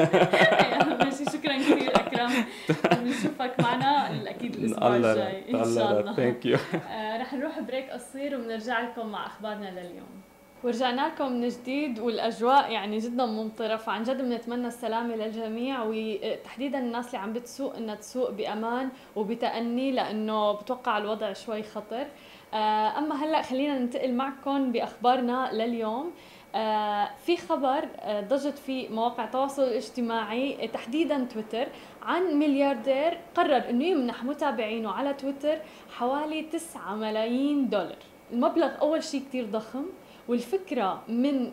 [1.00, 1.26] ماشي.
[1.26, 2.32] شكرا كثير أكرم.
[2.92, 6.58] بنشوفك معنا أكيد الأسبوع الجاي إن شاء الله thank you
[6.90, 10.22] آه، رح نروح break قصير وبنرجع لكم مع أخبارنا لليوم.
[10.64, 17.08] ورجعنا لكم من جديد والأجواء يعني جدا ممطرة فعن جد بنتمنى السلامة للجميع وتحديدا الناس
[17.08, 22.08] اللي عم بتسوق إنها تسوق بأمان وبتأني لأنه بتوقع الوضع شوي خطر.
[22.54, 26.12] آه، أما هلأ خلينا ننتقل معكم بأخبارنا لليوم.
[26.56, 31.68] آه، في خبر آه، ضجت فيه مواقع التواصل الاجتماعي تحديدا تويتر
[32.02, 35.58] عن ملياردير قرر إنه يمنح متابعينه على تويتر
[35.98, 37.98] حوالي 9 ملايين دولار.
[38.34, 39.86] المبلغ أول شيء كتير ضخم.
[40.28, 41.50] والفكرة من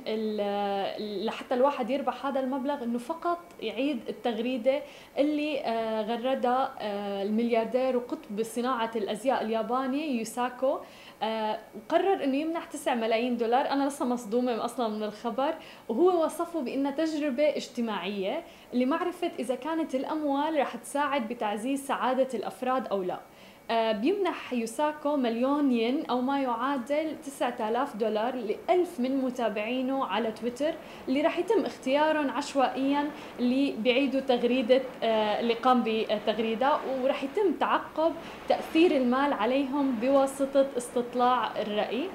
[1.27, 4.83] لحتى الواحد يربح هذا المبلغ إنه فقط يعيد التغريدة
[5.19, 10.79] اللي آه، غردها آه، الملياردير وقطب صناعة الأزياء الياباني يوساكو
[11.23, 13.71] آه، وقرر إنه يمنح 9 ملايين دولار.
[13.71, 15.55] أنا لسه مصدومة أصلا من الخبر.
[15.89, 23.03] وهو وصفه بانها تجربة اجتماعية لمعرفة إذا كانت الأموال رح تساعد بتعزيز سعادة الأفراد أو
[23.03, 23.21] لا.
[23.71, 30.75] بيمنح يوساكو مليون ين أو ما يعادل 9000 دولار لألف من متابعينه على تويتر
[31.09, 38.13] اللي راح يتم اختيارهم عشوائيا اللي بيعيدوا تغريدة آه، اللي قام بتغريدها وراح يتم تعقب
[38.49, 42.09] تأثير المال عليهم بواسطة استطلاع الرأي.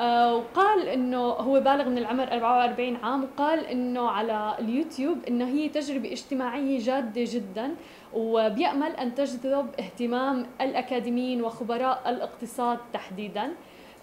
[0.00, 5.68] آه، وقال إنه هو بالغ من العمر 44 عام وقال إنه على اليوتيوب إنه هي
[5.68, 7.74] تجربة اجتماعية جادة جدا.
[8.14, 13.52] وبيأمل أن تجذب اهتمام الأكاديميين وخبراء الاقتصاد تحديدا.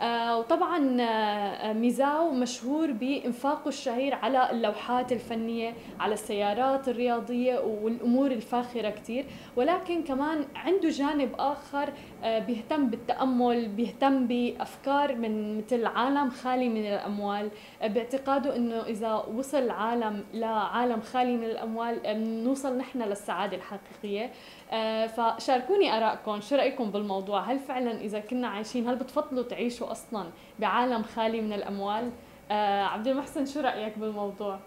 [0.02, 8.90] آه، وطبعا آه، ميزاو مشهور بانفاقه الشهير على اللوحات الفنية على السيارات الرياضية والأمور الفاخرة
[8.90, 9.26] كثير
[9.56, 11.54] ولكن كمان عنده جانب آه،
[12.26, 17.50] بيهتم بالتأمل بيهتم بأفكار من مثل عالم خالي من الأموال.
[17.82, 24.32] آه، باعتقاده إنه إذا وصل العالم لعالم خالي من الأموال آه، نوصل نحن للسعادة الحقيقية.
[24.72, 30.26] آه، فشاركوني آرائكم شو رأيكم بالموضوع؟ هل فعلا إذا كنا عايشين هل بتفضلوا تعيشوا أصلا
[30.60, 32.12] بعالم خالي من الأموال؟
[32.52, 34.60] آه، عبد المحسن شو رأيك بالموضوع؟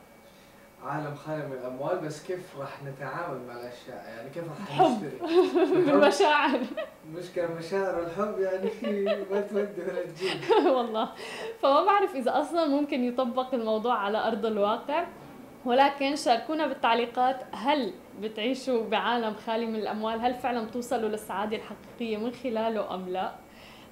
[0.85, 4.81] عالم خالي من الأموال بس كيف راح نتعامل مع الأشياء؟ يعني كيف راح.
[4.81, 5.19] نشتري؟
[5.87, 6.61] بالمشاعر
[7.13, 10.67] مشكلة مشاعر الحب يعني في ما تودي ولا تجيب.
[10.77, 11.09] والله.
[11.63, 15.07] فما بعرف إذا أصلا ممكن يطبق الموضوع على أرض الواقع.
[15.65, 17.37] ولكن شاركونا بالتعليقات.
[17.53, 23.33] هل بتعيشوا بعالم خالي من الأموال؟ هل فعلا بتوصلوا للسعادة الحقيقية من خلاله أم لا؟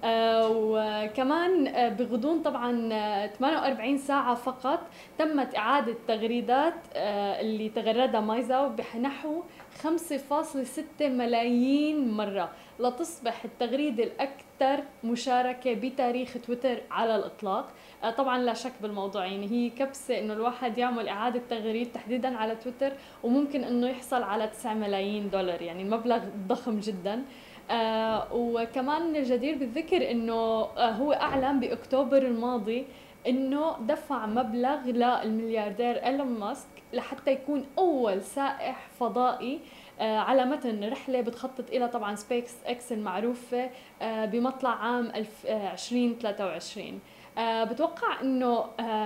[0.05, 4.81] وكمان آه بغضون طبعا آه 48 ساعة فقط
[5.19, 9.43] تمت إعادة تغريدات آه اللي تغردها مايزاو بنحو
[9.83, 12.51] 5.6 ملايين مرة.
[12.81, 17.69] لتصبح التغريدة الأكثر مشاركة بتاريخ تويتر على الإطلاق.
[18.05, 19.27] آه، طبعا لا شك بالموضوع.
[19.27, 22.93] يعني هي كبسة إنه الواحد يعمل إعادة تغريد تحديدا على تويتر
[23.23, 25.63] وممكن إنه يحصل على 9 ملايين دولار.
[25.63, 27.23] يعني المبلغ ضخم جدا.
[27.71, 32.87] آه وكمان الجدير بالذكر إنه آه هو أعلن بأكتوبر الماضي
[33.27, 39.61] إنه دفع مبلغ للملياردير إيلون ماسك لحتى يكون أول سائح فضائي
[40.01, 43.71] آه، على متن رحلة بتخطط إلى طبعا سبيس إكس المعروفة
[44.03, 47.01] آه، بمطلع عام الف- آه، 2023
[47.39, 48.65] آه، بتوقع إنه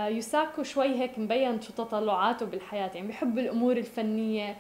[0.09, 4.57] يوساكو شوي هيك مبين شو تطلعاته بالحياة يعني بحب الأمور الفنية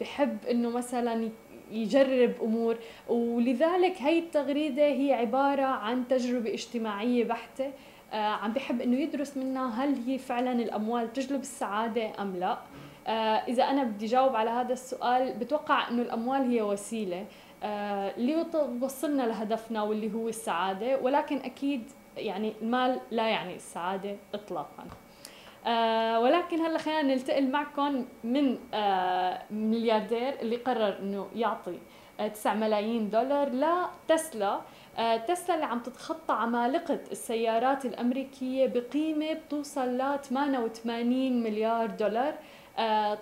[0.00, 1.28] بحب إنه مثلا
[1.70, 2.76] يجرب أمور.
[3.08, 7.72] ولذلك هي التغريدة هي عبارة عن تجربة اجتماعية بحتة.
[8.12, 12.58] آه، عم بحب إنه يدرس منها هل هي فعلا الأموال تجلب السعادة أم لا.
[13.06, 13.10] آه،
[13.48, 17.26] إذا أنا بدي جاوب على هذا السؤال بتوقع إنه الأموال هي وسيلة.
[17.62, 21.82] آه، يوصلنا لهدفنا واللي هو السعادة ولكن أكيد
[22.16, 24.84] يعني المال لا يعني السعادة اطلاقا.
[25.66, 31.78] آه ولكن هلا خلينا ننتقل معكم من آه ملياردير اللي قرر إنه يعطي
[32.20, 34.60] آه 9 ملايين دولار لتسلا.
[34.98, 42.34] آه تسلا اللي عم تتخطى عمالقة السيارات الأمريكية بقيمة بتوصل ل 88 مليار دولار.
[42.78, 43.14] آه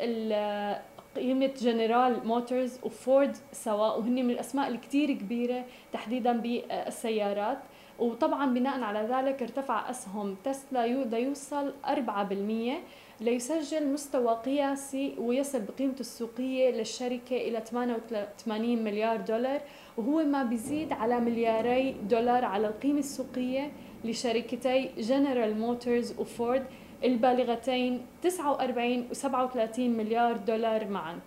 [0.00, 0.82] ال-
[1.16, 7.58] قيمة جنرال موتورز وفورد سوا وهن من الأسماء الكتير كبيرة تحديدا بالسيارات.
[8.02, 12.82] وطبعا بناء على ذلك ارتفع أسهم تسلا يو- ليوصل 4%
[13.20, 19.60] ليسجل مستوى قياسي ويصل بقيمته السوقية للشركة إلى 88 مليار دولار
[19.96, 23.72] وهو ما بيزيد على ملياري دولار على القيمة السوقية
[24.04, 26.64] لشركتي جنرال موتورز وفورد
[27.04, 31.20] البالغتين 49 و 37 مليار دولار معا.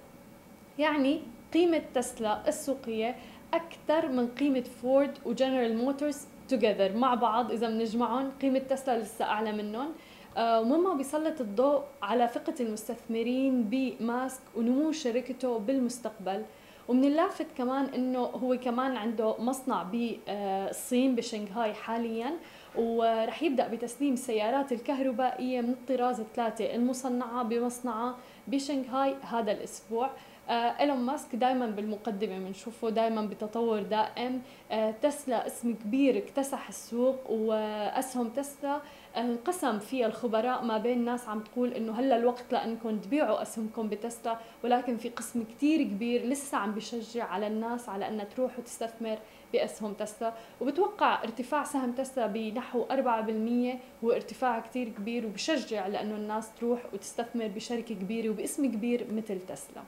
[0.79, 1.21] يعني
[1.53, 3.15] قيمة تسلا السوقية
[3.53, 7.51] أكثر من قيمة فورد وجنرال موتورز together مع بعض.
[7.51, 9.89] إذا بنجمعهم قيمة تسلا لسه أعلى منهم.
[10.37, 16.43] آه، ومما بيسلط الضوء على ثقة المستثمرين بماسك ونمو شركته بالمستقبل.
[16.87, 22.33] ومن اللافت كمان إنه هو كمان عنده مصنع بالصين بشنغهاي حاليا.
[22.75, 28.15] ورح يبدأ بتسليم السيارات الكهربائية من الطراز الثلاثة المصنعة بمصنعه
[28.47, 30.05] بشنغهاي هذا الأسبوع.
[30.05, 30.09] آه،
[30.49, 34.41] إيلون ماسك دائما بالمقدمة بنشوفه دائما بتطور دائم.
[34.71, 38.81] آه، تسلا اسم كبير اكتسح السوق وأسهم تسلا
[39.17, 40.63] انقسم فيها الخبراء.
[40.63, 45.43] ما بين ناس عم تقول إنه هلأ الوقت لأنكم تبيعوا أسهمكم بتسلا ولكن في قسم
[45.43, 49.17] كتير كبير لسه عم بشجع على الناس على إنها تروح وتستثمر
[49.53, 50.33] بأسهم تسلا.
[50.61, 57.47] وبتوقع ارتفاع سهم تسلا بنحو 4% هو ارتفاع كتير كبير وبشجع لأنه الناس تروح وتستثمر
[57.47, 59.83] بشركة كبيرة وباسم كبير مثل تسلا.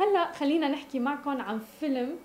[0.00, 2.16] هلا خلينا نحكي معكم عن فيلم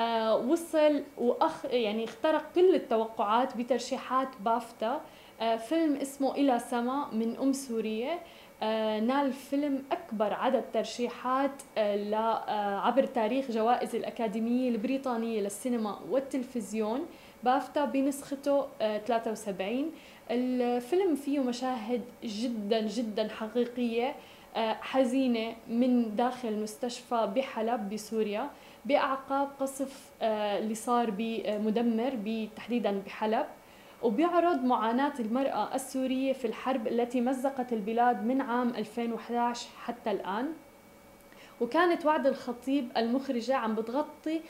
[0.00, 5.00] آه وصل واخ يعني اخترق كل التوقعات بترشيحات بافتا
[5.40, 8.18] آه فيلم اسمه إلى سما من أم سورية.
[8.62, 17.06] آه نال الفيلم أكبر عدد ترشيحات آه آه عبر تاريخ جوائز الأكاديمية البريطانية للسينما والتلفزيون.
[17.44, 19.92] بافتا بنسخته آه 73
[20.30, 24.08] الفيلم فيه مشاهد جدا جدا حقيقية.
[24.08, 24.14] آه،
[24.56, 28.50] حزينة من داخل مستشفى بحلب بسوريا
[28.84, 33.46] بأعقاب قصف آه، اللي صار بمدمر تحديدا بحلب
[34.02, 40.52] وبيعرض معاناة المرأة السورية في الحرب التي مزقت البلاد من عام 2011 حتى الآن.
[41.60, 44.40] وكانت وعد الخطيب المخرجة عم بتغطي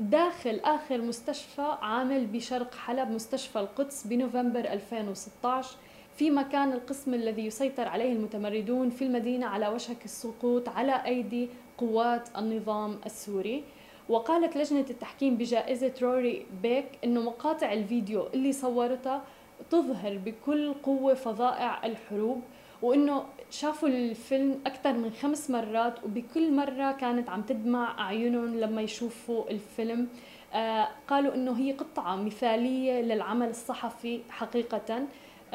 [0.00, 5.76] داخل آخر مستشفى عامل بشرق حلب مستشفى القدس بنوفمبر 2016
[6.16, 11.48] في مكان القسم الذي يسيطر عليه المتمردون في المدينة على وشك السقوط على أيدي
[11.78, 13.64] قوات النظام السوري.
[14.08, 19.24] وقالت لجنة التحكيم بجائزة روري بيك أنه مقاطع الفيديو اللي صورتها
[19.70, 22.42] تظهر بكل قوة فظائع الحروب
[22.82, 29.50] وإنه شافوا الفيلم أكثر من خمس مرات وبكل مرة كانت عم تدمع أعينهم لما يشوفوا
[29.50, 30.08] الفيلم.
[30.54, 34.96] آه قالوا إنه هي قطعة مثالية للعمل الصحفي حقيقة.
[34.96, 35.02] آه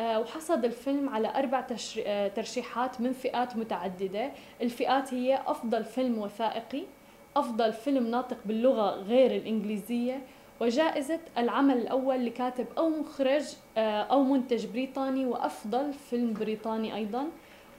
[0.01, 1.27] وحصد الفيلم على
[1.61, 4.31] تشر- آه ترشيحات من فئات متعددة.
[4.61, 6.83] الفئات هي أفضل فيلم وثائقي
[7.35, 10.21] أفضل فيلم ناطق باللغة غير الإنجليزية
[10.61, 13.43] وجائزة العمل الأول لكاتب أو مخرج
[13.77, 17.25] آه، أو منتج بريطاني وأفضل فيلم بريطاني أيضا.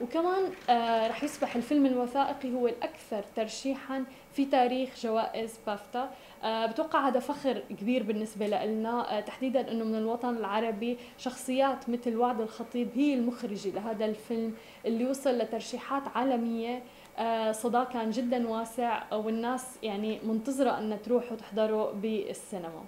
[0.01, 5.99] وكمان آه، رح يصبح الفيلم الوثائقي هو الأكثر ترشيحا في تاريخ جوائز بافتا.
[6.03, 6.09] آه،
[6.45, 12.89] بتوقع هذا فخر كبير بالنسبة لنا تحديدا أنه من الوطن العربي شخصيات مثل وعد الخطيب
[12.95, 14.53] هي المخرجة لهذا الفيلم
[14.85, 16.83] اللي وصل لترشيحات عالمية
[17.17, 22.83] آه، صدى كان جدا واسع والناس يعني منتظرة أن تروح وتحضره بالسينما.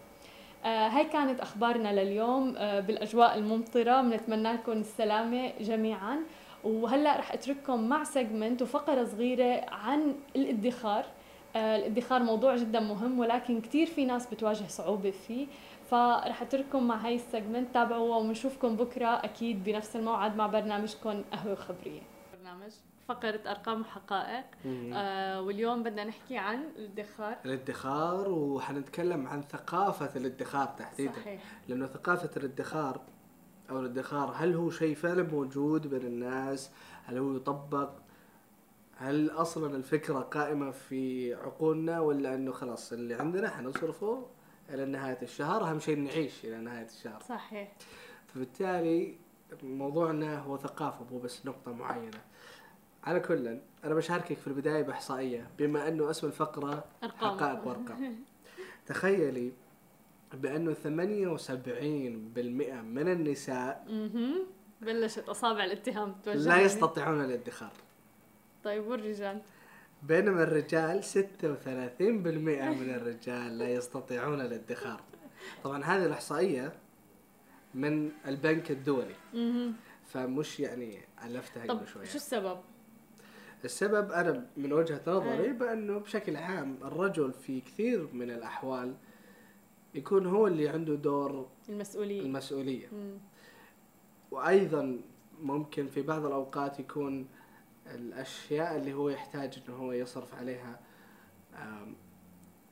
[0.66, 4.02] آه، هاي كانت أخبارنا لليوم آه، بالأجواء الممطرة.
[4.02, 6.20] بنتمنى لكم السلامة جميعا.
[6.64, 11.00] وهلأ رح أترككم مع segment وفقرة صغيرة عن الادخار.
[11.00, 11.25] آه،
[11.56, 15.48] الادخار موضوع جدا مهم ولكن كثير في ناس بتواجه صعوبة فيه.
[15.90, 21.56] فرح أترككم مع هاي ال segment تابعوها وبنشوفكم بكرة أكيد بنفس الموعد مع برنامجكم قهوة
[21.56, 22.02] خبرية.
[22.38, 22.72] برنامج
[23.08, 24.46] فقرة أرقام وحقائق.
[24.66, 27.38] آه واليوم بدنا نحكي عن الادخار.
[27.46, 31.12] الادخار وحنتكلم عن ثقافة الادخار تحديدا.
[31.14, 31.42] صحيح.
[31.68, 33.02] لأنه ثقافة الادخار
[33.70, 36.72] أو الادخار هل هو شيء فعلا موجود بين الناس؟
[37.06, 37.90] هل هو يطبق؟
[38.96, 44.26] هل أصلا الفكرة قائمة في عقولنا ولا إنه خلاص اللي عندنا حنصرفه
[44.70, 47.24] إلى نهاية الشهر؟ أهم شيء نعيش إلى نهاية الشهر.
[47.30, 47.74] صحيح.
[48.28, 49.16] فبالتالي
[49.64, 52.22] موضوعنا هو ثقافة مو بس نقطة معينة.
[53.04, 57.38] على كل أنا بشاركك في البداية بإحصائية بما أنه اسم الفقرة أرقام.
[57.38, 58.16] حقائق وأرقام.
[58.88, 59.52] تخيلي
[60.34, 60.78] بأنه 78%
[62.84, 64.36] من النساء أها
[64.82, 67.72] بلشت أصابع الاتهام لا يستطيعون الادخار.
[68.66, 69.42] طيب والرجال؟
[70.04, 71.16] بينما الرجال 36%
[72.02, 75.02] من الرجال لا يستطيعون الادخار.
[75.64, 76.74] طبعا هذه الإحصائية
[77.74, 79.16] من البنك الدولي.
[80.06, 82.06] فمش يعني ألفتها طب قبل شوية.
[82.06, 82.58] شو السبب؟
[83.66, 85.54] السبب أنا من وجهة نظري أي.
[85.54, 88.96] بأنه بشكل عام الرجل في كثير من الأحوال
[89.96, 92.22] يكون هو اللي عنده دور المسؤولية.
[92.22, 92.88] المسؤولية.
[92.92, 93.18] مم.
[94.32, 95.02] وأيضا
[95.42, 97.28] ممكن في بعض الأوقات يكون
[97.96, 100.80] الأشياء اللي هو يحتاج إنه هو يصرف عليها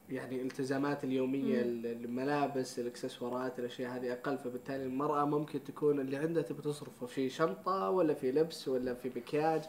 [0.09, 1.85] يعني التزامات اليومية مم.
[1.85, 7.89] الملابس الإكسسوارات الأشياء هذه أقل فبالتالي المرأة ممكن تكون اللي عندها تبي تصرفه في شنطة
[7.89, 9.63] ولا في لبس ولا في مكياج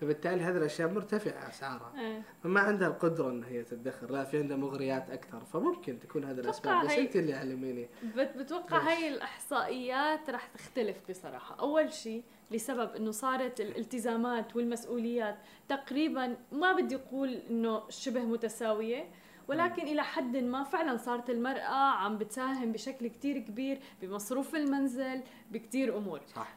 [0.00, 1.92] فبالتالي هذه الأشياء مرتفعة أسعارها.
[2.00, 2.22] إيه.
[2.42, 5.40] فما عندها القدرة إن هي تدخر لا في عندها مغريات أكثر.
[5.44, 7.88] فممكن تكون هذه الأسباب بس أنت اللي علميني.
[8.16, 11.56] بت- بتوقع؟ هاي الإحصائيات رح تختلف بصراحة.
[11.60, 15.36] أول شيء لسبب إنه صارت الالتزامات والمسؤوليات
[15.68, 19.04] تقريبا ما بدي أقول إنه شبه متساوية
[19.48, 25.96] ولكن إلى حد ما فعلا صارت المرأة عم بتساهم بشكل كتير كبير بمصروف المنزل بكتير
[25.98, 26.20] أمور.
[26.34, 26.54] صح.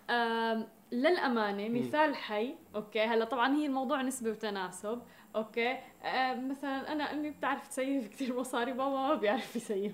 [0.94, 5.02] آم، للأمانة مثال حي أوكي؟ هلأ طبعا هي الموضوع نسبة وتناسب
[5.36, 5.72] أوكي؟
[6.04, 9.94] آم، مثلا أنا أمي بتعرف ت save كثير مصاري بابا ما بيعرف ي save.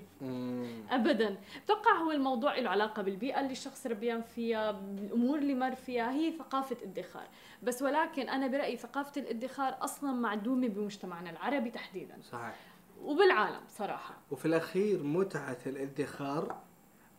[0.90, 1.36] ابدا.
[1.64, 6.32] بتوقع هو الموضوع له علاقة بالبيئة اللي الشخص ربيان فيها بالأمور اللي مر فيها هي
[6.32, 7.26] ثقافة ادخار.
[7.62, 12.18] بس ولكن أنا برأيي ثقافة الادخار أصلا معدومة بمجتمعنا العربي تحديدا.
[12.22, 12.54] صحيح.
[13.02, 14.14] وبالعالم صراحة.
[14.30, 16.56] وفي الأخير متعة الادخار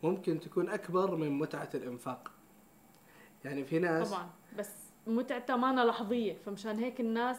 [0.02, 2.30] ممكن تكون أكبر من متعة الإنفاق.
[3.44, 4.30] يعني في ناس طبعا.
[4.58, 4.70] بس
[5.06, 7.36] متعتها مانا لحظية فمشان هيك الناس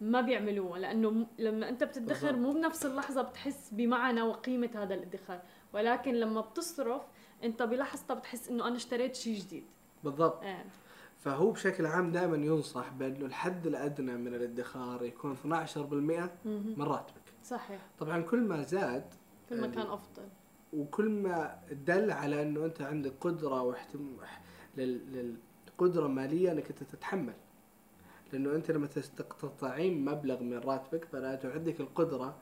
[0.00, 2.36] ما بيعملوها لأنه لما أنت بتدخر.
[2.36, 5.40] مو بنفس اللحظة بتحس بمعنى وقيمة هذا الادخار.
[5.72, 7.02] ولكن لما بتصرف
[7.44, 9.64] أنت بلحظتها بتحس إنه أنا اشتريت شيء جديد.
[10.04, 10.42] بالضبط.
[10.42, 10.64] آه.
[11.18, 15.46] فهو بشكل عام دائما ينصح بأنه الحد الأدنى من الادخار يكون 12%
[15.84, 16.30] مهم.
[16.76, 17.22] من راتبك.
[17.44, 17.80] صحيح.
[17.98, 19.14] طبعا كل ما زاد
[19.48, 20.22] كل ما كان أفضل.
[20.72, 24.16] وكل ما دل على أنه أنت عندك قدرة واحتم...
[24.76, 25.36] لل...
[25.68, 27.34] للقدرة مالية أنك أنت تتحمل.
[28.32, 32.38] لأنه أنت لما تستقطعين مبلغ من راتبك فلا عندك القدرة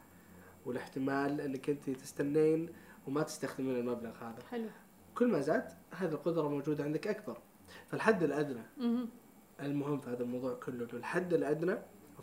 [0.66, 2.68] والاحتمال أنك أنت تستنين
[3.06, 4.42] وما تستخدمين المبلغ هذا.
[4.50, 4.68] حلو.
[5.14, 7.38] كل ما زاد هذه القدرة موجودة عندك أكبر.
[7.88, 9.08] فالحد الأدنى مهم.
[9.60, 11.76] المهم في هذا الموضوع كله الحد الأدنى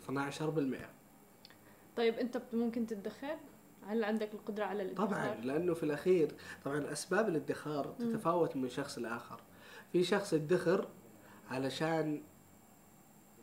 [0.08, 0.86] 12%
[1.96, 3.36] طيب أنت ممكن تدخر؟
[3.86, 6.32] هل عندك القدرة على الادخار؟ طبعا لأنه في الأخير
[6.64, 7.94] طبعا أسباب الادخار.
[7.98, 9.40] تتفاوت من شخص لآخر.
[9.92, 10.88] في شخص يدخر
[11.50, 12.22] علشان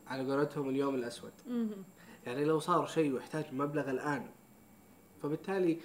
[0.06, 1.32] على قولتهم اليوم الأسود.
[1.46, 1.84] مهم.
[2.26, 4.30] يعني لو صار شيء ويحتاج مبلغ الآن
[5.22, 5.78] فبالتالي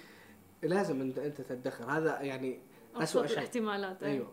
[0.62, 1.84] لازم أنت أنت تدخر.
[1.84, 2.58] هذا يعني
[2.94, 3.38] ابسط شيء.
[3.38, 4.14] الاحتمالات أيوة.
[4.14, 4.32] أيوه.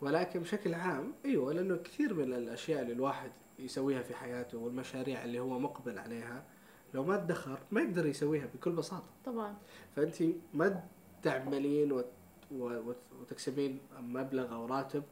[0.00, 5.38] ولكن بشكل عام أيوه لأنه كثير من الأشياء اللي الواحد يسويها في حياته والمشاريع اللي
[5.40, 6.44] هو مقبل عليها
[6.94, 9.10] لو ما ادخر ما يقدر يسويها بكل بساطة.
[9.24, 9.56] طبعا.
[9.96, 10.22] فانت
[10.54, 10.84] ما
[11.22, 12.06] تعملين وت-
[12.52, 15.02] و- وت- وتكسبين مبلغ أو راتب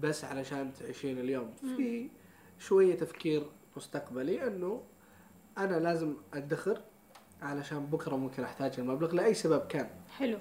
[0.00, 1.54] بس علشان تعيشين اليوم.
[1.76, 2.08] في
[2.58, 3.46] شوية تفكير
[3.76, 4.82] مستقبلي إنه
[5.58, 6.80] أنا لازم أدخر
[7.42, 9.90] علشان بكرة ممكن أحتاج المبلغ لأي سبب كان.
[10.16, 10.38] حلو.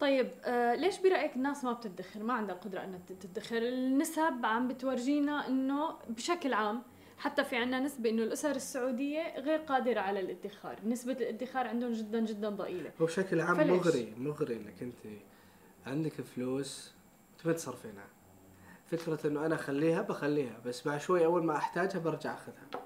[0.00, 3.58] طيب آه ليش برأيك الناس ما بتدخر؟ ما عندها القدرة إنها تدخر.
[3.58, 6.82] النسب عم بتورجينا إنه بشكل عام
[7.18, 12.20] حتى في عنا نسبة إنه الأسر السعودية غير قادرة على الادخار، نسبة الادخار عندهم جدا
[12.20, 12.90] جدا ضئيلة.
[13.00, 15.20] هو بشكل عام؟ مغري مغري إنك أنت
[15.86, 16.94] عندك فلوس
[17.38, 18.06] تبي تصرفينها.
[18.86, 22.84] فكرة إنه أنا أخليها بخليها بس بعد شوي أول ما أحتاجها برجع أخذها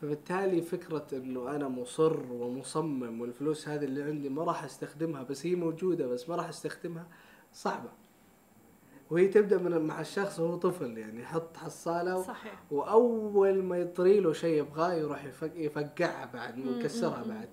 [0.00, 5.54] فبالتالي فكرة إنه أنا مصر ومصمم والفلوس هذه اللي عندي ما راح أستخدمها بس هي
[5.54, 7.06] موجودة بس ما راح أستخدمها
[7.52, 7.90] صعبة
[9.10, 12.22] وهي تبدأ من مع الشخص وهو طفل يعني يحط حصالة و...
[12.22, 12.62] صحيح.
[12.70, 15.56] وأول ما يطري له شيء يبغاه يروح يفك...
[15.56, 17.48] يفقعها بعد ويكسرها بعد.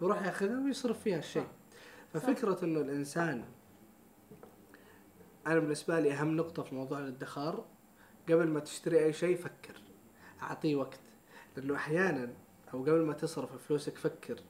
[0.00, 1.48] ويروح ياخذها ويصرف فيها الشيء صح.
[2.12, 3.44] ففكرة إنه الإنسان
[5.46, 7.64] أنا بالنسبة لي أهم نقطة في موضوع الادخار
[8.28, 9.74] قبل ما تشتري أي شيء فكر
[10.42, 11.00] أعطيه وقت.
[11.56, 12.32] لأنه أحيانا
[12.74, 14.40] أو قبل ما تصرف فلوسك فكر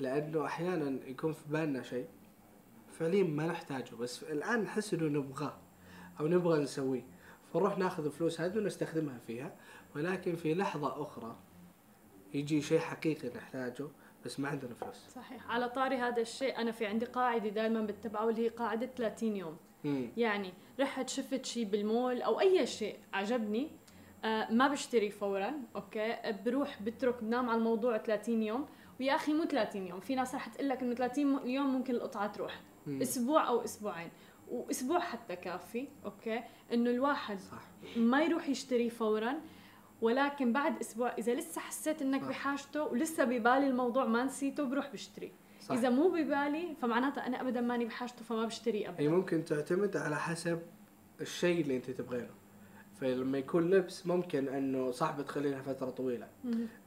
[0.00, 2.06] لأنه أحيانا يكون في بالنا شيء
[2.92, 3.94] فعليا ما نحتاجه.
[3.94, 5.56] بس الآن نحس إنه نبغاه
[6.20, 7.06] أو نبغى نسويه.
[7.52, 9.56] فنروح ناخذ الفلوس هذه ونستخدمها فيها.
[9.96, 11.36] ولكن في لحظة أخرى
[12.34, 13.88] يجي شيء حقيقي نحتاجه
[14.24, 15.08] بس ما عندنا فلوس.
[15.08, 19.36] صحيح، على طاري هذا الشيء أنا في عندي قاعدة دائما بتبعها واللي هي قاعدة 30
[19.36, 19.56] يوم.
[19.84, 20.08] مم.
[20.16, 23.70] يعني رحت شفت شيء بالمول أو أي شيء عجبني.
[24.24, 28.66] آه ما بشتري فورا أوكي؟ بروح بترك بنام على الموضوع 30 يوم.
[29.00, 32.26] ويا أخي مو 30 يوم في ناس رح تقول لك إنه 30 يوم ممكن القطعة
[32.26, 32.60] تروح.
[32.86, 33.02] مم.
[33.02, 34.10] أسبوع أو أسبوعين.
[34.50, 36.42] وأسبوع حتى كافي أوكي؟
[36.72, 37.62] إنه الواحد صح
[37.96, 39.34] ما يروح يشتري فورا.
[40.02, 42.28] ولكن بعد أسبوع إذا لسه حسيت إنك صح.
[42.28, 45.32] بحاجته ولسه ببالي الموضوع ما نسيته بروح بشتري.
[45.62, 45.74] صح.
[45.74, 50.16] إذا مو ببالي فمعناتها أنا ابدا ماني بحاجته فما بشتري هي ابدا ممكن تعتمد على
[50.16, 50.62] حسب
[51.20, 52.34] الشيء اللي أنت تبغينه.
[53.00, 56.28] فلما يكون لبس ممكن إنه صح بتخلينها فتره طويلة.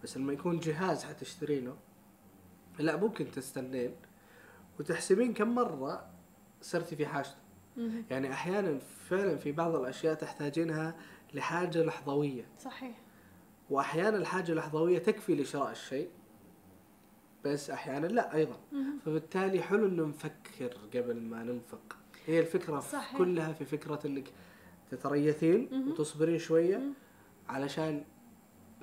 [0.04, 1.76] بس لما يكون جهاز حتشترينه
[2.80, 3.96] لا ممكن تستنين.
[4.80, 6.08] وتحسبين كم مرة
[6.62, 7.36] صرتي في حاجته.
[8.10, 10.96] يعني أحيانا فعلا في بعض الأشياء تحتاجينها
[11.34, 12.46] لحاجة لحظوية.
[12.60, 12.98] صحيح.
[13.70, 16.10] واحيانا الحاجة اللحظوية تكفي لشراء الشيء.
[17.46, 18.58] بس أحيانا لا أيضا.
[19.06, 23.18] فبالتالي حلو إنه نفكر قبل ما ننفق هي الفكرة في صحيح.
[23.18, 24.28] كلها في فكرة إنك
[24.92, 25.70] تتريثين.
[25.88, 26.82] وتصبرين شوية.
[27.50, 28.04] علشان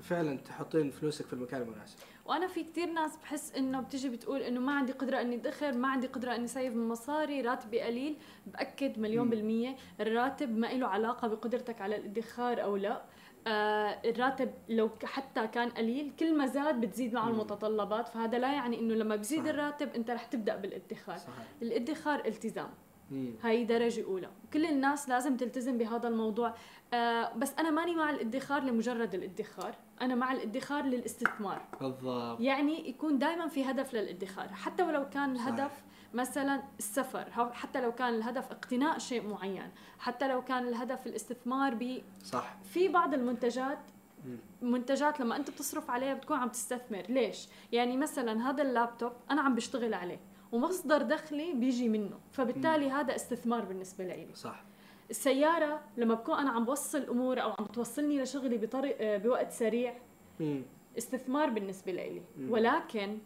[0.03, 4.61] فعلا تحطين فلوسك في المكان المناسب وأنا في كتير ناس بحس إنه بتيجي بتقول إنه
[4.61, 8.17] ما عندي قدرة إني أدخر ما عندي قدرة إني سيف من مصاري راتبي قليل
[8.47, 9.31] بأكد مليون مم.
[9.31, 13.03] بالمية الراتب ما له علاقة بقدرتك على الادخار أو لا
[13.47, 17.29] آه الراتب لو حتى كان قليل كل ما زاد بتزيد معه.
[17.29, 18.09] المتطلبات.
[18.09, 19.49] فهذا لا يعني إنه لما بزيد صح.
[19.49, 21.17] الراتب أنت رح تبدأ بالادخار.
[21.17, 21.47] صحيح.
[21.63, 22.71] الادخار التزام.
[23.11, 23.35] مم.
[23.43, 24.29] هاي درجة أولى.
[24.53, 26.55] كل الناس لازم تلتزم بهذا الموضوع.
[26.95, 29.75] آه بس أنا ماني مع الادخار لمجرد الادخار.
[30.03, 31.63] أنا مع الادخار للاستثمار.
[31.81, 32.41] بالضبط.
[32.41, 34.49] يعني يكون دائما في هدف للادخار.
[34.49, 35.71] حتى ولو كان صحيح.
[36.15, 42.03] مثلا السفر حتى لو كان الهدف اقتناء شيء معين حتى لو كان الهدف الاستثمار ب
[42.25, 42.57] صح.
[42.65, 43.79] في بعض المنتجات.
[44.63, 47.03] منتجات لما أنت بتصرف عليها بتكون عم تستثمر.
[47.09, 50.21] ليش؟ يعني مثلا هذا اللابتوب أنا عم بشتغل عليه
[50.53, 54.29] ومصدر دخلي بيجي منه فبالتالي هذا استثمار بالنسبة لي.
[54.35, 54.65] صح.
[55.11, 59.95] السيارة لما بكون أنا عم بوصل أمور أو عم توصلني لشغلي بطريق بوقت سريع.
[60.99, 62.23] استثمار بالنسبة لي.
[62.49, 63.19] ولكن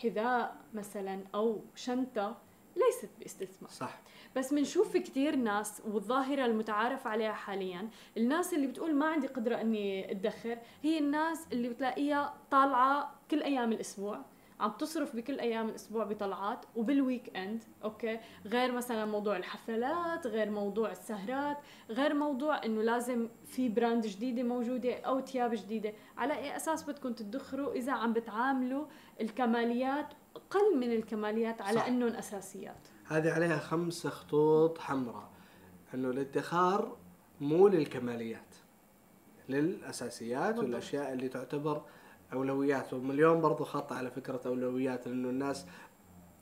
[0.00, 2.36] حذاء مثلا أو شنطة
[2.76, 3.70] ليست باستثمار.
[3.70, 4.00] صح.
[4.36, 9.60] بس بنشوف في كتير ناس والظاهرة المتعارف عليها حاليا الناس اللي بتقول ما عندي قدرة
[9.60, 14.20] أني أدخر هي الناس اللي بتلاقيها طالعة كل أيام الأسبوع.
[14.62, 20.90] عم تصرف بكل أيام الأسبوع بطلعات وبال weekend أوكي؟ غير مثلا موضوع الحفلات غير موضوع
[20.90, 21.58] السهرات
[21.90, 25.92] غير موضوع إنه لازم في brand جديدة موجودة أو ثياب جديدة.
[26.16, 28.86] على أي أساس بدكم تدخروا؟ إذا عم بتعاملوا
[29.20, 30.06] الكماليات
[30.36, 31.86] أقل من الكماليات على صح.
[31.86, 32.88] إنهم أساسيات.
[33.06, 35.30] هذه عليها خمسة خطوط حمراء.
[35.94, 36.96] إنه الادخار
[37.40, 38.54] مو للكماليات
[39.48, 40.64] للأساسيات بالضبط.
[40.64, 41.82] والأشياء اللي تعتبر
[42.32, 42.92] أولويات.
[42.92, 45.66] ومليون برضو خط على فكرة أولويات لأنه الناس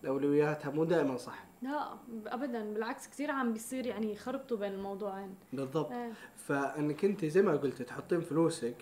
[0.06, 1.44] أولوياتها مو دائما صح.
[1.62, 1.94] لا
[2.26, 2.74] ابدا.
[2.74, 5.34] بالعكس كثير عم بيصير يعني يخربطوا بين الموضوعين.
[5.52, 5.92] بالضبط.
[5.92, 6.12] إيه.
[6.36, 8.76] فأنك أنت زي ما قلت تحطين فلوسك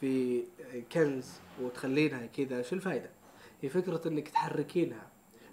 [0.00, 0.42] في
[0.92, 1.32] كنز
[1.62, 3.10] وتخلينها كذا شو الفائده؟
[3.62, 5.06] هي فكرة إنك تحركينها.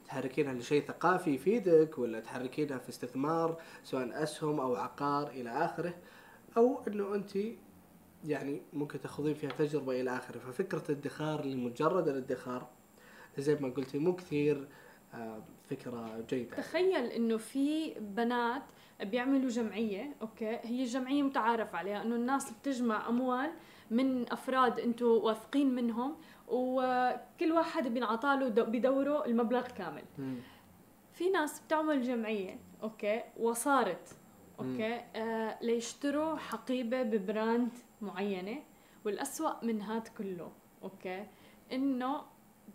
[0.07, 5.93] تحركينها لشيء ثقافي يفيدك ولا تحركينها في استثمار سواء أسهم أو عقار إلى آخره
[6.57, 7.38] أو إنه أنت
[8.26, 10.39] يعني ممكن تاخذين فيها تجربة إلى آخره.
[10.39, 12.68] ففكرة الادخار لمجرد الادخار
[13.38, 14.68] زي ما قلتي مو كثير
[15.14, 16.56] آه، فكرة جيدة.
[16.57, 18.61] تخيل إنه في بنات
[19.02, 23.52] بيعملوا جمعية أوكي هي الجمعيه متعارف عليها إنه الناس بتجمع أموال
[23.91, 26.15] من أفراد أنتم واثقين منهم
[26.48, 30.03] وكل واحد بينعطى له دو- بدوره المبلغ كامل.
[31.14, 34.15] في ناس بتعمل جمعية أوكي وصارت
[34.60, 37.70] أوكي آه ليشتروا حقيبة ب brand
[38.03, 38.64] معينة
[39.06, 40.52] والأسوأ من هاد كله
[40.84, 41.28] أوكي؟
[41.72, 42.22] إنه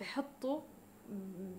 [0.01, 0.61] بحطوا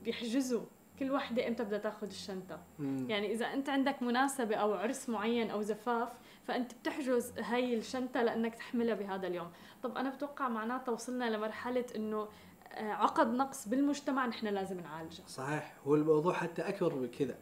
[0.04, 0.62] بيحجزوا
[1.00, 2.60] كل وحدة إمتى بدها تاخذ الشنطة.
[2.80, 3.06] مم.
[3.10, 6.10] يعني إذا أنت عندك مناسبة أو عرس معين أو زفاف
[6.44, 9.52] فأنت بتحجز هاي الشنطة لأنك تحملها بهذا اليوم.
[9.84, 12.28] طب أنا بتوقع معناتها وصلنا لمرحلة إنه
[12.72, 15.24] آه، عقد نقص بالمجتمع نحن لازم نعالجه.
[15.28, 15.74] صحيح.
[15.88, 17.38] هو الموضوع حتى أكبر من كذا.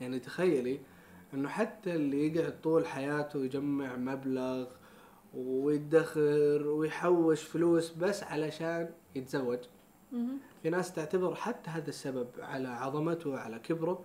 [0.00, 0.80] يعني تخيلي
[1.34, 4.66] إنه حتى اللي يقعد طول حياته يجمع مبلغ
[5.38, 9.58] ويدخر ويحوش فلوس بس علشان يتزوج.
[10.62, 14.04] في ناس تعتبر حتى هذا السبب على عظمته على كبره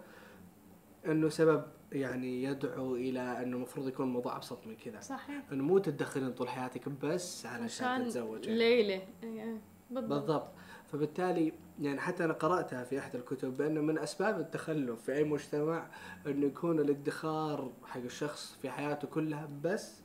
[1.05, 4.99] إنه سبب يعني يدعو إلى إنه المفروض يكون الموضوع أبسط من كذا.
[4.99, 5.43] صحيح.
[5.51, 8.60] إنه مو تدخرين طول حياتك بس علشان عشان تتزوج يعني.
[8.60, 9.01] ليلة.
[9.23, 9.57] إيه،
[9.91, 10.10] بالضبط.
[10.14, 10.47] بالضبط.
[10.91, 15.88] فبالتالي يعني حتى أنا قرأتها في احد الكتب بأنه من أسباب التخلف في أي مجتمع
[16.27, 20.02] إنه يكون الادخار حق الشخص في حياته كلها بس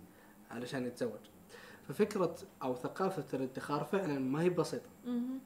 [0.51, 1.21] علشان يتزوج.
[1.89, 4.91] ففكرة أو ثقافة الادخار فعلا ما هي بسيطة.
[5.07, 5.39] مهم.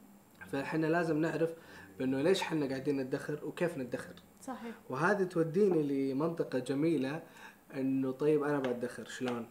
[0.47, 1.53] فإحنا لازم نعرف
[1.99, 4.13] بأنه ليش إحنا قاعدين ندخر وكيف ندخر.
[4.41, 4.75] صحيح.
[4.89, 7.23] وهذه توديني لمنطقة جميلة
[7.73, 9.47] إنه طيب أنا بدخر شلون؟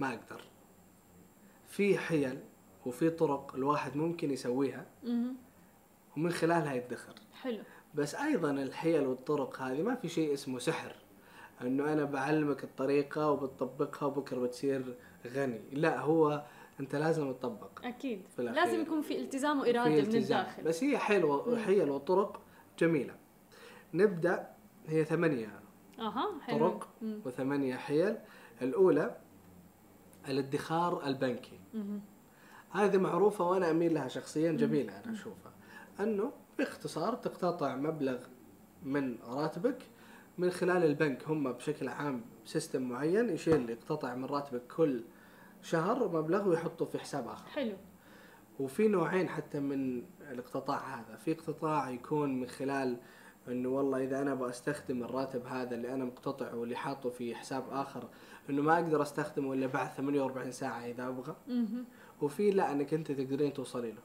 [0.00, 0.44] ما أقدر.
[1.68, 2.38] في حيل
[2.86, 4.86] وفي طرق الواحد ممكن يسويها.
[6.16, 7.14] ومن خلالها يدخر.
[7.42, 7.62] حلو.
[7.94, 10.96] بس أيضا الحيل والطرق هذه ما في شيء اسمه سحر.
[11.62, 14.94] انه أنا بعلمك الطريقة وبتطبقها وبكرة بتصير
[15.26, 15.60] غني.
[15.72, 16.44] لا هو
[16.80, 17.70] انت لازم تطبق.
[17.84, 18.22] أكيد.
[18.36, 18.42] في.
[18.42, 20.40] لازم يكون في التزام في وإرادة من التزام.
[20.40, 20.62] الداخل.
[20.62, 22.40] بس هي حيل و- حيل وطرق
[22.78, 23.14] جميلة.
[23.94, 24.48] نبدأ.
[24.86, 25.60] هي ثمانية
[25.98, 26.58] أها حلو.
[26.58, 27.20] طرق مم.
[27.26, 28.16] وثمانية حيل.
[28.62, 29.16] الأولى
[30.28, 31.58] الادخار البنكي.
[31.74, 32.00] مهم.
[32.70, 35.52] هذه معروفة وأنا أميل لها شخصيا جميلة أنا أشوفها.
[36.00, 38.18] أنه باختصار تقتطع مبلغ
[38.82, 39.78] من راتبك
[40.38, 45.02] من خلال البنك هم بشكل عام سيستم معين يشيل يقتطع من راتبك كل
[45.62, 47.48] شهر مبلغ ويحطه في حساب آخر.
[47.48, 47.76] حلو.
[48.60, 51.16] وفي نوعين حتى من الاقتطاع هذا.
[51.16, 52.96] في اقتطاع يكون من خلال
[53.48, 58.08] إنه والله إذا أنا بستخدم الراتب هذا اللي أنا مقتطعه واللي حاطه في حساب آخر
[58.50, 61.36] إنه ما أقدر أستخدمه إلا بعد 48 ساعة إذا أبغى.
[62.20, 64.02] وفي لا إنك أنت تقدرين توصلي له.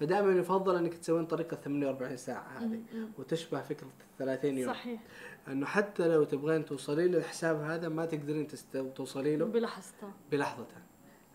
[0.00, 2.82] فدائما يفضل إنك تسوين طريقة 48 ساعة هذه.
[3.18, 5.00] وتشبه فكرة ال 30 يوم صحيح
[5.48, 8.46] إنه حتى لو تبغين توصلي له الحساب هذا ما تقدرين.
[8.94, 10.76] توصلي له بلحظته بلحظته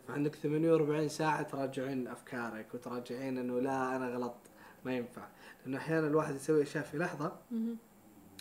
[0.08, 4.36] فعندك 48 ساعة تراجعين أفكارك وتراجعين إنه لا أنا غلط
[4.86, 5.28] ما ينفع
[5.66, 7.36] لأنه أحيانا الواحد يسوي أشياء في لحظة.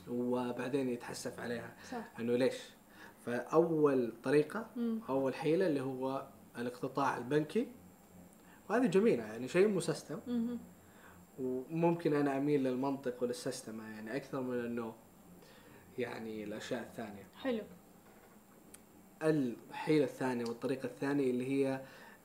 [0.08, 2.56] وبعدين يتحسف عليها صح إنه ليش
[3.26, 4.66] فأول طريقة.
[5.08, 6.26] أول حيلة اللي هو
[6.58, 7.68] الاقتطاع البنكي
[8.70, 10.18] وهذه جميلة يعني شيء مسيستم.
[11.38, 14.94] وممكن أنا أميل للمنطق وللسيستم يعني أكثر من إنه
[15.98, 17.26] يعني الأشياء الثانية.
[17.42, 17.62] حلو.
[19.22, 21.80] الحيلة الثانية والطريقة الثانية اللي هي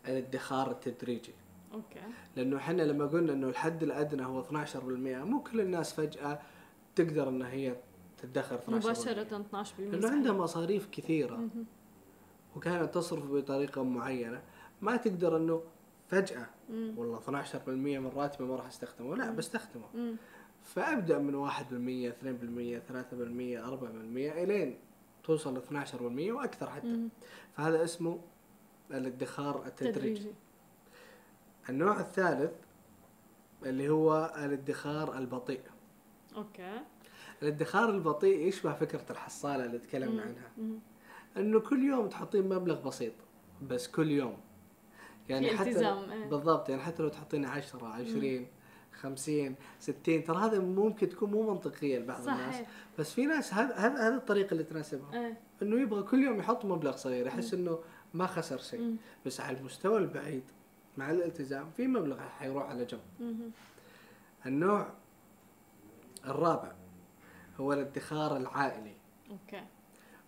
[0.08, 1.34] الادخار التدريجي.
[1.74, 2.00] أوكي.
[2.36, 6.40] لأنه إحنا لما قلنا إنه الحد الأدنى هو 12% مو كل الناس فجأة
[6.96, 7.76] تقدر انها هي
[8.18, 11.50] تدخر 12% مباشرة 12% لأنه عندها مصاريف كثيرة.
[12.56, 14.42] وكانت تصرف بطريقة معينة.
[14.82, 15.64] ما تقدر إنه
[16.70, 16.94] مم.
[16.98, 19.16] والله 12% من راتبي ما راح أستخدمه.
[19.16, 19.86] لا بستخدمه.
[19.94, 20.16] مم.
[20.64, 24.80] فأبدأ من 1% 2% 3% 4% إلين
[25.24, 26.88] توصل ل 12% وأكثر حتى.
[26.88, 27.10] مم.
[27.58, 28.20] فهذا اسمه
[28.92, 30.00] الادخار التدريجي.
[30.00, 30.32] تدريجي
[31.70, 32.52] النوع الثالث
[33.66, 35.62] اللي هو الادخار البطيء.
[36.36, 36.82] أوكي.
[37.42, 40.52] الادخار البطيء يشبه فكرة الحصالة اللي تكلمنا عنها.
[40.58, 40.80] مم.
[41.38, 43.14] إنه كل يوم تحطين مبلغ بسيط
[43.62, 44.38] بس كل يوم.
[45.30, 46.26] يعني في حتى التزام، إيه.
[46.26, 48.48] بالضبط يعني حتى لو تحطين 10 20
[48.94, 52.56] 50 60 ترى هذا ممكن تكون مو منطقيه لبعض الناس.
[52.56, 52.70] صحيح.
[53.00, 55.14] بس في ناس هذا هذا الطريقة اللي تناسبهم.
[55.14, 55.38] إيه.
[55.62, 57.80] إنه يبغى كل يوم يحط مبلغ صغير يحس إنه
[58.14, 58.96] ما خسر شيء.
[59.26, 60.44] بس على المستوى البعيد
[60.98, 63.52] مع الالتزام في مبلغ حيروح على جنب.
[64.46, 64.88] النوع
[66.26, 66.72] الرابع
[67.60, 68.96] هو الادخار العائلي.
[69.32, 69.64] أوكي.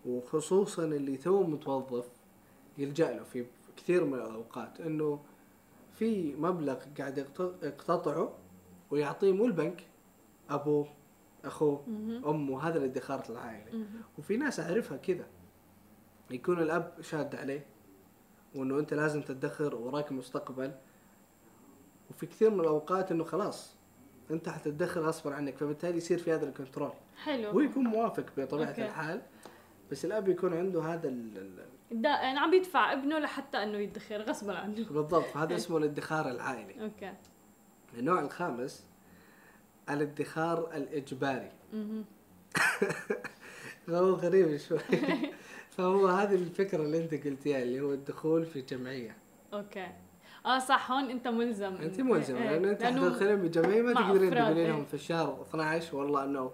[0.05, 2.05] وخصوصا اللي تو متوظف
[2.77, 3.45] يلجأ له في
[3.77, 5.19] كثير من الأوقات إنه
[5.93, 8.33] في مبلغ قاعد يقت- يقتطعه
[8.91, 9.83] ويعطيه مو البنك
[10.49, 10.87] أبوه
[11.45, 12.25] أخوه مهم.
[12.25, 14.01] أمه هذا الادخار العائلي مهم.
[14.17, 15.25] وفي ناس أعرفها كذا
[16.31, 17.65] يكون الأب شاد عليه
[18.55, 20.71] وإنه أنت لازم تدخر وراك مستقبل
[22.09, 23.75] وفي كثير من الأوقات إنه خلاص
[24.31, 26.91] أنت حتدخر غصبا عنك فبالتالي يصير في هذا ال control
[27.23, 28.85] حلو هو يكون موافق بطبيعة أوكي.
[28.85, 29.21] الحال
[29.91, 31.09] بس الأب يكون عنده هذا
[31.91, 34.75] يعني عم يدفع ابنه لحتى إنه يدخر غصبا عنه.
[34.75, 36.83] بالضبط فهذا اسمه الادخار العائلي.
[36.83, 37.13] okay.
[37.97, 38.85] النوع الخامس
[39.89, 41.51] الادخار الإجباري.
[41.73, 42.05] مهم.
[43.89, 44.79] هو غريب شوي.
[45.77, 49.17] فهو هذه الفكرة اللي أنت قلتيها اللي هو الدخول في جمعية.
[49.53, 49.87] okay.
[50.45, 51.75] آه صح هون أنت ملزم.
[51.75, 54.85] أنت ملزمة إيه، لأنه أنت لأنه حتدخلين بجمعية ما تقدرين أفراد، تقولين لهم إيه.
[54.85, 56.51] في الشهر 12 والله أنه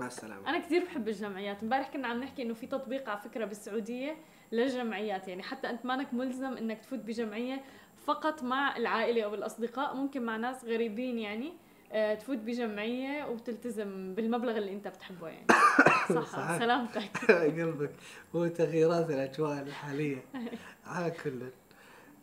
[0.00, 0.48] مع السلامة.
[0.48, 1.62] أنا كثير بحب الجمعيات.
[1.62, 4.16] امبارح كنا عم نحكي إنه في تطبيق على فكرة بالسعودية
[4.52, 5.28] للجمعيات.
[5.28, 7.62] يعني حتى أنت مانك ملزم إنك تفوت بجمعية
[8.06, 9.94] فقط مع العائلة أو الأصدقاء.
[9.94, 11.52] ممكن مع ناس غريبين يعني
[11.92, 15.46] آه، تفوت بجمعية وتلتزم بالمبلغ اللي أنت بتحبه يعني.
[16.14, 16.58] صح صحيح.
[16.58, 17.30] سلامتك.
[17.60, 17.92] قلبك
[18.34, 20.24] هو تغييرات الأجواء الحالية.
[20.86, 21.42] على كل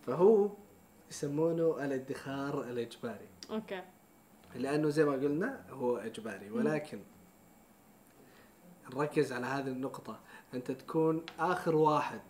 [0.05, 0.49] فهو
[1.11, 3.27] يسمونه الادخار الإجباري.
[3.51, 3.81] أوكي.
[4.55, 6.51] لأنه زي ما قلنا هو إجباري.
[6.51, 6.99] ولكن
[8.95, 10.19] نركز على هذه النقطة.
[10.53, 12.21] أنت تكون آخر واحد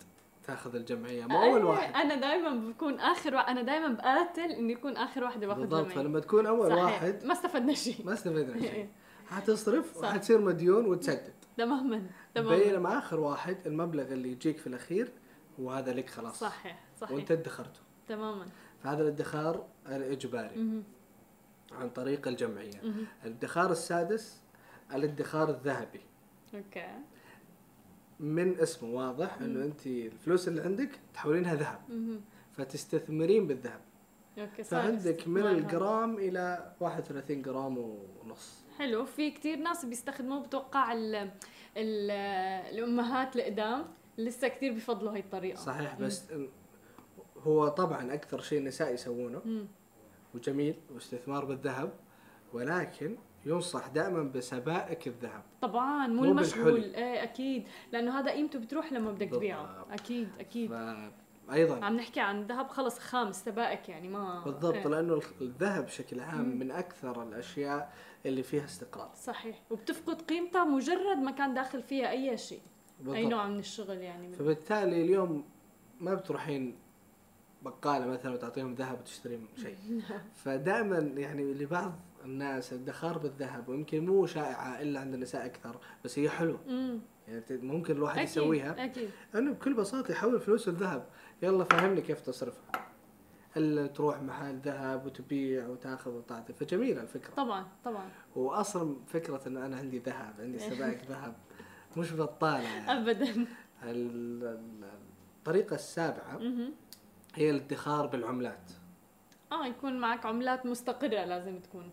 [0.43, 1.93] تأخذ الجمعية مو أول إيه، واحد.
[1.93, 3.39] أنا دائما بكون آخر وا...
[3.39, 6.83] أنا دائما بقاتل إني أكون آخر واحدة باخذ بالضبط فلما تكون أول صحيح.
[6.83, 8.05] واحد ما استفدنا شيء.
[8.05, 8.61] ما استفدنا.
[8.69, 8.89] شيء.
[9.27, 9.97] حتصرف.
[9.97, 11.33] وحتصير مديون وتسدد.
[11.57, 12.57] تماما تماما.
[12.57, 15.11] بينما آخر واحد المبلغ اللي يجيك في الأخير
[15.59, 16.39] هو هذا لك خلاص.
[16.39, 17.11] صحيح صحيح.
[17.11, 17.79] وأنت ادخرته.
[18.07, 18.45] تماما.
[18.83, 20.83] فهذا الادخار الإجباري مهم.
[21.71, 22.81] عن طريق الجمعية.
[22.83, 23.05] مهم.
[23.25, 24.41] الادخار السادس
[24.93, 26.01] الادخار الذهبي.
[26.55, 26.87] okay.
[28.19, 31.79] من اسمه واضح إنه انت الفلوس اللي عندك تحولينها ذهب.
[32.51, 33.81] فتستثمرين بالذهب.
[34.37, 35.47] okay فعندك من.
[35.47, 38.63] الجرام إلى 31 جرام ونص.
[38.77, 39.05] حلو.
[39.05, 41.15] في كتير ناس بيستخدموه بتوقع ال
[41.77, 42.11] ال
[42.75, 43.85] الأمهات القدام
[44.17, 45.57] لسه كتير بفضلوا هاي الطريقة.
[45.57, 46.23] صحيح بس
[47.37, 49.41] هو طبعا أكثر شيء النساء يسوونه.
[49.45, 49.67] مم.
[50.35, 51.93] وجميل واستثمار بالذهب.
[52.53, 55.43] ولكن ينصح دائما بسبائك الذهب.
[55.61, 56.83] طبعا مو مو المشغول.
[56.95, 57.67] إيه أكيد.
[57.91, 59.85] لأنه هذا قيمته بتروح لما بدك تبيعه.
[59.91, 60.71] أكيد أكيد.
[61.53, 61.85] أيضا.
[61.85, 64.87] عم نحكي عن ذهب خلص خام سبائك يعني ما بالضبط إيه.
[64.87, 66.59] لأنه الذهب بشكل عام مم.
[66.59, 67.93] من أكثر الأشياء
[68.25, 69.11] اللي فيها استقرار.
[69.15, 69.61] صحيح.
[69.69, 72.61] وبتفقد قيمتها مجرد ما كان داخل فيها أي شيء.
[72.99, 73.31] أي بالضبط.
[73.31, 75.43] نوع من الشغل يعني من فبالتالي اليوم
[75.99, 76.75] ما بتروحين
[77.61, 79.77] بقالة مثلا وتعطيهم ذهب وتشترين شيء.
[80.43, 81.93] فدائما يعني لبعض
[82.25, 86.59] الناس الادخار بالذهب ويمكن مو شائعة إلا عند النساء أكثر بس هي حلوة
[87.27, 88.85] يعني ممكن الواحد أكيد يسويها.
[88.85, 89.09] أكيد.
[89.35, 91.05] انه بكل بساطة يحول فلوس الذهب.
[91.41, 92.71] يلا فهمني كيف تصرفها.
[93.57, 96.53] إلا تروح محل ذهب وتبيع وتاخذ وتعطي.
[96.53, 97.33] فجميلة الفكرة.
[97.33, 98.09] طبعا طبعا.
[98.35, 101.35] واصلا فكرة انه أنا عندي ذهب عندي سبائك ذهب.
[101.97, 102.91] مش بطالة يعني.
[103.01, 103.29] ابدا.
[103.29, 103.45] ال-
[103.83, 104.89] ال-
[105.37, 106.39] الطريقة السابعة.
[107.35, 108.71] هي الادخار بالعملات.
[109.51, 111.89] آه يكون معك عملات مستقرة لازم تكون.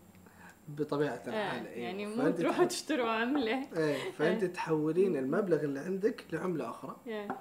[0.69, 1.79] بطبيعة آه الحال أيوة.
[1.79, 3.67] يعني مو تروحوا تشتروا عملة.
[3.77, 6.97] إيه فأنت تحولين المبلغ اللي عندك لعملة أخرى.
[7.07, 7.35] يعني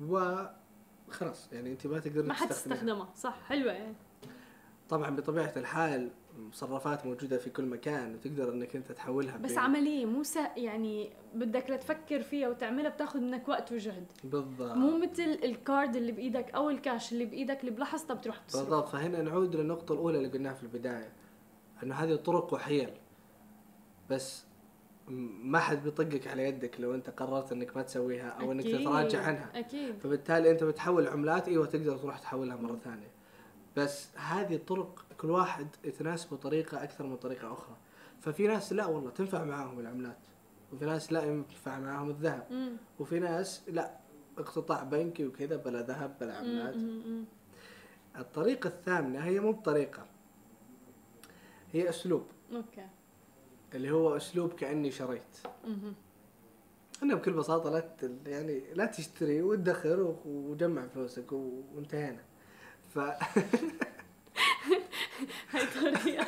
[0.00, 2.34] وخلاص يعني أنت ما تقدرين ما.
[2.34, 3.94] حتستخدمها صح حلوة يعني
[4.88, 10.22] طبعا بطبيعة الحال مصرفات موجودة في كل مكان وتقدر إنك أنت تحولها بس عملية مو
[10.56, 14.12] يعني بدك لتفكر فيها وتعملها بتاخذ منك وقت وجهد.
[14.24, 14.76] بالضبط.
[14.76, 18.62] مو مثل الكارد اللي بإيدك أو الكاش اللي بإيدك اللي بلحظتها بتروح تصرف.
[18.62, 18.88] بالضبط.
[18.88, 21.12] فهنا نعود للنقطة الأولى اللي قلناها في البداية.
[21.82, 22.90] انه هذه طرق وحيل
[24.10, 24.44] بس
[25.42, 28.80] ما حد بيطقك على يدك لو أنت قررت إنك ما تسويها أو إنك أكيد.
[28.80, 33.10] تتراجع عنها أكيد فبالتالي أنت بتحول عملات إيوه تقدر تروح تحولها مرة ثانية
[33.76, 37.76] بس هذه الطرق كل واحد يتناسبه طريقة أكثر من طريقة أخرى
[38.20, 40.18] ففي ناس لا والله تنفع معاهم العملات
[40.72, 42.76] وفي ناس لا ينفع معاهم الذهب مم.
[43.00, 43.90] وفي ناس لا
[44.38, 47.02] اقتطاع بنكي وكذا بلا ذهب بلا عملات مم.
[47.06, 47.24] مم.
[48.18, 50.06] الطريقة الثامنة هي مو بطريقة
[51.72, 52.26] هي أسلوب.
[52.54, 52.86] أوكي.
[53.74, 55.22] اللي هو أسلوب كأني شريت.
[55.64, 55.94] مم.
[57.02, 57.84] أنا بكل بساطة لا
[58.26, 62.20] يعني لا تشتري وتدخر و- وجمع فلوسك وانتهينا.
[62.94, 62.98] ف
[65.52, 66.26] هاي طريقة.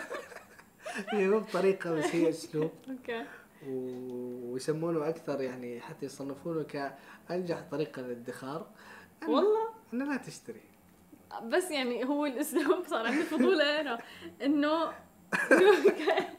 [1.13, 2.71] هي مو بطريقة بس هي أسلوب.
[2.91, 3.25] أوكي.
[3.67, 8.67] ويسمونه أكثر يعني حتى يصنفونه كأنجح طريقة للادخار.
[9.29, 10.61] والله؟ ان لا تشتري.
[11.43, 13.99] بس يعني هو الأسلوب صار عندي فضول أنا
[14.43, 14.93] إنه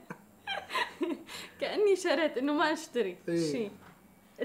[1.61, 3.51] كاني شريت إنه ما أشتري إيه.
[3.51, 3.71] شيء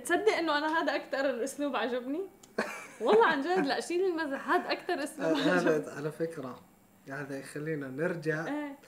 [0.05, 2.21] تصدق إنه أنا هذا أكثر أسلوب عجبني؟
[3.01, 4.49] والله عن جد لا شيل المزح.
[4.49, 6.61] هذا أكثر أسلوب عجبني هذا على فكرة.
[7.09, 8.79] هذا يخلينا نرجع إيه.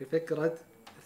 [0.00, 0.58] لفكرة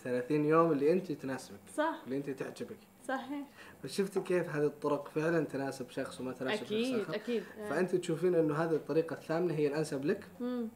[0.04, 1.94] 30 يوم اللي أنت تناسبك صح.
[2.04, 2.76] اللي أنت تعجبك.
[3.08, 3.46] صحيح.
[3.84, 7.42] بس شفتي كيف هذه الطرق فعلا تناسب شخص وما تناسب شخص أكيد آخر؟ أكيد.
[7.58, 7.68] إيه.
[7.68, 10.68] فانت تشوفين إنه هذه الطريقة الثامنة هي الأنسب لك؟ مم.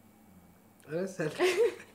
[0.89, 1.07] أنا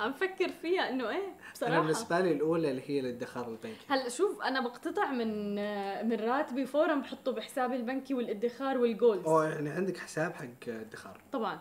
[0.00, 1.80] عم فكر فيها إنه إيه أنا بصراحة.
[1.80, 3.86] بالنسبة لي الأولى اللي هي الادخار البنكي.
[3.88, 5.54] هلأ شوف أنا بقتطع من
[6.08, 11.20] من راتبي فورا بحطه بحسابي البنكي والادخار وال goals أو يعني عندك حساب حق ادخار.
[11.32, 11.58] طبعا.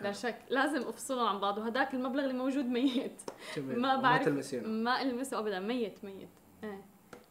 [0.00, 0.12] لا.
[0.12, 3.22] شك لازم افصلهم عن بعض وهداك المبلغ اللي موجود ميت.
[3.56, 3.80] جميل.
[3.80, 6.28] ما بعرف ما ألمسه ابدا ميت ميت.
[6.64, 6.84] إيه.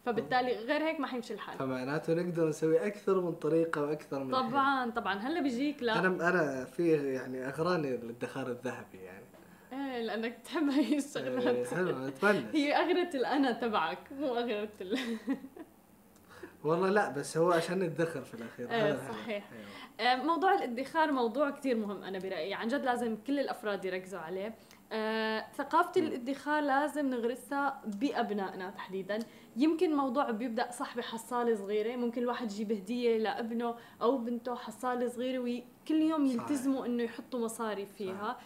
[0.06, 1.58] فبالتالي غير هيك ما حيمشي الحال.
[1.58, 4.32] فمعناته نقدر نسوي أكثر من طريقة وأكثر من.
[4.32, 5.14] طبعا طبعا.
[5.14, 5.98] هلأ بيجيك لا.
[5.98, 9.24] أنا أنا في يعني أغراني الادخار الذهبي يعني.
[9.72, 14.98] إيه لأنك تحب هي إيه، الشغلات حلو اتمنى هي اغرة الأنا تبعك مو اغرة ال...
[16.64, 18.70] والله لا بس هو عشان نتدخر في الأخير.
[18.70, 19.10] إيه، الهدف.
[19.10, 19.44] صحيح.
[19.52, 20.12] أيوه.
[20.12, 22.54] آه، موضوع الادخار موضوع كتير مهم أنا برأيي.
[22.54, 24.54] عن جد لازم كل الأفراد يركزوا عليه.
[24.92, 29.18] آه، ثقافة الادخار لازم نغرسها بأبنائنا تحديدا.
[29.56, 35.38] يمكن موضوع بيبدأ صح بحصالة صغيرة ممكن الواحد يجيب هدية لابنه أو بنته حصالة صغيرة
[35.38, 36.40] وكل يوم صحيح.
[36.40, 38.30] يلتزموا إنه يحطوا مصاري فيها.
[38.30, 38.36] آم،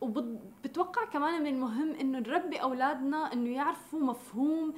[0.00, 4.74] وبتوقع كمان من المهم إنه نربي أولادنا إنه يعرفوا مفهوم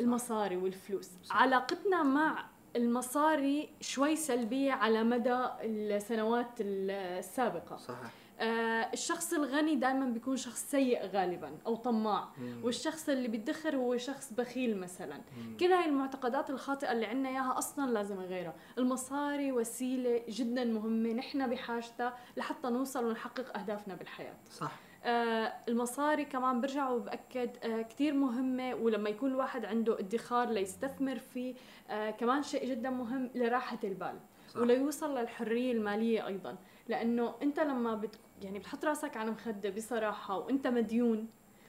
[0.00, 1.10] المصاري والفلوس.
[1.24, 1.36] صح.
[1.36, 2.44] علاقتنا مع
[2.76, 7.76] المصاري شوي سلبية على مدى السنوات السابقة.
[7.76, 8.12] صحيح.
[8.40, 12.28] الشخص الغني دائما بيكون شخص سيء غالبا أو طماع.
[12.38, 12.60] مم.
[12.64, 15.16] والشخص اللي بيدخر هو شخص بخيل مثلا.
[15.16, 15.56] مم.
[15.60, 18.54] كل هاي المعتقدات الخاطئة اللي عنا إياها أصلا لازم نغيرها.
[18.78, 21.12] المصاري وسيلة جدا مهمة.
[21.12, 24.34] نحن بحاجتها لحتى نوصل ونحقق أهدافنا بالحياة.
[24.50, 24.72] صح.
[25.04, 28.74] آه المصاري كمان برجع وبأكد آه كتير مهمة.
[28.74, 31.54] ولما يكون الواحد عنده ادخار ليستثمر فيه
[31.90, 34.14] آه كمان شيء جدا مهم لراحة البال.
[34.48, 34.60] صح.
[34.60, 36.56] وليوصل للحرية المالية أيضا.
[36.88, 41.28] لأنه أنت لما بت يعني بتحط راسك على مخدة بصراحة وأنت مديون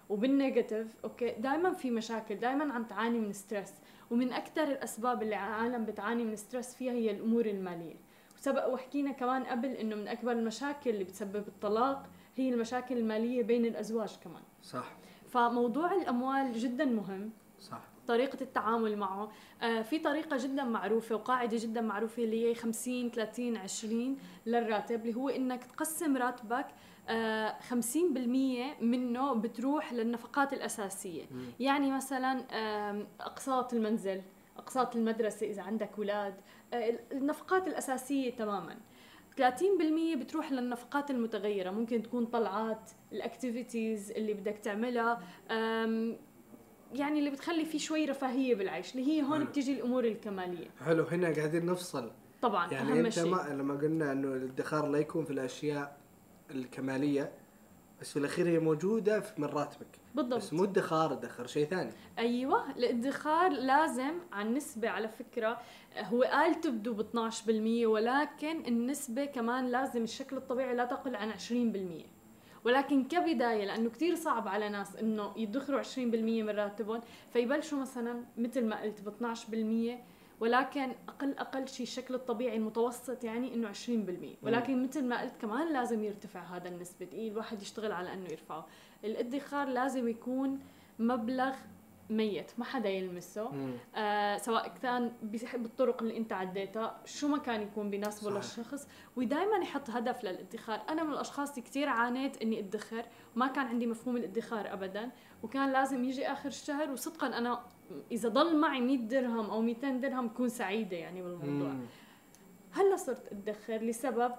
[0.10, 3.74] وبال negative okay دائما في مشاكل دائما عم تعاني من stress.
[4.12, 7.96] ومن أكثر الأسباب اللي العالم بتعاني من stress فيها هي الأمور المالية.
[8.38, 12.06] وسبق وحكينا كمان قبل إنه من أكبر المشاكل اللي بتسبب الطلاق
[12.36, 14.44] هي المشاكل المالية بين الأزواج كمان.
[14.64, 14.92] صح.
[15.30, 17.32] فموضوع الأموال جدا مهم.
[17.60, 17.82] صح.
[18.10, 19.32] طريقة التعامل معه.
[19.62, 25.16] آه في طريقة جدا معروفة وقاعدة جدا معروفة اللي هي 50 30 20 للراتب اللي
[25.16, 26.66] هو إنك تقسم راتبك
[27.10, 31.24] آه 50% منه بتروح للنفقات الأساسية.
[31.32, 31.46] مم.
[31.60, 34.22] يعني مثلا آم، أقساط المنزل
[34.58, 36.34] أقساط المدرسة إذا عندك أولاد
[36.74, 38.78] آه، النفقات الأساسية تماما.
[39.38, 41.70] 30% بتروح للنفقات المتغيرة.
[41.72, 45.20] ممكن تكون طلعات الاكتيفيتيز اللي بدك تعملها
[46.94, 49.44] يعني اللي بتخلي في شوي رفاهية بالعيش اللي هي هون.
[49.44, 50.68] بتيجي الأمور الكمالية.
[50.86, 52.12] حلو هنا قاعدين نفصل.
[52.42, 53.26] طبعا يعني أهم أنت شيء.
[53.26, 55.98] ما لما قلنا إنه الادخار لا يكون في الأشياء
[56.52, 57.32] الكمالية
[58.02, 59.88] بس في الأخير هي موجودة في من راتبك.
[60.16, 60.34] بالضبط.
[60.38, 61.92] بس مو ادخار ادخر شيء ثاني.
[62.20, 65.62] أيوه الادخار لازم عن نسبة على فكرة
[65.98, 72.19] هو قال تبدو ب 12% ولكن النسبة كمان لازم الشكل الطبيعي لا تقل عن 20%
[72.66, 77.02] ولكن كبداية لأنه كتير صعب على ناس إنه يدخروا 20% من راتبهم
[77.34, 79.36] فيبلشوا مثلا مثل ما قلت ب
[79.98, 80.00] 12%
[80.40, 83.80] ولكن أقل أقل شيء الشكل الطبيعي المتوسط يعني إنه 20%
[84.42, 88.68] ولكن مثل ما قلت كمان لازم يرتفع هذا النسبة دقيق الواحد يشتغل على إنه يرفعه.
[89.04, 90.60] الادخار لازم يكون
[91.00, 91.54] مبلغ
[92.10, 93.50] ميت ما حدا يلمسه.
[93.52, 93.74] مم.
[93.96, 95.12] آه سواء كان
[95.54, 98.32] بالطرق اللي انت عديتها شو ما كان يكون بيناسبه.
[98.32, 98.88] للشخص.
[99.16, 100.82] ودائما يحط هدف للادخار.
[100.90, 103.06] أنا من الأشخاص اللي كثير عانيت إني أدخر.
[103.36, 105.10] وما كان عندي مفهوم الادخار ابدا.
[105.44, 106.92] وكان لازم يجي آخر الشهر.
[106.92, 107.64] وصدقا أنا
[108.12, 111.70] إذا ضل معي 100 درهم أو 200 درهم بكون سعيدة يعني بالموضوع.
[111.70, 111.86] مم.
[112.72, 114.32] هلأ صرت أدخر لسبب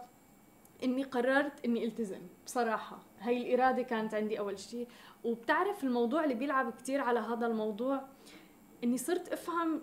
[0.84, 2.98] إني قررت إني ألتزم بصراحة.
[3.20, 4.88] هاي الإرادة كانت عندي أول شيء
[5.24, 8.02] وبتعرف الموضوع اللي بيلعب كتير على هذا الموضوع
[8.84, 9.82] إني صرت أفهم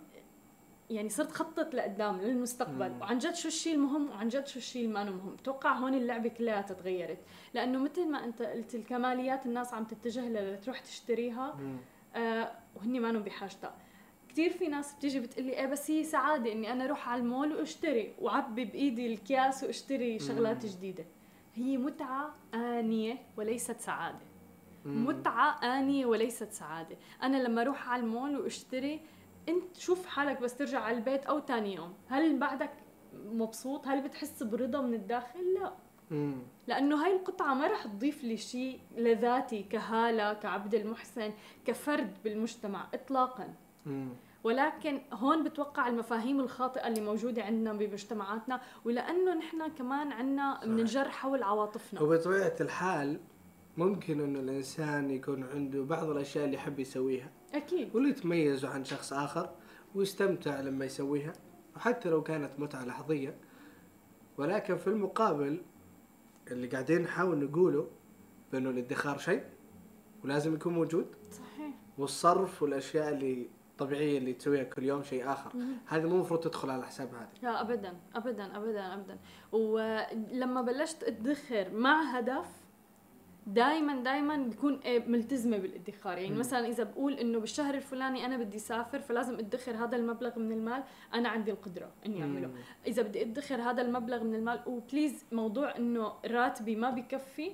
[0.90, 2.90] يعني صرت خطط لقدام للمستقبل.
[2.90, 3.02] مم.
[3.02, 5.36] وعن جد شو الشيء المهم وعن جد شو الشيء المانو مهم.
[5.41, 7.19] أتوقع هون اللعبة كلها تغيرت
[7.53, 11.78] لأنه مثل ما أنت قلت الكماليات الناس عم تتجه لها لتروح تشتريها مم.
[12.15, 13.76] آه وهن ما بحاجتها.
[14.29, 18.13] كثير في ناس بتيجي بتقلي إيه بس هي سعادة إني أنا أروح على المول وأشتري
[18.21, 20.71] وعبي بإيدي الكياس وأشتري شغلات مم.
[20.71, 21.05] جديدة
[21.55, 24.25] هي متعة آنية وليست سعادة
[24.85, 25.05] مم.
[25.07, 28.99] متعة آنية وليست سعادة أنا لما أروح على المول وأشتري
[29.49, 32.71] إنت شوف حالك بس ترجع على البيت أو تاني يوم هل بعدك
[33.13, 35.73] مبسوط هل بتحس برضا من الداخل لا
[36.11, 36.35] مم.
[36.67, 41.33] لأنه هاي القطعة ما رح تضيف لي شيء لذاتي كهالة كعبد المحسن
[41.65, 43.53] كفرد بالمجتمع اطلاقا.
[44.43, 50.59] ولكن هون بتوقع المفاهيم الخاطئة اللي موجودة عندنا بمجتمعاتنا ولأنه نحن كمان عندنا.
[50.65, 52.01] بننجر حول عواطفنا.
[52.01, 53.19] وبطبيعة الحال
[53.77, 57.31] ممكن إنه الإنسان يكون عنده بعض الأشياء اللي يحب يسويها.
[57.53, 57.95] أكيد.
[57.95, 59.49] واللي تميزه عن شخص آخر
[59.95, 61.34] ويستمتع لما يسويها
[61.76, 63.35] وحتى لو كانت متعة لحظية.
[64.38, 65.61] ولكن في المقابل
[66.51, 67.88] اللي قاعدين نحاول نقوله
[68.51, 69.43] بإنه الادخار شيء
[70.23, 71.05] ولازم يكون موجود.
[71.31, 71.72] صحيح.
[71.97, 75.51] والصرف والأشياء اللي طبيعية اللي تسويها كل يوم شيء آخر.
[75.87, 79.17] هذا مو المفروض تدخل على حساب هذا لا ابدا ابدا ابدا ابدا
[79.51, 82.67] ولما بلشت أدخر مع هدف
[83.47, 86.39] دائما دائما بكون ملتزمة بالادخار يعني مم.
[86.39, 90.83] مثلا إذا بقول إنه بالشهر الفلاني أنا بدي أسافر فلازم أدخر هذا المبلغ من المال
[91.13, 92.49] أنا عندي القدرة إني أعمله.
[92.87, 97.51] إذا بدي أدخر هذا المبلغ من المال و please موضوع إنه راتبي ما بكفي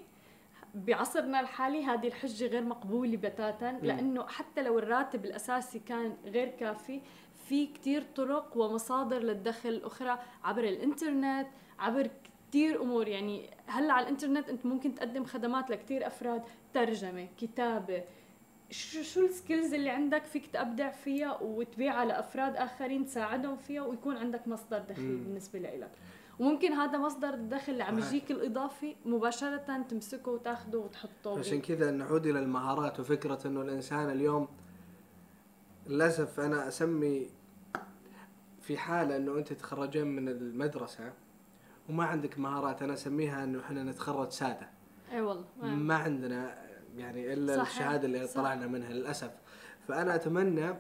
[0.74, 7.02] بعصرنا الحالي هذه الحجة غير مقبولة بتاتا لأنه حتى لو الراتب الأساسي كان غير كافي
[7.50, 11.48] في كتير طرق ومصادر للدخل الأخرى عبر الإنترنت
[11.80, 12.10] عبر
[12.50, 13.08] كتير أمور.
[13.08, 16.44] يعني هلأ على الإنترنت أنت ممكن تقدم خدمات لكتير أفراد
[16.74, 18.04] ترجمة كتابة.
[18.70, 24.48] شو شو السكيلز اللي عندك فيك تبدع فيها وتبيعها لافراد آخرين تساعدهم فيها ويكون عندك
[24.48, 25.18] مصدر دخل.
[25.18, 25.92] بالنسبة لإلك؟
[26.44, 28.00] وممكن هذا مصدر الدخل اللي عم.
[28.00, 34.48] يجيك الإضافي مباشرة تمسكه وتاخده وتحطه عشان كذا نعود إلى المهارات وفكرة إنه الإنسان اليوم
[35.88, 37.30] للأسف أنا أسمي
[38.62, 41.14] في حالة إنه أنت تخرجين من المدرسة
[41.90, 44.70] وما عندك مهارات أنا أسميها إنه إحنا نتخرج سادة
[45.12, 46.56] إي والله ما عندنا
[46.98, 47.68] يعني إلا صحيح.
[47.70, 48.36] الشهادة اللي صح.
[48.36, 49.32] طلعنا منها للأسف
[49.88, 50.74] فأنا أتمنى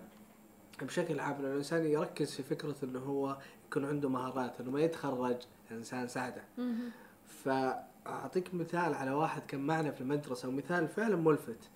[0.81, 3.37] بشكل عام الإنسان يركز في فكرة إنه هو
[3.73, 5.37] يكون عنده مهارات إنه ما يتخرج
[5.71, 6.91] إنسان مهم.
[7.25, 11.69] فأعطيك مثال على واحد كان معنا في المدرسة ومثال فعلا ملفت.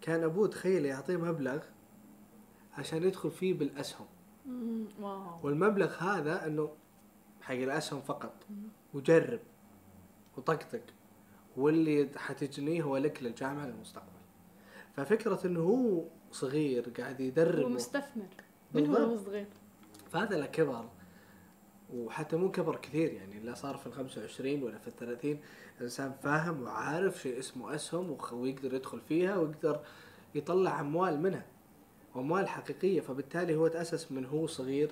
[0.00, 1.62] كان أبوه تخيل يعطيه مبلغ
[2.78, 4.06] عشان يدخل فيه بالأسهم.
[5.00, 5.38] واو.
[5.42, 6.70] والمبلغ هذا إنه
[7.42, 8.34] حق الأسهم فقط.
[8.94, 9.40] وجرب
[10.36, 10.82] وطقطق.
[11.56, 14.08] واللي حتجنيه هو لك للجامعة للمستقبل.
[14.96, 18.28] ففكرة إنه هو صغير قاعد يدرب هو مستثمر.
[18.74, 19.16] من هو.
[19.16, 19.46] صغير؟
[20.10, 20.88] فهذا له كبر.
[21.94, 25.38] وحتى مو كبر كثير يعني لا صار في ال 25 ولا في ال 30
[25.80, 29.80] انسان فاهم وعارف شيء اسمه أسهم ويقدر يدخل فيها ويقدر
[30.34, 31.46] يطلع أموال منها
[32.14, 33.00] وأموال حقيقية.
[33.00, 34.90] فبالتالي هو تأسس من هو صغير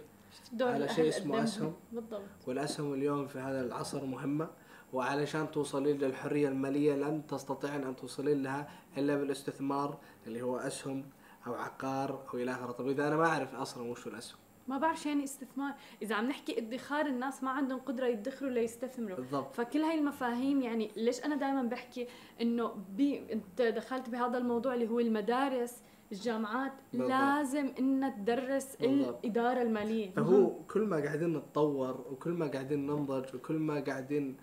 [0.61, 1.45] على شيء اسمه.
[1.45, 1.75] أسهم.
[1.93, 2.23] بالضبط.
[2.47, 4.49] والأسهم اليوم في هذا العصر مهمة
[4.93, 8.69] وعلشان توصلين للحرية المالية لن تستطيعين أن توصلين لها
[8.99, 11.05] إلا بالاستثمار اللي هو أسهم
[11.47, 12.73] أو عقار أو إلى آخره.
[12.73, 14.39] طب إذا أنا ما أعرف أصلا وش الأسهم؟
[14.69, 15.75] ما بعرف شو يعني استثمار.
[16.03, 19.17] إذا عم نحكي ادخار الناس ما عندهم قدرة يدخروا ليستثمروا.
[19.17, 19.55] بالضبط.
[19.55, 22.07] فكل هاي المفاهيم يعني ليش أنا دائما بحكي
[22.41, 25.83] إنه بي أنت دخلت بهذا الموضوع اللي هو المدارس
[26.13, 27.11] الجامعات بالضبط.
[27.11, 29.25] لازم إنها تدرس بالضبط.
[29.25, 30.11] الإدارة المالية.
[30.11, 34.37] فهو كل ما قاعدين نتطور وكل ما قاعدين ننضج وكل ما قاعدين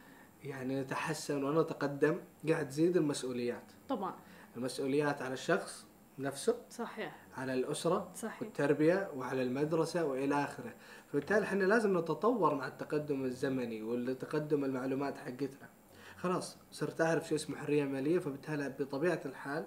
[0.43, 2.19] يعني نتحسن ونتقدم
[2.49, 3.71] قاعد تزيد المسؤوليات.
[3.89, 4.15] طبعا.
[4.57, 5.85] المسؤوليات على الشخص
[6.19, 7.15] نفسه صحيح.
[7.37, 8.41] على الأسرة صحيح.
[8.41, 10.73] والتربية وعلى المدرسة وإلى آخره.
[11.11, 15.69] فبالتالي إحنا لازم نتطور مع التقدم الزمني والتقدم المعلومات حقتنا.
[16.17, 19.65] خلاص صرت أعرف شو اسمه حرية مالية فبالتالي بطبيعة الحال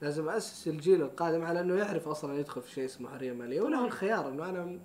[0.00, 3.84] لازم أسس الجيل القادم على أنه يعرف أصلا يدخل في شيء اسمه حرية مالية وله
[3.84, 4.78] الخيار أنه أنا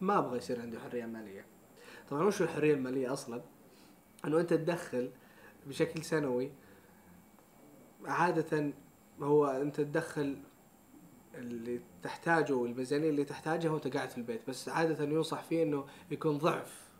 [0.00, 1.46] ما أبغى يصير عندي حرية مالية.
[2.10, 3.42] طبعا وش الحرية المالية أصلا
[4.24, 5.10] أنه أنت تدخل
[5.66, 6.52] بشكل سنوي
[8.04, 8.72] عادة
[9.22, 10.36] هو أنت تدخل
[11.34, 16.38] اللي تحتاجه والميزانية اللي تحتاجها وانت قاعد في البيت بس عادة ينصح فيه إنه يكون
[16.38, 16.90] ضعف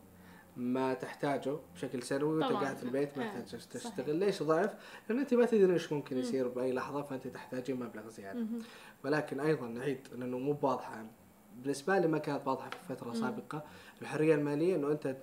[0.57, 2.53] ما تحتاجه بشكل سنوي وانت.
[2.53, 3.65] قاعد في البيت ما آه، تحتاج صحيح.
[3.93, 4.75] تشتغل ليش ضعف؟
[5.09, 8.59] لأن أنت ما تدري إيش ممكن يصير بأي لحظة فأنت تحتاجين مبلغ زيادة مهم.
[9.05, 11.07] ولكن أيضا نعيد لأنه مو واضحة
[11.57, 13.15] بالنسبة لي ما كانت واضحة في فترة مم.
[13.15, 13.65] سابقة
[14.03, 15.17] الحرية المالية إنه أنت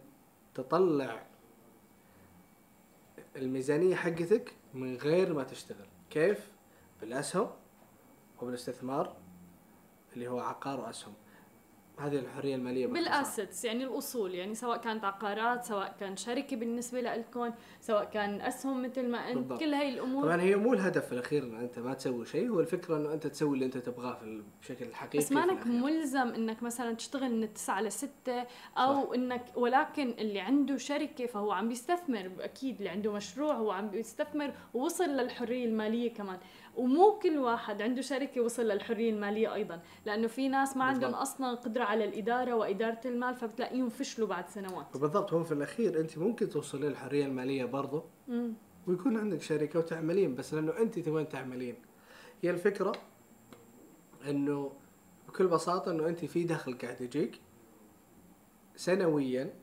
[0.56, 1.24] تطلع
[3.36, 6.52] الميزانية حقتك من غير ما تشتغل كيف؟
[7.02, 7.50] بالأسهم
[8.42, 9.16] وبالاستثمار
[10.14, 11.14] اللي هو عقار وأسهم
[12.00, 13.04] هذه الحرية المالية باختصار.
[13.14, 17.52] بالأسيتس يعني الأصول يعني سواء كانت عقارات سواء كان شركة بالنسبة لكم
[17.82, 19.60] سواء كان أسهم مثل ما أنت بالضبط.
[19.60, 22.98] كل هاي الأمور طبعا هي مو الهدف الأخير إن أنت ما تسوي شيء هو الفكرة
[22.98, 25.72] إنه أنت تسوي اللي أنت تبغاه في بشكل حقيقي بس في مانك الأخير.
[25.72, 28.10] ملزم إنك مثلا تشتغل من 9 ل 6
[28.78, 29.14] أو صح.
[29.14, 34.54] إنك ولكن اللي عنده شركة فهو عم بيستثمر أكيد اللي عنده مشروع هو عم بيستثمر
[34.74, 36.40] ووصل للحرية المالية كمان
[36.78, 41.22] ومو كل واحد عنده شركة وصل للحرية المالية أيضا لأنه في ناس ما عندهم بالضبط.
[41.22, 46.18] أصلا قدرة على الإدارة وإدارة المال فبتلاقيهم فشلوا بعد سنوات وبالضبط هو في الأخير أنت
[46.18, 48.54] ممكن توصل للحرية المالية برضو مم.
[48.88, 51.76] ويكون عندك شركة وتعملين بس لأنه أنت تبغين تعملين
[52.44, 52.92] هي الفكرة
[54.30, 54.72] إنه
[55.28, 57.42] بكل بساطة إنه أنت في دخل قاعد يجيك
[58.76, 59.54] سنويا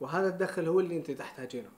[0.00, 1.68] وهذا الدخل هو اللي أنت تحتاجينه.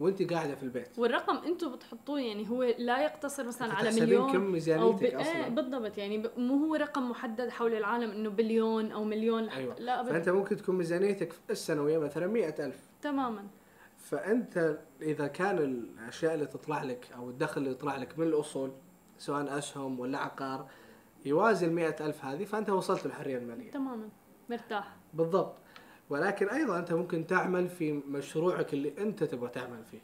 [0.00, 0.98] وانت قاعدة في البيت.
[0.98, 4.50] والرقم أنتم بتحطوه يعني هو لا يقتصر مثلا على مليون كم ب...
[4.50, 5.48] ميزانيتك إيه أصلا.
[5.48, 6.30] بالضبط يعني ب...
[6.36, 9.74] مو هو رقم محدد حول العالم إنه بليون أو مليون أيوة.
[9.78, 10.12] لا ابدا.
[10.12, 12.78] فأنت ممكن تكون ميزانيتك السنوية مثلا مئة ألف.
[13.02, 13.46] تماما.
[13.98, 18.72] فأنت إذا كان الأشياء اللي تطلع لك أو الدخل اللي يطلع لك من الأصول
[19.18, 20.68] سواء أسهم ولا عقار
[21.24, 24.08] يوازي المئة ألف هذه فأنت وصلت للحريه الماليه تماما.
[24.50, 24.96] مرتاح.
[25.14, 25.54] بالضبط.
[26.10, 30.00] ولكن أيضا أنت ممكن تعمل في مشروعك اللي أنت تبغى تعمل فيه.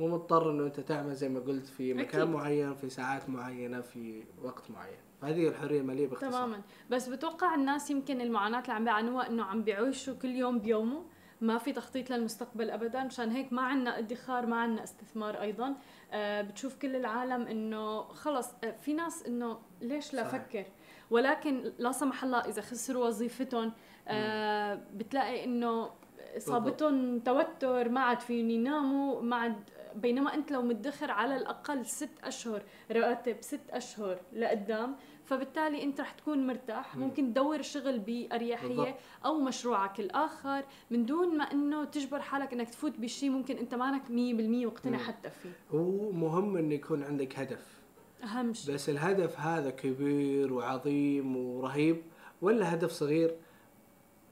[0.00, 2.34] مو مضطر إنه أنت تعمل زي ما قلت في مكان أكيد.
[2.34, 4.98] معين في ساعات معينة في وقت معين.
[5.22, 6.30] فهذه الحرية الماليه باختصار.
[6.30, 6.60] تماما.
[6.90, 11.02] بس بتوقع الناس يمكن المعاناة اللي عم بيعانوها إنه عم بيعيشوا كل يوم بيومه؟
[11.40, 15.74] ما في تخطيط للمستقبل ابدا؟ مشان هيك ما عندنا ادخار ما عندنا استثمار أيضا.
[16.12, 20.34] آه بتشوف كل العالم إنه خلص آه في ناس إنه ليش لا صحيح.
[20.34, 20.64] أفكر؟
[21.10, 23.72] ولكن لا سمح الله إذا خسروا وظيفتهم
[24.08, 25.90] آه بتلاقي إنه
[26.36, 29.56] اصابتهم توتر ما عاد فيهم يناموا ما عاد
[29.94, 36.10] بينما أنت لو مدخر على الأقل ست أشهر راتب ست أشهر لقدام فبالتالي أنت رح
[36.12, 36.96] تكون مرتاح.
[36.96, 37.02] مم.
[37.02, 38.96] ممكن تدور شغل بأريحية.
[39.24, 40.64] أو مشروعك الآخر.
[40.90, 44.98] من دون ما إنه تجبر حالك إنك تفوت بشيء ممكن أنت مانك 100% مقتنع.
[44.98, 45.50] حتى فيه.
[45.70, 47.78] هو مهم إنه يكون عندك هدف.
[48.24, 52.02] أهم شيء بس الهدف هذا كبير وعظيم ورهيب
[52.42, 53.36] ولا هدف صغير؟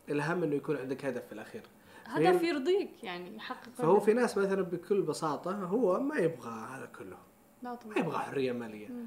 [0.09, 1.63] الأهم إنه يكون عندك هدف في الأخير.
[2.07, 4.01] هدف يرضيك يعني يحقق فهو.
[4.01, 7.17] في ناس مثلا بكل بساطة هو ما يبغى هذا كله.
[7.63, 8.89] لا ما طبعا يبغى حرية مالية.
[8.89, 9.07] مم.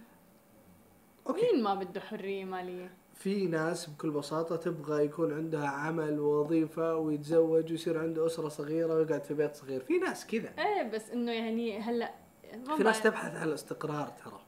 [1.28, 1.42] أوكي.
[1.54, 7.72] مين ما بده حرية مالية؟ في ناس بكل بساطة تبغى يكون عندها عمل ووظيفة ويتزوج
[7.72, 9.82] ويصير عنده أسرة صغيرة ويقعد في بيت صغير.
[9.82, 10.54] في ناس كذا.
[10.60, 12.14] إيه بس إنه يعني هلأ
[12.68, 13.02] ما في ناس.
[13.04, 14.40] تبحث عن الاستقرار ترى.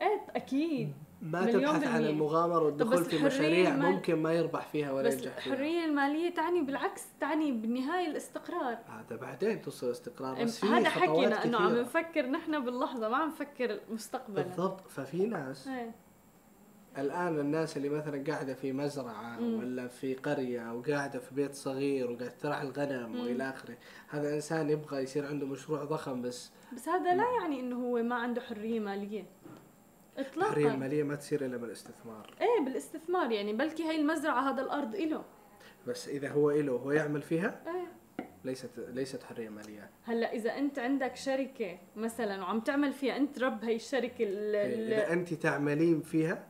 [0.00, 0.92] إيه أكيد.
[1.24, 2.04] ما تبحث عن.
[2.04, 6.34] المغامرة والدخول في مشاريع المال- ممكن ما يربح فيها ولا بس ينجح فيها الحريه المالية
[6.34, 11.76] تعني بالعكس تعني بالنهاية الاستقرار هذا بعدين توصل استقرار بس في هذا حكينا إنه عم.
[11.76, 15.90] نفكر نحن باللحظة ما عم نفكر مستقبلا بالضبط ففي ناس إيه.
[16.98, 19.58] الآن الناس اللي مثلا قاعدة في مزرعة مم.
[19.58, 23.20] ولا في قرية أو قاعدة في بيت صغير وقاعد ترعى الغنم مم.
[23.20, 23.76] وإلى آخره
[24.08, 28.14] هذا إنسان يبغى يصير عنده مشروع ضخم بس بس هذا لا يعني إنه هو ما
[28.14, 29.24] عنده حرية مالية
[30.18, 32.34] الحريه اطلاقا المالية ما تصير إلا بالاستثمار.
[32.40, 35.24] إيه بالاستثمار يعني بلكي هي المزرعة هذا الأرض إله.
[35.86, 38.24] بس إذا هو إله هو يعمل فيها؟ إيه.
[38.44, 39.90] ليست ليست حرية مالية.
[40.04, 44.92] هلأ إذا أنت عندك شركة مثلا وعم تعمل فيها أنت رب هي الشركة ال- ال-
[44.92, 46.46] إذا أنت تعملين فيها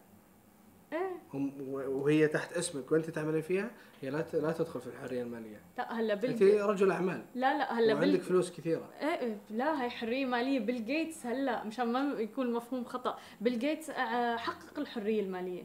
[1.37, 1.53] هم-
[1.89, 3.71] وهي تحت اسمك وانت تعملين فيها
[4.03, 5.61] هي لا لا تدخل في الحرية المالية.
[5.79, 7.25] لا هلا أنت بيل رجل أعمال.
[7.35, 8.91] لا لا هلا وعندك بيل فلوس كثيرة.
[9.01, 10.61] إيه إيه، لا هي حرية مالية.
[10.61, 13.19] بيل جيتس هلا مشان ما يكون مفهوم خطأ.
[13.41, 15.63] بيل جيتس آه، حقق الحرية المالية.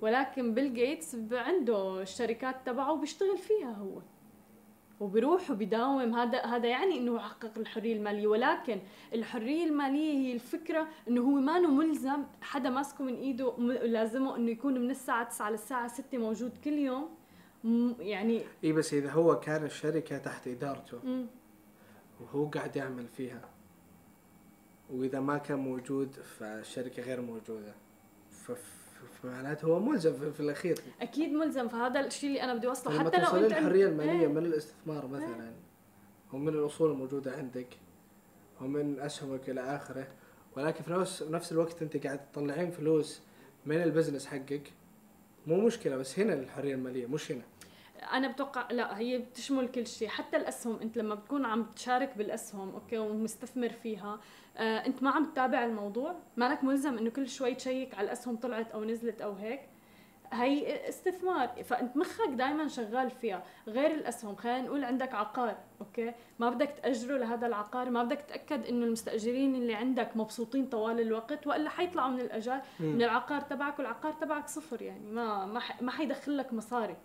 [0.00, 4.02] ولكن بيل جيتس عنده الشركات تبعه وبيشتغل فيها هو.
[5.02, 6.14] وبيروح وبيداوم.
[6.14, 8.26] هذا هذا يعني إنه حقق الحرية المالية.
[8.26, 8.80] ولكن
[9.14, 14.50] الحرية المالية هي الفكرة إنه هو ما ملزم حدا ماسكه من إيده م- لازمه إنه
[14.50, 17.08] يكون من الساعة 9 للساعة 6 موجود كل يوم.
[17.64, 21.26] م- يعني إي بس إذا هو كان الشركة تحت إدارته مم.
[22.20, 23.48] وهو قاعد يعمل فيها
[24.90, 27.74] وإذا ما كان موجود فالشركة غير موجودة.
[29.22, 30.78] فمعناته هو ملزم في, في الأخير.
[31.00, 32.94] أكيد ملزم فهذا الشيء اللي أنا بدي أوصله.
[32.94, 34.26] لما حتى لو أنت الحرية المالية إيه.
[34.26, 35.52] من الاستثمار مثلا
[36.32, 37.66] ومن الأصول الموجودة عندك
[38.60, 40.06] ومن أسهمك إلى آخره
[40.56, 43.22] ولكن في نفس نفس الوقت أنت قاعد تطلعين فلوس
[43.66, 44.72] من ال business حقك.
[45.46, 47.42] مو مشكلة بس هنا الحرية المالية مش هنا.
[48.12, 50.78] أنا بتوقع لا هي بتشمل كل شيء حتى الأسهم.
[50.82, 54.20] أنت لما بتكون عم تشارك بالأسهم okay ومستثمر فيها
[54.56, 56.14] آه أنت ما عم تتابع الموضوع.
[56.36, 59.60] مالك ملزم إنه كل شوي تشيّك على الأسهم طلعت أو نزلت أو هيك.
[60.32, 61.48] هي استثمار.
[61.64, 63.42] فأنت مخك دائما شغال فيها.
[63.66, 64.36] غير الأسهم.
[64.36, 65.56] خلينا نقول عندك عقار.
[65.80, 67.90] okay؟ ما بدك تأجره لهذا العقار.
[67.90, 72.62] ما بدك تأكد إنه المستأجرين اللي عندك مبسوطين طوال الوقت وإلا حيطلعوا من الأجار.
[72.80, 75.10] من العقار تبعك والعقار تبعك صفر يعني.
[75.10, 76.96] ما ما ما حيدخل لك مصاري.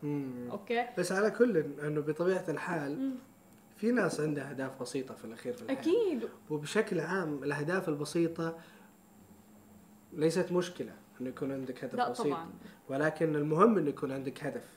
[0.52, 3.16] أوكي؟ بس على كل انه بطبيعة الحال مم.
[3.78, 5.80] في ناس عندها أهداف بسيطة في الأخير في الحياة.
[5.80, 6.30] أكيد.
[6.50, 8.58] وبشكل عام الأهداف البسيطة
[10.14, 10.94] ليست مشكلة.
[11.22, 12.26] انه يكون عندك هدف لا بسيط.
[12.28, 12.50] طبعا.
[12.90, 14.70] ولكن المهم انه يكون عندك هدف.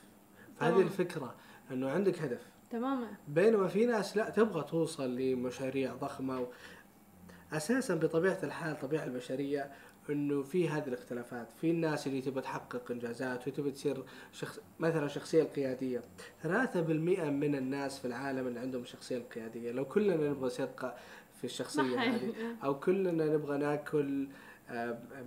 [0.59, 0.83] فهذه طبعاً.
[0.83, 1.35] الفكرة
[1.71, 2.41] أنه عندك هدف.
[2.69, 3.07] تماما.
[3.27, 6.41] بينما في ناس لا تبغى توصل لمشاريع ضخمة.
[6.41, 6.45] و...
[7.53, 9.71] أساسا بطبيعة الحال الطبيعه البشرية
[10.09, 11.47] أنه في هذه الاختلافات.
[11.61, 16.03] في الناس اللي تبغى تحقق إنجازات وتبغى تصير شخص مثلا الشخصيه القياديه
[16.43, 16.47] 3%
[17.29, 20.69] من الناس في العالم اللي عندهم الشخصيه القياديه لو كلنا نبغى نصير
[21.37, 24.27] في الشخصية هذه أو كلنا نبغى ناكل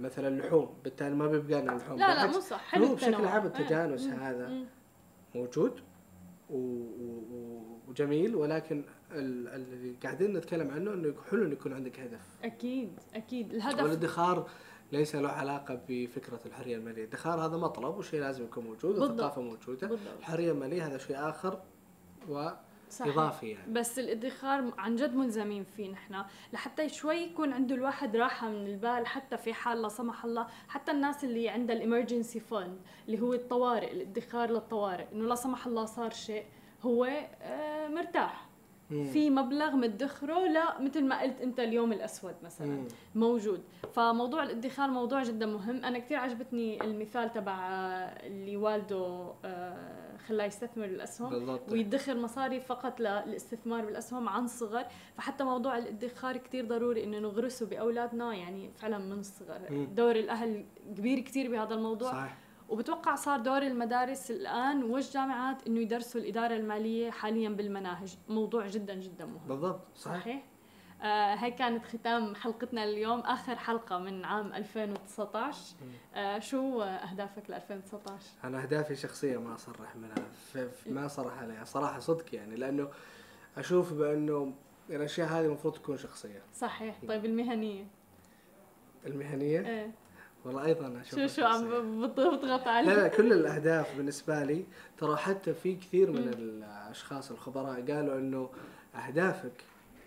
[0.01, 3.15] مثلا لحوم بالتالي ما بيبقى لنا لحوم لا لا مو صح حلو هو بشكل.
[3.15, 3.47] عام إيه.
[3.49, 4.12] التجانس مم.
[4.12, 4.65] هذا مم.
[5.35, 5.81] موجود
[6.51, 6.57] و...
[6.57, 7.23] و...
[7.33, 13.01] و- وجميل ولكن ال- اللي قاعدين نتكلم عنه إنه حلو إنه يكون عندك هدف أكيد
[13.15, 14.49] أكيد الهدف والادخار
[14.93, 19.11] ليس له علاقة بفكرة الحرية المالية، الادخار هذا مطلب وشيء لازم يكون موجود بالضبط.
[19.11, 21.61] والثقافه موجودة، بالضبط الحرية المالية هذا شيء آخر
[22.95, 23.16] صحيح.
[23.16, 23.73] واضافي يعني.
[23.73, 26.25] بس الادخار عن جد ملزمين فيه نحن.
[26.53, 30.93] لحتى شوي يكون عنده الواحد راحة من البال حتى في حال لا سمح الله حتى
[30.93, 36.11] الناس اللي عندها الإمرجنسي فند اللي هو الطوارئ الادخار للطوارئ إنه لا سمح الله صار
[36.11, 36.45] شيء
[36.83, 37.05] هو
[37.43, 38.44] آه، مرتاح.
[38.90, 39.05] مم.
[39.05, 42.66] في مبلغ مدخره لا مثل ما قلت أنت اليوم الأسود مثلا.
[42.66, 42.85] مم.
[43.15, 43.61] موجود.
[43.93, 45.85] فموضوع الادخار موضوع جدا مهم.
[45.85, 51.73] أنا كثير عجبتني المثال تبع آه، اللي والده آه، خلاه يستثمر الاسهم بالضبط.
[51.73, 54.85] ويدخر مصاري فقط للاستثمار بالأسهم عن صغر.
[55.16, 59.86] فحتى موضوع الادخار كتير ضروري إنه نغرسه بأولادنا يعني فعلا من الصغر.
[59.94, 60.65] دور الأهل
[60.97, 62.12] كبير كتير بهذا الموضوع.
[62.12, 68.95] صح وبتوقع صار دور المدارس الآن والجامعات إنه يدرسوا الإدارة المالية حاليا بالمناهج؟ موضوع جدا
[68.95, 69.49] جدا مهم.
[69.49, 70.43] بالضبط صح صحيح؟
[71.03, 75.74] آه هي كانت ختام حلقتنا اليوم آخر حلقة من عام 2019
[76.15, 80.15] آه شو أهدافك ل 2019 أنا أهدافي شخصيه ما أصرح منها
[80.86, 82.89] ما صرح عليها صراحة صدق يعني لأنه
[83.57, 84.55] أشوف بأنه
[84.91, 86.43] الأشياء هذه المفروض تكون شخصية.
[86.55, 86.97] صحيح.
[87.09, 87.86] طيب المهنية؟
[89.07, 89.91] المهنية؟ إيه.
[90.45, 91.65] والله أيضا أشوف شو شو عم
[92.03, 94.65] بت- بتضغط لا علي لا كل الأهداف بالنسبة لي
[94.99, 98.51] ترى حتى في كثير من الأشخاص الخبراء قالوا إنه
[98.95, 99.65] أهدافك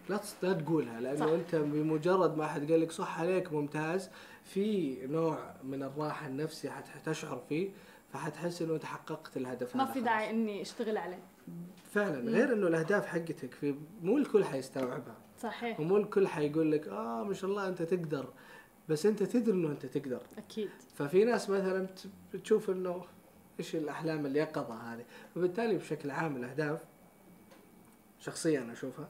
[0.10, 1.32] لا لا تقولها لأنه صح.
[1.32, 4.10] أنت بمجرد ما أحد قال لك صح عليك ممتاز
[4.44, 7.70] في نوع من الراحة النفسية حتشعر فيه
[8.14, 10.00] فحتحس إنه أنت حققت الهدف ما في.
[10.02, 11.20] داعي إني أشتغل عليه.
[11.92, 15.16] فعلا غير إنه الأهداف حقتك في مو الكل حيستوعبها.
[15.42, 15.80] صحيح.
[15.80, 18.26] ومو الكل حيقول لك آه ما شاء الله أنت تقدر
[18.90, 20.22] بس انت تدري انه انت تقدر.
[20.38, 20.70] أكيد.
[20.96, 21.88] ففي ناس مثلا
[22.34, 23.02] بتشوف إنه
[23.60, 25.06] إيش الأحلام اليقظه هذه.
[25.36, 26.80] فبالتالي بشكل عام الأهداف
[28.20, 29.10] شخصيا أنا أشوفها.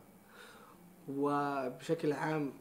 [1.09, 2.53] وبشكل عام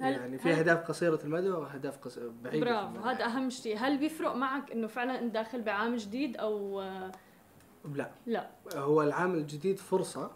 [0.00, 2.18] هل- يعني في أهداف قصيرة المدى وأهداف قص...
[2.42, 3.08] بعيدة برافو.
[3.08, 3.76] هذا أهم شيء.
[3.78, 6.80] هل بيفرق معك إنه فعلا أنت داخل بعام جديد أو
[7.94, 8.10] لا.
[8.26, 10.30] لا؟ هو العام الجديد فرصة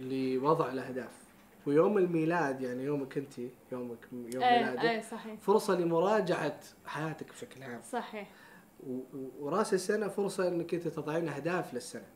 [0.00, 1.21] لوضع الأهداف.
[1.66, 3.38] ويوم الميلاد يعني يومك أنت
[3.72, 5.40] يومك يوم إيه ميلادك إيه صحيح.
[5.40, 7.80] فرصة لمراجعة حياتك بشكل عام.
[7.82, 8.30] صحيح.
[9.40, 12.06] ورأس السنة فرصة إنك أنت تضعين أهداف للسنة.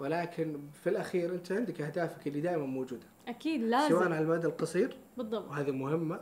[0.00, 3.06] ولكن في الأخير أنت عندك أهدافك اللي دائما موجودة.
[3.28, 5.48] أكيد سواء لازم على المدى القصير بالضبط.
[5.50, 6.20] وهذه مهمة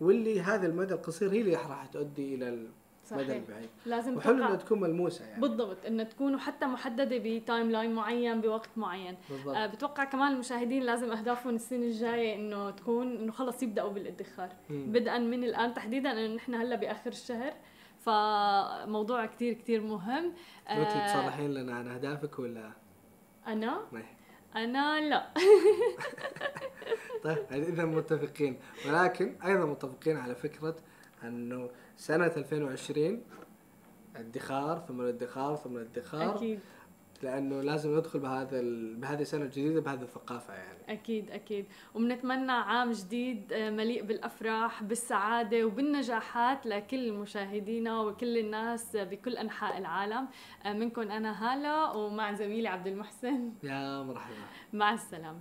[0.00, 2.66] واللي هذا المدى القصير هي اللي راح تؤدي إلى
[3.06, 3.20] صحيح.
[3.20, 5.40] البعيد لازم وحلو انها تكون ملموسة يعني.
[5.40, 9.14] بالضبط إنه تكونوا حتى محددة ب timeline معين بوقت معين.
[9.14, 14.48] آه بالضبط بتوقع كمان المشاهدين لازم أهدافهم السنة الجاية إنه تكون إنه خلص يبدأوا بالادخار.
[14.70, 14.92] مم.
[14.92, 17.52] بدءا من الآن تحديدا إنه نحن هلأ بآخر الشهر.
[17.98, 20.32] فموضوع كتير كتير مهم.
[20.70, 22.72] وانت آه تصرحين لنا عن أهدافك ولا؟
[23.46, 24.16] أنا؟ ما هي؟
[24.64, 25.26] أنا لا.
[27.24, 28.58] طيب اذا متفقين.
[28.88, 30.76] ولكن أيضا متفقين على فكرة
[31.22, 33.22] إنه سنة 2020
[34.16, 36.36] ادخار ثم الادخار ثم الادخار.
[36.36, 36.60] أكيد.
[37.22, 38.96] لأنه لازم ندخل بهذا ال...
[38.96, 40.78] بهذه السنة الجديده بهذه الثقافة يعني.
[40.88, 41.66] أكيد أكيد.
[41.94, 50.28] وبنتمنى عام جديد آه، مليء بالأفراح بالسعادة وبالنجاحات لكل مشاهدينا وكل الناس بكل أنحاء العالم.
[50.64, 53.52] آه، منكم أنا هالة ومع زميلي عبد المحسن.
[53.62, 54.34] يا مرحبا.
[54.72, 55.40] مع السلامة.